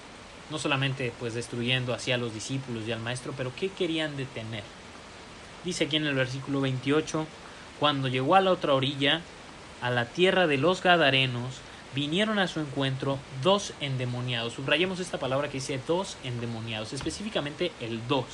no 0.51 0.59
solamente 0.59 1.13
pues 1.19 1.35
destruyendo 1.35 1.95
hacia 1.95 2.19
los 2.19 2.35
discípulos 2.35 2.85
y 2.87 2.93
al 2.93 3.01
maestro, 3.01 3.35
pero 3.37 3.53
qué 3.55 3.69
querían 3.69 4.17
detener. 4.17 4.65
Dice 5.65 5.85
aquí 5.85 5.97
en 5.97 6.07
el 6.07 6.15
versículo 6.15 6.61
28, 6.61 7.27
cuando 7.79 8.09
llegó 8.09 8.35
a 8.35 8.41
la 8.41 8.53
otra 8.53 8.75
orilla, 8.75 9.21
a 9.83 9.91
la 9.91 10.07
tierra 10.07 10.47
de 10.47 10.59
los 10.59 10.83
Gadarenos, 10.83 11.61
vinieron 11.95 12.39
a 12.39 12.49
su 12.49 12.61
encuentro 12.61 13.19
dos 13.43 13.73
endemoniados. 13.81 14.55
Subrayemos 14.55 15.01
esta 15.01 15.19
palabra 15.19 15.49
que 15.49 15.59
dice 15.59 15.81
dos 15.87 16.17
endemoniados, 16.25 16.93
específicamente 16.93 17.73
el 17.81 18.07
dos, 18.07 18.27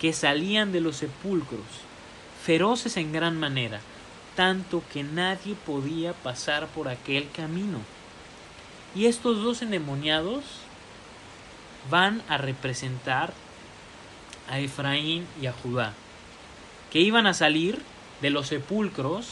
que 0.00 0.12
salían 0.12 0.72
de 0.72 0.80
los 0.80 0.96
sepulcros, 0.96 1.60
feroces 2.44 2.96
en 2.96 3.12
gran 3.12 3.38
manera, 3.38 3.80
tanto 4.36 4.82
que 4.92 5.02
nadie 5.02 5.54
podía 5.54 6.12
pasar 6.12 6.66
por 6.68 6.88
aquel 6.88 7.30
camino. 7.30 7.80
Y 8.94 9.06
estos 9.06 9.42
dos 9.42 9.62
endemoniados 9.62 10.44
van 11.90 12.22
a 12.28 12.38
representar 12.38 13.32
a 14.48 14.60
Efraín 14.60 15.26
y 15.40 15.46
a 15.46 15.52
Judá, 15.52 15.92
que 16.90 17.00
iban 17.00 17.26
a 17.26 17.34
salir 17.34 17.82
de 18.22 18.30
los 18.30 18.48
sepulcros, 18.48 19.26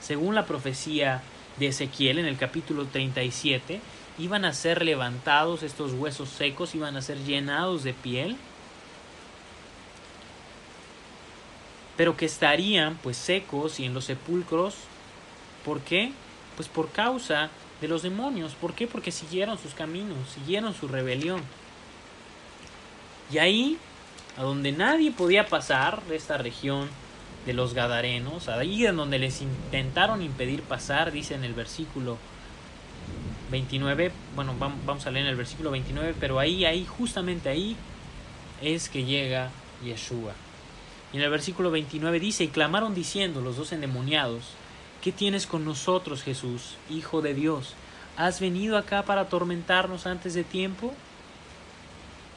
según 0.00 0.34
la 0.34 0.46
profecía 0.46 1.22
de 1.60 1.68
Ezequiel 1.68 2.18
en 2.18 2.26
el 2.26 2.38
capítulo 2.38 2.86
37, 2.86 3.80
iban 4.18 4.44
a 4.44 4.54
ser 4.54 4.82
levantados 4.82 5.62
estos 5.62 5.92
huesos 5.92 6.30
secos, 6.30 6.74
iban 6.74 6.96
a 6.96 7.02
ser 7.02 7.18
llenados 7.18 7.84
de 7.84 7.92
piel, 7.92 8.36
pero 11.98 12.16
que 12.16 12.24
estarían 12.24 12.98
pues 13.02 13.18
secos 13.18 13.78
y 13.78 13.84
en 13.84 13.92
los 13.92 14.06
sepulcros. 14.06 14.74
¿Por 15.64 15.80
qué? 15.80 16.12
Pues 16.56 16.66
por 16.66 16.90
causa 16.90 17.50
de 17.82 17.88
los 17.88 18.02
demonios. 18.02 18.54
¿Por 18.54 18.72
qué? 18.72 18.86
Porque 18.86 19.12
siguieron 19.12 19.58
sus 19.58 19.74
caminos, 19.74 20.16
siguieron 20.34 20.74
su 20.74 20.88
rebelión. 20.88 21.42
Y 23.30 23.36
ahí, 23.36 23.78
a 24.38 24.42
donde 24.42 24.72
nadie 24.72 25.10
podía 25.10 25.46
pasar 25.46 26.02
de 26.04 26.16
esta 26.16 26.38
región 26.38 26.88
de 27.50 27.54
los 27.54 27.74
Gadarenos, 27.74 28.48
ahí 28.48 28.86
en 28.86 28.94
donde 28.94 29.18
les 29.18 29.42
intentaron 29.42 30.22
impedir 30.22 30.62
pasar, 30.62 31.10
dice 31.10 31.34
en 31.34 31.42
el 31.42 31.52
versículo 31.52 32.16
29, 33.50 34.12
bueno, 34.36 34.54
vamos 34.56 35.04
a 35.04 35.10
leer 35.10 35.24
en 35.24 35.32
el 35.32 35.36
versículo 35.36 35.72
29, 35.72 36.14
pero 36.20 36.38
ahí, 36.38 36.64
ahí, 36.64 36.86
justamente 36.86 37.48
ahí 37.48 37.74
es 38.62 38.88
que 38.88 39.02
llega 39.02 39.50
Yeshua. 39.84 40.32
Y 41.12 41.16
en 41.16 41.24
el 41.24 41.30
versículo 41.30 41.72
29 41.72 42.20
dice, 42.20 42.44
y 42.44 42.48
clamaron 42.48 42.94
diciendo 42.94 43.40
los 43.40 43.56
dos 43.56 43.72
endemoniados, 43.72 44.44
¿qué 45.02 45.10
tienes 45.10 45.48
con 45.48 45.64
nosotros, 45.64 46.22
Jesús, 46.22 46.76
Hijo 46.88 47.20
de 47.20 47.34
Dios? 47.34 47.74
¿Has 48.16 48.38
venido 48.38 48.78
acá 48.78 49.02
para 49.02 49.22
atormentarnos 49.22 50.06
antes 50.06 50.34
de 50.34 50.44
tiempo? 50.44 50.94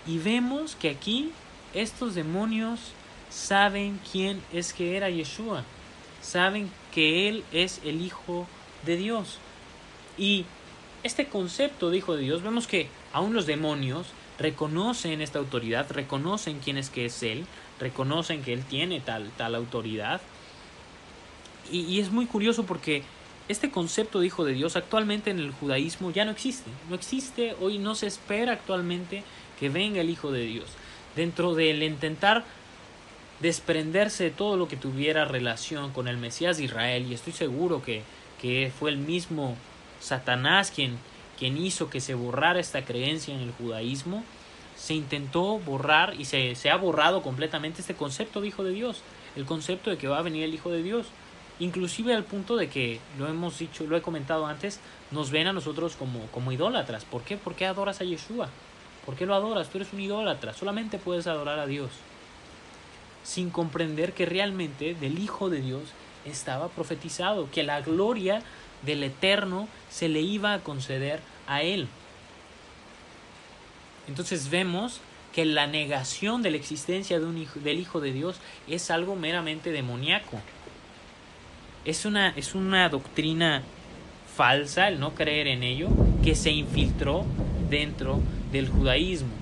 Y 0.08 0.18
vemos 0.18 0.76
que 0.76 0.90
aquí 0.90 1.32
estos 1.76 2.16
demonios 2.16 2.80
saben 3.34 4.00
quién 4.12 4.42
es 4.54 4.74
que 4.74 4.96
era 4.96 5.10
Yeshua, 5.10 5.64
saben 6.22 6.70
que 6.94 7.28
Él 7.28 7.44
es 7.52 7.82
el 7.84 8.02
Hijo 8.02 8.48
de 8.86 8.96
Dios. 8.96 9.40
Y 10.18 10.46
este 11.02 11.26
concepto 11.26 11.90
de 11.90 11.98
Hijo 11.98 12.16
de 12.16 12.22
Dios, 12.22 12.44
vemos 12.44 12.68
que 12.68 12.88
aún 13.12 13.34
los 13.34 13.48
demonios 13.48 14.08
reconocen 14.38 15.22
esta 15.22 15.40
autoridad, 15.40 15.88
reconocen 15.90 16.60
quién 16.60 16.78
es 16.78 16.90
que 16.90 17.06
es 17.06 17.24
Él, 17.24 17.46
reconocen 17.80 18.44
que 18.44 18.54
Él 18.54 18.64
tiene 18.64 19.02
tal, 19.02 19.32
tal 19.36 19.56
autoridad. 19.56 20.22
Y, 21.72 21.82
y 21.82 22.00
es 22.00 22.12
muy 22.12 22.28
curioso 22.28 22.66
porque 22.66 23.04
este 23.50 23.72
concepto 23.72 24.20
de 24.20 24.28
Hijo 24.28 24.46
de 24.46 24.54
Dios 24.54 24.76
actualmente 24.76 25.32
en 25.32 25.40
el 25.40 25.52
judaísmo 25.52 26.12
ya 26.12 26.24
no 26.24 26.32
existe. 26.32 26.70
No 26.88 26.96
existe, 26.96 27.56
hoy 27.60 27.80
no 27.80 27.96
se 27.96 28.06
espera 28.06 28.54
actualmente 28.54 29.24
que 29.60 29.70
venga 29.70 30.02
el 30.02 30.12
Hijo 30.12 30.32
de 30.32 30.42
Dios. 30.42 30.68
Dentro 31.16 31.56
del 31.56 31.82
intentar 31.84 32.44
desprenderse 33.44 34.24
de 34.24 34.32
todo 34.32 34.56
lo 34.56 34.70
que 34.70 34.78
tuviera 34.78 35.26
relación 35.26 35.92
con 35.92 36.08
el 36.08 36.18
Mesías 36.18 36.58
de 36.58 36.64
Israel, 36.64 37.06
y 37.08 37.14
estoy 37.14 37.34
seguro 37.34 37.84
que, 37.84 38.02
que 38.42 38.72
fue 38.80 38.90
el 38.90 38.98
mismo 38.98 39.58
Satanás 40.00 40.72
quien, 40.72 40.98
quien 41.38 41.58
hizo 41.58 41.90
que 41.90 42.00
se 42.00 42.14
borrara 42.14 42.62
esta 42.62 42.86
creencia 42.86 43.36
en 43.36 43.42
el 43.42 43.52
judaísmo, 43.52 44.24
se 44.78 44.94
intentó 44.94 45.60
borrar 45.60 46.16
y 46.18 46.26
se, 46.26 46.56
se 46.56 46.72
ha 46.72 46.78
borrado 46.78 47.22
completamente 47.22 47.82
este 47.82 47.96
concepto 47.96 48.40
de 48.40 48.48
Hijo 48.48 48.64
de 48.64 48.72
Dios, 48.72 49.02
el 49.36 49.46
concepto 49.46 49.90
de 49.90 49.98
que 49.98 50.08
va 50.08 50.20
a 50.20 50.24
venir 50.24 50.46
el 50.46 50.54
Hijo 50.54 50.72
de 50.72 50.82
Dios 50.82 51.08
inclusive 51.60 52.16
al 52.16 52.24
punto 52.24 52.56
de 52.56 52.68
que 52.68 53.00
lo 53.20 53.28
hemos 53.28 53.60
dicho, 53.60 53.86
lo 53.86 53.96
he 53.96 54.02
comentado 54.02 54.48
antes, 54.48 54.80
nos 55.12 55.30
ven 55.30 55.48
a 55.48 55.54
nosotros 55.54 55.96
como, 55.96 56.26
como 56.28 56.52
idólatras. 56.52 57.06
¿Por 57.06 57.22
qué? 57.22 57.38
¿Por 57.38 57.54
qué 57.54 57.68
adoras 57.68 58.02
a 58.02 58.06
Yeshua? 58.06 58.50
¿Por 59.06 59.16
qué 59.16 59.28
lo 59.28 59.36
adoras? 59.36 59.70
Tú 59.70 59.78
eres 59.78 59.94
un 59.94 60.00
idólatra, 60.00 60.54
solamente 60.54 60.98
puedes 60.98 61.28
adorar 61.28 61.60
a 61.60 61.68
Dios. 61.68 61.92
Sin 63.24 63.50
comprender 63.50 64.14
que 64.14 64.26
realmente 64.26 64.96
del 64.96 65.20
Hijo 65.20 65.50
de 65.50 65.62
Dios 65.62 65.84
estaba 66.26 66.70
profetizado, 66.70 67.50
que 67.52 67.64
la 67.64 67.82
gloria 67.82 68.42
del 68.84 69.04
Eterno 69.04 69.68
se 69.90 70.10
le 70.10 70.22
iba 70.22 70.54
a 70.54 70.60
conceder 70.60 71.20
a 71.48 71.62
él. 71.62 71.88
Entonces 74.08 74.50
vemos 74.50 75.00
que 75.34 75.46
la 75.46 75.68
negación 75.68 76.44
de 76.44 76.52
la 76.52 76.58
existencia 76.58 77.20
del 77.20 77.80
Hijo 77.80 78.00
de 78.00 78.14
Dios 78.14 78.40
es 78.68 78.92
algo 78.92 79.16
meramente 79.16 79.72
demoníaco. 79.72 80.40
Es 81.86 82.06
una, 82.06 82.30
es 82.30 82.56
una 82.56 82.88
doctrina 82.90 83.64
falsa 84.36 84.88
el 84.88 85.00
no 85.00 85.16
creer 85.16 85.48
en 85.48 85.64
ello 85.64 85.90
que 86.24 86.36
se 86.36 86.52
infiltró 86.52 87.26
dentro 87.70 88.20
del 88.52 88.70
judaísmo. 88.70 89.34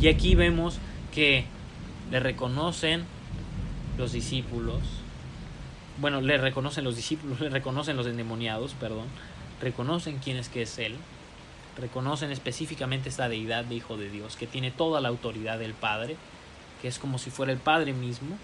Y 0.00 0.08
aquí 0.08 0.34
vemos 0.34 0.78
que 1.14 1.44
le 2.10 2.20
reconocen 2.20 3.04
los 3.98 4.12
discípulos, 4.12 4.80
bueno, 5.98 6.20
le 6.20 6.38
reconocen 6.38 6.84
los 6.84 6.96
discípulos, 6.96 7.40
le 7.40 7.50
reconocen 7.50 7.96
los 7.96 8.06
endemoniados, 8.06 8.74
perdón, 8.74 9.06
reconocen 9.60 10.18
quién 10.18 10.36
es 10.36 10.48
que 10.48 10.62
es 10.62 10.78
Él, 10.78 10.96
reconocen 11.78 12.30
específicamente 12.30 13.08
esta 13.08 13.28
deidad 13.28 13.64
de 13.64 13.74
Hijo 13.74 13.96
de 13.96 14.10
Dios, 14.10 14.36
que 14.36 14.46
tiene 14.46 14.70
toda 14.70 15.00
la 15.00 15.08
autoridad 15.08 15.58
del 15.58 15.74
Padre, 15.74 16.16
que 16.80 16.88
es 16.88 16.98
como 16.98 17.18
si 17.18 17.30
fuera 17.30 17.52
el 17.52 17.58
Padre 17.58 17.92
mismo, 17.92 18.36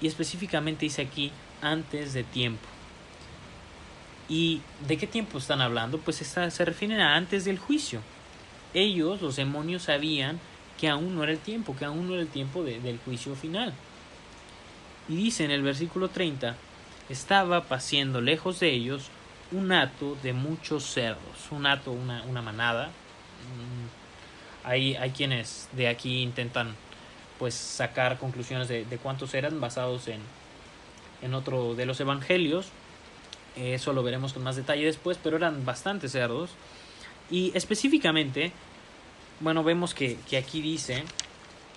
y 0.00 0.06
específicamente 0.06 0.84
dice 0.84 1.02
aquí 1.02 1.30
antes 1.60 2.12
de 2.12 2.24
tiempo. 2.24 2.66
¿Y 4.28 4.60
de 4.86 4.96
qué 4.96 5.06
tiempo 5.06 5.38
están 5.38 5.60
hablando? 5.60 5.98
Pues 5.98 6.16
se 6.16 6.64
refieren 6.64 7.00
a 7.00 7.16
antes 7.16 7.44
del 7.44 7.58
juicio. 7.58 8.00
Ellos, 8.72 9.20
los 9.20 9.36
demonios, 9.36 9.82
sabían 9.82 10.40
que 10.82 10.88
aún 10.88 11.14
no 11.14 11.22
era 11.22 11.30
el 11.30 11.38
tiempo, 11.38 11.76
que 11.76 11.84
aún 11.84 12.08
no 12.08 12.14
era 12.14 12.22
el 12.22 12.28
tiempo 12.28 12.64
del 12.64 12.98
juicio 13.04 13.36
final. 13.36 13.72
Y 15.08 15.14
dice 15.14 15.44
en 15.44 15.52
el 15.52 15.62
versículo 15.62 16.08
30, 16.08 16.56
estaba 17.08 17.62
paciendo 17.62 18.20
lejos 18.20 18.58
de 18.58 18.72
ellos 18.72 19.06
un 19.52 19.70
hato 19.70 20.18
de 20.24 20.32
muchos 20.32 20.82
cerdos, 20.82 21.52
un 21.52 21.66
hato, 21.66 21.92
una, 21.92 22.24
una 22.24 22.42
manada. 22.42 22.88
Mm, 22.88 24.66
hay, 24.66 24.96
hay 24.96 25.12
quienes 25.12 25.68
de 25.72 25.86
aquí 25.86 26.20
intentan 26.20 26.74
pues 27.38 27.54
sacar 27.54 28.18
conclusiones 28.18 28.66
de, 28.66 28.84
de 28.84 28.98
cuántos 28.98 29.32
eran 29.34 29.60
basados 29.60 30.08
en, 30.08 30.20
en 31.22 31.32
otro 31.32 31.76
de 31.76 31.86
los 31.86 32.00
evangelios 32.00 32.72
eso 33.56 33.92
lo 33.92 34.02
veremos 34.02 34.32
con 34.32 34.42
más 34.42 34.56
detalle 34.56 34.84
después, 34.84 35.18
pero 35.22 35.36
eran 35.36 35.64
bastantes 35.64 36.12
cerdos. 36.12 36.50
Y 37.30 37.52
específicamente, 37.54 38.52
bueno, 39.40 39.64
vemos 39.64 39.94
que, 39.94 40.16
que 40.28 40.36
aquí 40.36 40.60
dice 40.60 41.04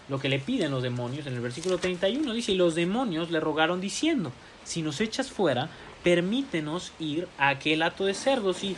lo 0.07 0.19
que 0.19 0.29
le 0.29 0.39
piden 0.39 0.71
los 0.71 0.83
demonios 0.83 1.25
en 1.27 1.33
el 1.33 1.41
versículo 1.41 1.77
31. 1.77 2.33
Dice, 2.33 2.51
y 2.51 2.55
los 2.55 2.75
demonios 2.75 3.31
le 3.31 3.39
rogaron 3.39 3.81
diciendo, 3.81 4.31
si 4.63 4.81
nos 4.81 5.01
echas 5.01 5.31
fuera, 5.31 5.69
permítenos 6.03 6.91
ir 6.99 7.27
a 7.37 7.49
aquel 7.49 7.81
hato 7.81 8.05
de 8.05 8.13
cerdos. 8.13 8.63
Y 8.63 8.75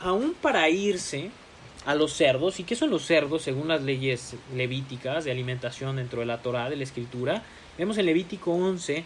aún 0.00 0.34
para 0.40 0.68
irse 0.68 1.30
a 1.84 1.94
los 1.94 2.12
cerdos. 2.12 2.60
¿Y 2.60 2.64
qué 2.64 2.76
son 2.76 2.90
los 2.90 3.04
cerdos 3.04 3.42
según 3.42 3.68
las 3.68 3.82
leyes 3.82 4.36
levíticas 4.54 5.24
de 5.24 5.30
alimentación 5.30 5.96
dentro 5.96 6.20
de 6.20 6.26
la 6.26 6.42
Torah, 6.42 6.70
de 6.70 6.76
la 6.76 6.84
Escritura? 6.84 7.42
Vemos 7.78 7.98
en 7.98 8.06
Levítico 8.06 8.52
11 8.52 9.04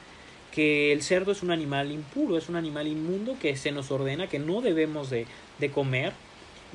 que 0.52 0.92
el 0.92 1.02
cerdo 1.02 1.32
es 1.32 1.42
un 1.42 1.50
animal 1.50 1.92
impuro, 1.92 2.36
es 2.36 2.48
un 2.48 2.56
animal 2.56 2.86
inmundo 2.86 3.36
que 3.40 3.56
se 3.56 3.70
nos 3.70 3.90
ordena 3.90 4.28
que 4.28 4.38
no 4.38 4.60
debemos 4.60 5.10
de, 5.10 5.26
comer. 5.72 6.12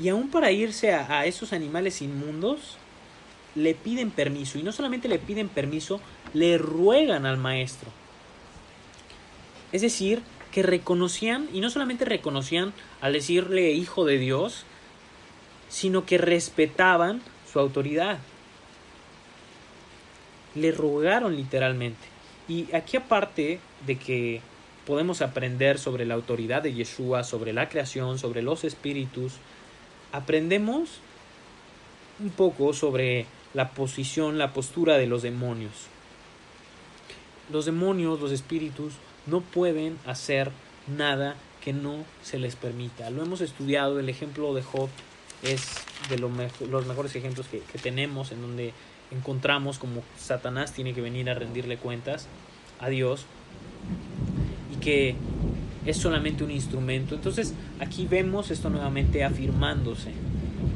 Y 0.02 0.10
aún 0.10 0.30
para 0.30 0.52
irse 0.52 0.94
a, 0.94 1.26
esos 1.26 1.54
animales 1.54 2.02
inmundos, 2.02 2.78
le 3.56 3.76
piden 3.76 4.12
permiso. 4.12 4.58
Y 4.58 4.64
no 4.64 4.72
solamente 4.72 5.08
le 5.08 5.20
piden 5.20 5.50
permiso, 5.50 6.02
le 6.34 6.58
ruegan 6.58 7.26
al 7.26 7.38
maestro. 7.38 7.92
Es 9.72 9.82
decir, 9.82 10.22
que 10.52 10.64
reconocían, 10.64 11.48
y 11.54 11.62
no 11.62 11.70
solamente 11.70 12.06
reconocían 12.06 12.74
al 13.02 13.14
decirle 13.14 13.72
hijo 13.72 14.06
de 14.06 14.18
Dios, 14.18 14.66
sino 15.70 16.06
que 16.06 16.18
respetaban 16.18 17.22
su 17.52 17.60
autoridad. 17.60 18.20
Le 20.56 20.72
rogaron 20.72 21.36
literalmente. 21.36 22.14
Y 22.48 22.74
aquí 22.76 22.98
aparte 22.98 23.60
de 23.86 23.98
que 23.98 24.42
podemos 24.86 25.22
aprender 25.22 25.80
sobre 25.80 26.06
la 26.06 26.14
autoridad 26.14 26.62
de 26.62 26.74
Yeshua, 26.74 27.24
sobre 27.24 27.54
la 27.54 27.70
creación, 27.70 28.20
sobre 28.20 28.42
los 28.42 28.64
espíritus, 28.64 29.34
aprendemos 30.14 31.00
un 32.20 32.30
poco 32.30 32.72
sobre 32.72 33.26
la 33.54 33.72
posición, 33.72 34.38
la 34.38 34.54
postura 34.54 34.98
de 34.98 35.08
los 35.08 35.22
demonios. 35.22 35.74
Los 37.52 37.66
demonios, 37.66 38.22
los 38.22 38.32
espíritus, 38.32 38.94
no 39.26 39.42
pueden 39.42 39.98
hacer 40.06 40.52
nada 40.88 41.36
que 41.62 41.74
no 41.74 42.06
se 42.22 42.40
les 42.40 42.56
permita. 42.56 43.10
Lo 43.10 43.24
hemos 43.24 43.42
estudiado, 43.42 44.00
el 44.00 44.08
ejemplo 44.08 44.54
de 44.54 44.62
Job 44.62 44.90
es 45.42 45.76
de 46.10 46.18
los 46.20 46.86
mejores 46.86 47.16
ejemplos 47.16 47.48
que, 47.48 47.60
que 47.60 47.80
tenemos 47.80 48.32
en 48.32 48.42
donde 48.42 48.74
encontramos 49.12 49.80
como 49.80 50.04
Satanás 50.18 50.74
tiene 50.74 50.94
que 50.94 51.02
venir 51.02 51.30
a 51.30 51.34
rendirle 51.34 51.78
cuentas 51.78 52.28
a 52.80 52.90
Dios 52.90 53.26
y 54.74 54.80
que 54.80 55.16
es 55.86 55.98
solamente 55.98 56.44
un 56.44 56.52
instrumento. 56.52 57.16
Entonces 57.16 57.54
aquí 57.80 58.08
vemos 58.10 58.52
esto 58.52 58.70
nuevamente 58.70 59.24
afirmándose. 59.24 60.12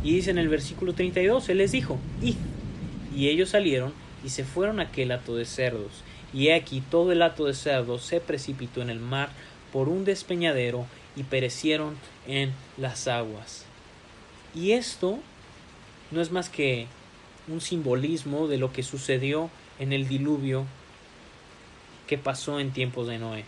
Y 0.04 0.14
dice 0.14 0.32
en 0.32 0.38
el 0.38 0.50
versículo 0.50 0.94
32, 0.94 1.50
Él 1.50 1.58
les 1.60 1.72
dijo. 1.72 1.98
Y 2.22 3.30
ellos 3.30 3.50
salieron 3.50 3.94
y 4.24 4.30
se 4.30 4.44
fueron 4.44 4.80
a 4.80 4.84
aquel 4.84 5.12
hato 5.12 5.36
de 5.36 5.46
cerdos. 5.46 6.04
Y 6.34 6.48
he 6.48 6.54
aquí 6.54 6.82
todo 6.82 7.12
el 7.12 7.22
hato 7.22 7.46
de 7.46 7.54
cerdos 7.54 8.04
se 8.04 8.20
precipitó 8.20 8.82
en 8.82 8.90
el 8.90 9.00
mar 9.00 9.30
por 9.72 9.90
un 9.90 10.06
despeñadero 10.06 10.86
y 11.16 11.24
perecieron 11.24 11.96
en 12.28 12.52
las 12.78 13.08
aguas. 13.08 13.66
Y 14.54 14.72
esto 14.72 15.20
no 16.12 16.22
es 16.22 16.32
más 16.32 16.50
que 16.50 16.88
un 17.48 17.62
simbolismo 17.62 18.48
de 18.48 18.58
lo 18.58 18.72
que 18.72 18.84
sucedió 18.84 19.50
en 19.80 19.94
el 19.94 20.08
diluvio 20.08 20.66
que 22.08 22.18
pasó 22.18 22.60
en 22.60 22.72
tiempos 22.72 23.08
de 23.08 23.20
Noé. 23.20 23.46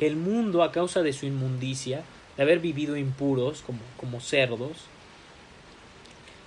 Que 0.00 0.08
el 0.08 0.16
mundo, 0.16 0.64
a 0.64 0.72
causa 0.72 1.02
de 1.02 1.12
su 1.12 1.26
inmundicia, 1.26 2.02
de 2.36 2.42
haber 2.42 2.58
vivido 2.58 2.96
impuros 2.96 3.62
como, 3.62 3.78
como 3.96 4.20
cerdos, 4.20 4.78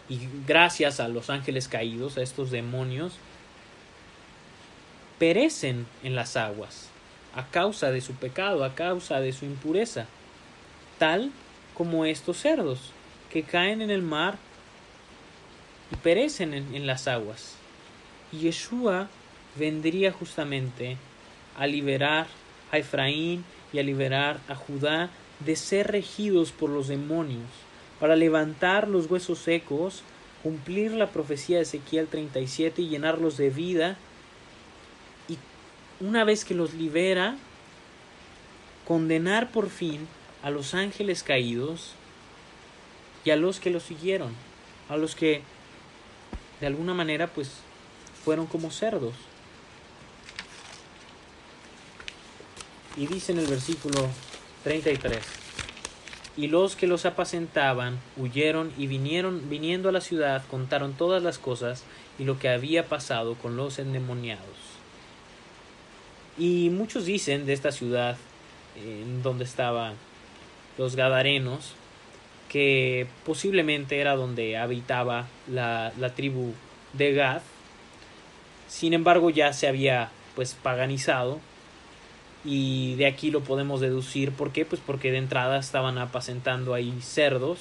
y 0.10 0.20
gracias 0.45 0.99
a 0.99 1.08
los 1.08 1.30
ángeles 1.30 1.70
caídos, 1.70 2.18
a 2.18 2.22
estos 2.22 2.51
demonios, 2.51 3.14
perecen 5.18 5.86
en 6.04 6.16
las 6.16 6.36
aguas, 6.36 6.89
a 7.34 7.45
causa 7.47 7.91
de 7.91 8.01
su 8.01 8.14
pecado, 8.14 8.66
a 8.66 8.76
causa 8.76 9.22
de 9.22 9.32
su 9.32 9.45
impureza, 9.45 10.06
tal 10.99 11.32
como 11.74 12.06
estos 12.06 12.38
cerdos 12.38 12.91
que 13.32 13.43
caen 13.43 13.82
en 13.82 13.89
el 13.89 14.01
mar 14.01 14.38
y 15.91 15.95
perecen 15.95 16.54
en, 16.54 16.86
las 16.86 17.08
aguas. 17.08 17.56
Y 18.32 18.39
Yeshua 18.39 19.10
vendría 19.56 20.12
justamente 20.12 20.97
a 21.58 21.68
liberar 21.68 22.28
a 22.74 22.80
Efraín 22.80 23.45
y 23.71 23.80
a 23.80 23.84
liberar 23.84 24.39
a 24.49 24.55
Judá 24.55 25.11
de 25.39 25.55
ser 25.55 25.91
regidos 25.91 26.51
por 26.51 26.69
los 26.69 26.88
demonios, 26.88 27.47
para 27.99 28.15
levantar 28.15 28.88
los 28.88 29.09
huesos 29.09 29.39
secos, 29.39 30.01
cumplir 30.41 30.91
la 30.91 31.07
profecía 31.07 31.57
de 31.57 31.63
Ezequiel 31.63 32.07
37 32.07 32.82
y 32.82 32.89
llenarlos 32.89 33.38
de 33.38 33.49
vida. 33.49 33.97
Y 35.30 35.38
una 36.03 36.24
vez 36.24 36.45
que 36.45 36.55
los 36.55 36.74
libera, 36.74 37.38
condenar 38.88 39.51
por 39.51 39.69
fin 39.69 40.07
a 40.41 40.49
los 40.49 40.74
ángeles 40.74 41.24
caídos 41.24 41.93
y 43.24 43.30
a 43.30 43.36
los 43.36 43.59
que 43.59 43.69
lo 43.69 43.80
siguieron, 43.80 44.34
a 44.89 44.97
los 44.97 45.15
que 45.15 45.41
de 46.59 46.67
alguna 46.67 46.93
manera 46.93 47.28
pues 47.28 47.51
fueron 48.26 48.47
como 48.47 48.71
cerdos. 48.71 49.13
Y 52.96 53.08
dice 53.08 53.32
en 53.32 53.39
el 53.39 53.48
versículo 53.48 54.08
33, 54.64 55.20
y 56.36 56.48
los 56.48 56.76
que 56.76 56.88
los 56.88 57.06
apacentaban 57.06 58.00
huyeron 58.18 58.72
y 58.78 58.88
vinieron, 58.88 59.50
viniendo 59.50 59.89
a 59.89 59.91
la 59.91 60.02
ciudad, 60.02 60.44
contaron 60.50 60.94
todas 60.94 61.22
las 61.22 61.38
cosas 61.38 61.84
y 62.18 62.24
lo 62.24 62.39
que 62.39 62.50
había 62.50 62.88
pasado 62.88 63.36
con 63.36 63.56
los 63.56 63.80
endemoniados. 63.80 64.44
Y 66.38 66.70
muchos 66.72 67.06
dicen 67.06 67.46
de 67.46 67.54
esta 67.54 67.72
ciudad 67.72 68.18
en 68.76 69.22
donde 69.22 69.44
estaban 69.44 69.94
los 70.78 70.96
Gadarenos, 70.96 71.74
que 72.50 73.08
posiblemente 73.26 74.00
era 74.00 74.16
donde 74.16 74.58
habitaba 74.58 75.28
la, 75.48 75.94
la 76.00 76.16
tribu 76.16 76.54
de 76.94 77.14
Gad. 77.14 77.41
Sin 78.68 78.94
embargo, 78.94 79.30
ya 79.30 79.54
se 79.54 79.68
había 79.68 80.10
pues 80.36 80.56
paganizado 80.56 81.39
y 82.46 82.96
de 82.96 83.06
aquí 83.06 83.32
lo 83.32 83.41
podemos 83.41 83.80
deducir. 83.80 84.32
¿Por 84.32 84.52
qué? 84.52 84.66
Pues 84.66 84.82
porque 84.86 85.12
de 85.12 85.18
entrada 85.18 85.58
estaban 85.58 85.98
apacentando 85.98 86.74
ahí 86.74 86.94
cerdos. 87.02 87.60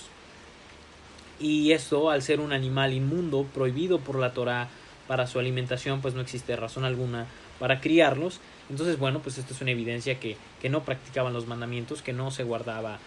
Y 1.39 1.73
esto, 1.73 2.11
al 2.11 2.23
ser 2.23 2.41
un 2.41 2.53
animal 2.53 2.93
inmundo, 2.93 3.47
prohibido 3.55 3.99
por 3.99 4.19
la 4.19 4.33
Torah 4.33 4.69
para 5.07 5.27
su 5.27 5.39
alimentación, 5.39 6.01
pues 6.01 6.15
no 6.15 6.21
existe 6.21 6.57
razón 6.57 6.85
alguna 6.85 7.27
para 7.59 7.81
criarlos. 7.81 8.41
Entonces, 8.71 8.99
bueno, 8.99 9.21
pues 9.21 9.39
esto 9.39 9.55
es 9.55 9.61
una 9.61 9.73
evidencia 9.73 10.19
que, 10.19 10.37
que 10.61 10.69
no 10.69 10.85
practicaban 10.85 11.33
los 11.33 11.47
mandamientos, 11.47 12.03
que 12.03 12.13
no 12.13 12.31
se 12.31 12.45
guardaba 12.45 12.99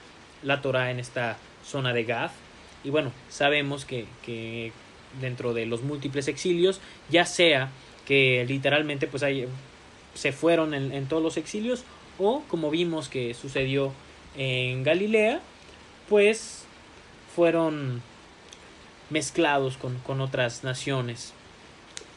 la 0.44 0.62
Torah 0.62 0.92
en 0.92 1.00
esta 1.00 1.38
zona 1.66 1.94
de 1.94 2.04
Gad. 2.04 2.32
Y 2.84 2.90
bueno, 2.90 3.12
sabemos 3.30 3.86
que, 3.86 4.06
que 4.24 4.72
dentro 5.20 5.54
de 5.54 5.66
los 5.66 5.82
múltiples 5.82 6.28
exilios, 6.28 6.80
ya 7.10 7.26
sea 7.26 7.70
que 8.06 8.46
literalmente 8.48 9.08
pues 9.08 9.24
hay, 9.24 9.48
se 10.16 10.32
fueron 10.32 10.74
en, 10.74 11.05
todos 11.07 11.22
los 11.22 11.38
exilios 11.38 11.84
o 12.18 12.41
como 12.47 12.72
vimos 12.72 13.09
que 13.09 13.34
sucedió 13.34 13.93
en 14.36 14.84
Galilea, 14.84 15.41
pues 16.09 16.63
fueron 17.36 18.01
mezclados 19.09 19.78
con, 19.78 19.99
con, 19.99 20.22
otras 20.22 20.63
naciones 20.63 21.34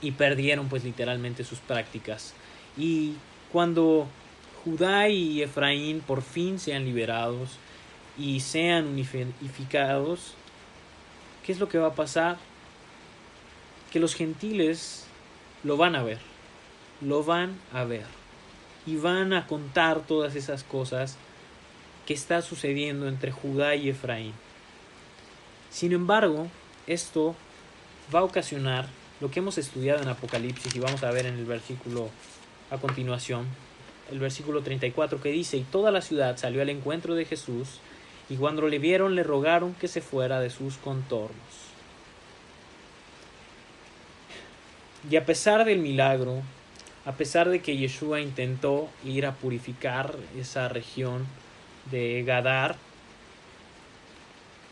y 0.01 0.13
perdieron 0.13 0.69
pues 0.69 0.85
literalmente 0.85 1.45
sus 1.45 1.59
prácticas. 1.59 2.35
Y 2.77 3.15
cuando 3.53 4.07
Judá 4.65 5.09
y 5.09 5.43
Efraín 5.43 6.01
por 6.01 6.23
fin 6.23 6.59
sean 6.61 6.85
liberados 6.85 7.51
y 8.17 8.41
sean 8.41 8.87
unificados, 8.87 10.35
¿qué 11.45 11.53
es 11.53 11.59
lo 11.59 11.69
que 11.69 11.79
va 11.79 11.89
a 11.89 11.95
pasar? 11.95 12.39
Que 13.93 13.99
los 13.99 14.15
gentiles 14.15 15.07
lo 15.65 15.77
van 15.77 15.97
a 15.97 16.05
ver 16.05 16.28
lo 17.01 17.23
van 17.23 17.59
a 17.73 17.85
ver 17.85 18.07
y 18.87 18.97
van 18.97 19.33
a 19.33 19.47
contar 19.47 20.01
todas 20.01 20.35
esas 20.35 20.65
cosas 20.65 21.17
que 22.07 22.15
está 22.15 22.41
sucediendo 22.43 23.07
entre 23.07 23.33
Judá 23.33 23.75
y 23.75 23.91
Efraín. 23.91 24.33
Sin 25.71 25.93
embargo, 25.93 26.49
esto 26.87 27.37
va 28.15 28.21
a 28.21 28.25
ocasionar 28.25 28.89
lo 29.21 29.31
que 29.31 29.41
hemos 29.41 29.59
estudiado 29.59 30.03
en 30.03 30.09
Apocalipsis 30.09 30.75
y 30.75 30.81
vamos 30.81 31.03
a 31.03 31.11
ver 31.11 31.27
en 31.27 31.35
el 31.35 31.45
versículo 31.45 32.09
a 32.71 32.79
continuación, 32.79 33.47
el 34.11 34.19
versículo 34.19 34.63
34 34.63 35.21
que 35.21 35.31
dice, 35.31 35.57
y 35.57 35.65
toda 35.65 35.91
la 35.91 36.01
ciudad 36.01 36.37
salió 36.37 36.63
al 36.63 36.71
encuentro 36.71 37.15
de 37.15 37.25
Jesús, 37.25 37.81
y 38.31 38.37
cuando 38.37 38.67
le 38.69 38.79
vieron 38.79 39.15
le 39.15 39.23
rogaron 39.23 39.75
que 39.75 39.89
se 39.89 40.01
fuera 40.01 40.41
de 40.41 40.51
sus 40.51 40.77
contornos. 40.77 41.69
Y 45.11 45.17
a 45.17 45.25
pesar 45.25 45.65
del 45.65 45.79
milagro, 45.79 46.43
a 47.09 47.13
pesar 47.13 47.49
de 47.49 47.63
que 47.63 47.75
Yeshua 47.75 48.21
intentó 48.21 48.91
ir 49.03 49.25
a 49.25 49.33
purificar 49.33 50.15
esa 50.39 50.69
región 50.69 51.27
de 51.91 52.23
Gadar, 52.23 52.77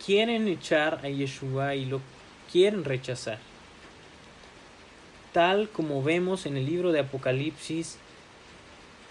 quieren 0.04 0.46
echar 0.46 1.00
a 1.02 1.08
Yeshua 1.08 1.76
y 1.76 1.86
lo 1.86 2.02
quieren 2.52 2.84
rechazar. 2.84 3.38
Tal 5.32 5.70
como 5.70 6.02
vemos 6.02 6.44
en 6.44 6.58
el 6.58 6.66
libro 6.66 6.92
de 6.92 7.00
Apocalipsis, 7.00 7.96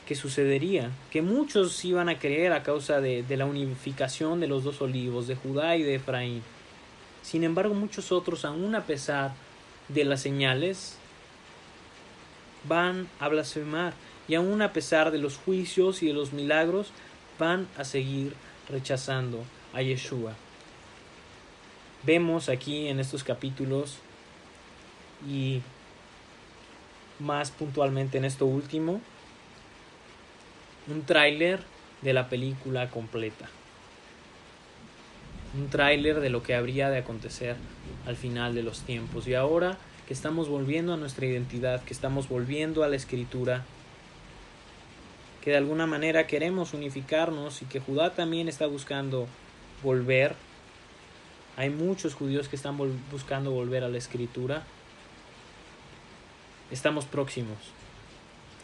que 0.08 0.14
sucedería, 0.14 0.92
que 1.10 1.24
muchos 1.24 1.84
iban 1.84 2.10
a 2.10 2.20
creer 2.20 2.54
a 2.54 2.62
causa 2.62 3.02
de, 3.02 3.24
de, 3.24 3.38
la 3.38 3.48
unificación 3.48 4.40
de 4.40 4.46
los 4.46 4.64
dos 4.64 4.84
olivos, 4.84 5.26
de 5.26 5.36
Judá 5.36 5.76
y 5.76 5.82
de 5.82 5.96
Efraín. 5.96 6.44
Sin 7.24 7.44
embargo, 7.44 7.74
muchos 7.74 8.12
otros, 8.12 8.46
aún 8.46 8.76
a 8.76 8.84
pesar 8.86 9.34
de 9.90 10.06
las 10.06 10.22
señales, 10.22 11.00
van 12.68 13.08
a 13.20 13.28
blasfemar 13.28 13.94
y 14.28 14.36
aún 14.36 14.62
a 14.62 14.74
pesar 14.74 15.12
de 15.12 15.20
los 15.20 15.38
juicios 15.38 16.02
y 16.02 16.08
de 16.08 16.14
los 16.14 16.34
milagros, 16.34 16.92
van 17.38 17.68
a 17.78 17.84
seguir 17.84 18.34
rechazando 18.70 19.44
a 19.74 19.82
Yeshua. 19.82 20.34
Vemos 22.04 22.50
aquí 22.50 22.88
en 22.88 23.00
estos 23.00 23.24
capítulos 23.24 23.98
y 25.28 25.62
más 27.20 27.52
puntualmente 27.52 28.18
en 28.18 28.26
esto 28.26 28.46
último, 28.46 29.02
un 30.88 31.04
tráiler 31.04 31.62
de 32.02 32.14
la 32.14 32.30
película 32.30 32.90
completa. 32.90 33.50
Un 35.58 35.70
tráiler 35.70 36.20
de 36.20 36.30
lo 36.30 36.44
que 36.44 36.54
habría 36.54 36.90
de 36.90 37.00
acontecer 37.00 37.56
al 38.06 38.16
final 38.16 38.54
de 38.54 38.64
los 38.64 38.82
tiempos. 38.82 39.28
Y 39.28 39.34
ahora 39.36 39.78
que 40.08 40.14
estamos 40.14 40.50
volviendo 40.50 40.94
a 40.94 40.98
nuestra 40.98 41.26
identidad, 41.26 41.84
que 41.84 41.94
estamos 41.94 42.30
volviendo 42.30 42.84
a 42.84 42.88
la 42.88 42.96
escritura, 42.96 43.66
que 45.42 45.52
de 45.52 45.58
alguna 45.58 45.88
manera 45.88 46.28
queremos 46.28 46.74
unificarnos 46.74 47.62
y 47.62 47.66
que 47.66 47.80
Judá 47.80 48.14
también 48.14 48.48
está 48.48 48.68
buscando 48.68 49.28
volver. 49.84 50.36
Hay 51.58 51.70
muchos 51.70 52.14
judíos 52.14 52.48
que 52.48 52.56
están 52.56 52.78
buscando 53.12 53.52
volver 53.52 53.84
a 53.84 53.90
la 53.90 53.98
escritura. 53.98 54.64
Estamos 56.72 57.06
próximos. 57.06 57.58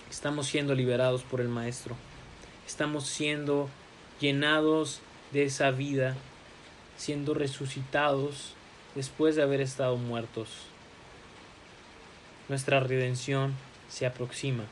Estamos 0.10 0.48
siendo 0.48 0.76
liberados 0.76 1.24
por 1.24 1.40
el 1.40 1.48
Maestro. 1.48 1.96
Estamos 2.68 3.08
siendo 3.08 3.70
llenados 4.20 5.02
de 5.32 5.44
esa 5.46 5.72
vida, 5.72 6.16
siendo 6.98 7.34
resucitados 7.34 8.54
después 8.96 9.36
de 9.36 9.44
haber 9.44 9.62
estado 9.62 9.98
muertos. 9.98 10.71
Nuestra 12.52 12.82
redención 12.82 13.56
se 13.88 14.06
aproxima. 14.06 14.66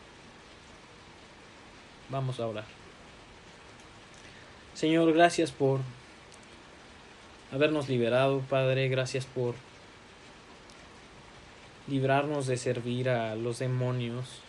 Vamos 2.09 2.41
a 2.41 2.45
orar. 2.45 2.65
Señor, 4.73 5.13
gracias 5.13 5.53
por 5.53 5.79
habernos 7.53 7.87
liberado, 7.87 8.41
Padre, 8.49 8.89
gracias 8.89 9.25
por 9.25 9.55
librarnos 11.87 12.47
de 12.47 12.57
servir 12.57 13.07
a 13.07 13.35
los 13.35 13.59
demonios, 13.59 14.41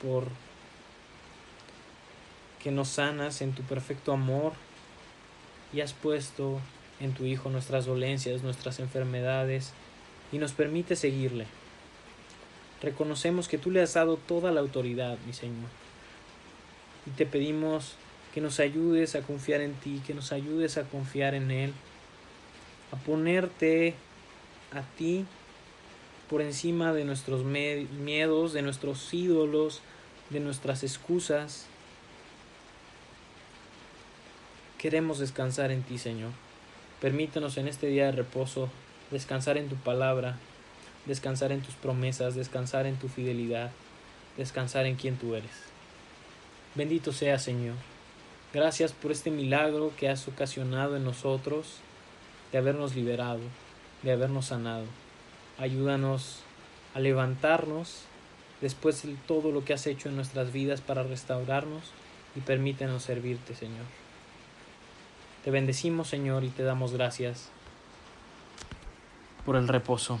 por 0.00 0.28
que 2.58 2.70
nos 2.70 2.88
sanas 2.88 3.42
en 3.42 3.52
tu 3.52 3.62
perfecto 3.64 4.14
amor 4.14 4.54
y 5.74 5.82
has 5.82 5.92
puesto 5.92 6.58
en 7.00 7.12
tu 7.12 7.26
Hijo 7.26 7.50
nuestras 7.50 7.84
dolencias, 7.84 8.42
nuestras 8.42 8.80
enfermedades 8.80 9.74
y 10.32 10.38
nos 10.38 10.52
permite 10.52 10.96
seguirle. 10.96 11.46
Reconocemos 12.82 13.48
que 13.48 13.58
tú 13.58 13.70
le 13.70 13.80
has 13.80 13.94
dado 13.94 14.16
toda 14.16 14.50
la 14.50 14.60
autoridad, 14.60 15.16
mi 15.26 15.32
Señor. 15.32 15.68
Y 17.06 17.10
te 17.10 17.26
pedimos 17.26 17.94
que 18.34 18.40
nos 18.40 18.60
ayudes 18.60 19.14
a 19.14 19.22
confiar 19.22 19.60
en 19.60 19.74
ti, 19.74 20.02
que 20.06 20.14
nos 20.14 20.32
ayudes 20.32 20.78
a 20.78 20.82
confiar 20.82 21.34
en 21.34 21.50
Él, 21.50 21.72
a 22.90 22.96
ponerte 22.96 23.94
a 24.72 24.82
ti 24.96 25.26
por 26.28 26.42
encima 26.42 26.92
de 26.92 27.04
nuestros 27.04 27.44
miedos, 27.44 28.52
de 28.52 28.62
nuestros 28.62 29.12
ídolos, 29.14 29.80
de 30.30 30.40
nuestras 30.40 30.82
excusas. 30.82 31.66
Queremos 34.78 35.18
descansar 35.18 35.70
en 35.70 35.82
ti, 35.82 35.98
Señor. 35.98 36.30
Permítanos 37.00 37.58
en 37.58 37.68
este 37.68 37.86
día 37.88 38.06
de 38.06 38.12
reposo 38.12 38.70
descansar 39.10 39.58
en 39.58 39.68
tu 39.68 39.76
palabra, 39.76 40.38
descansar 41.06 41.52
en 41.52 41.62
tus 41.62 41.74
promesas, 41.74 42.34
descansar 42.34 42.86
en 42.86 42.96
tu 42.96 43.08
fidelidad, 43.08 43.70
descansar 44.36 44.86
en 44.86 44.96
quien 44.96 45.16
tú 45.16 45.34
eres. 45.34 45.50
Bendito 46.74 47.12
sea, 47.12 47.38
Señor. 47.38 47.76
Gracias 48.52 48.92
por 48.92 49.12
este 49.12 49.30
milagro 49.30 49.92
que 49.96 50.08
has 50.08 50.28
ocasionado 50.28 50.96
en 50.96 51.04
nosotros 51.04 51.78
de 52.50 52.58
habernos 52.58 52.94
liberado, 52.94 53.40
de 54.02 54.12
habernos 54.12 54.46
sanado. 54.46 54.84
Ayúdanos 55.58 56.40
a 56.94 57.00
levantarnos 57.00 58.02
después 58.60 59.02
de 59.02 59.16
todo 59.26 59.50
lo 59.50 59.64
que 59.64 59.72
has 59.72 59.86
hecho 59.86 60.08
en 60.08 60.16
nuestras 60.16 60.52
vidas 60.52 60.80
para 60.80 61.02
restaurarnos 61.02 61.82
y 62.36 62.40
permítenos 62.40 63.02
servirte, 63.02 63.54
Señor. 63.54 63.84
Te 65.44 65.50
bendecimos, 65.50 66.08
Señor, 66.08 66.44
y 66.44 66.48
te 66.48 66.62
damos 66.62 66.92
gracias 66.92 67.50
por 69.44 69.56
el 69.56 69.66
reposo. 69.66 70.20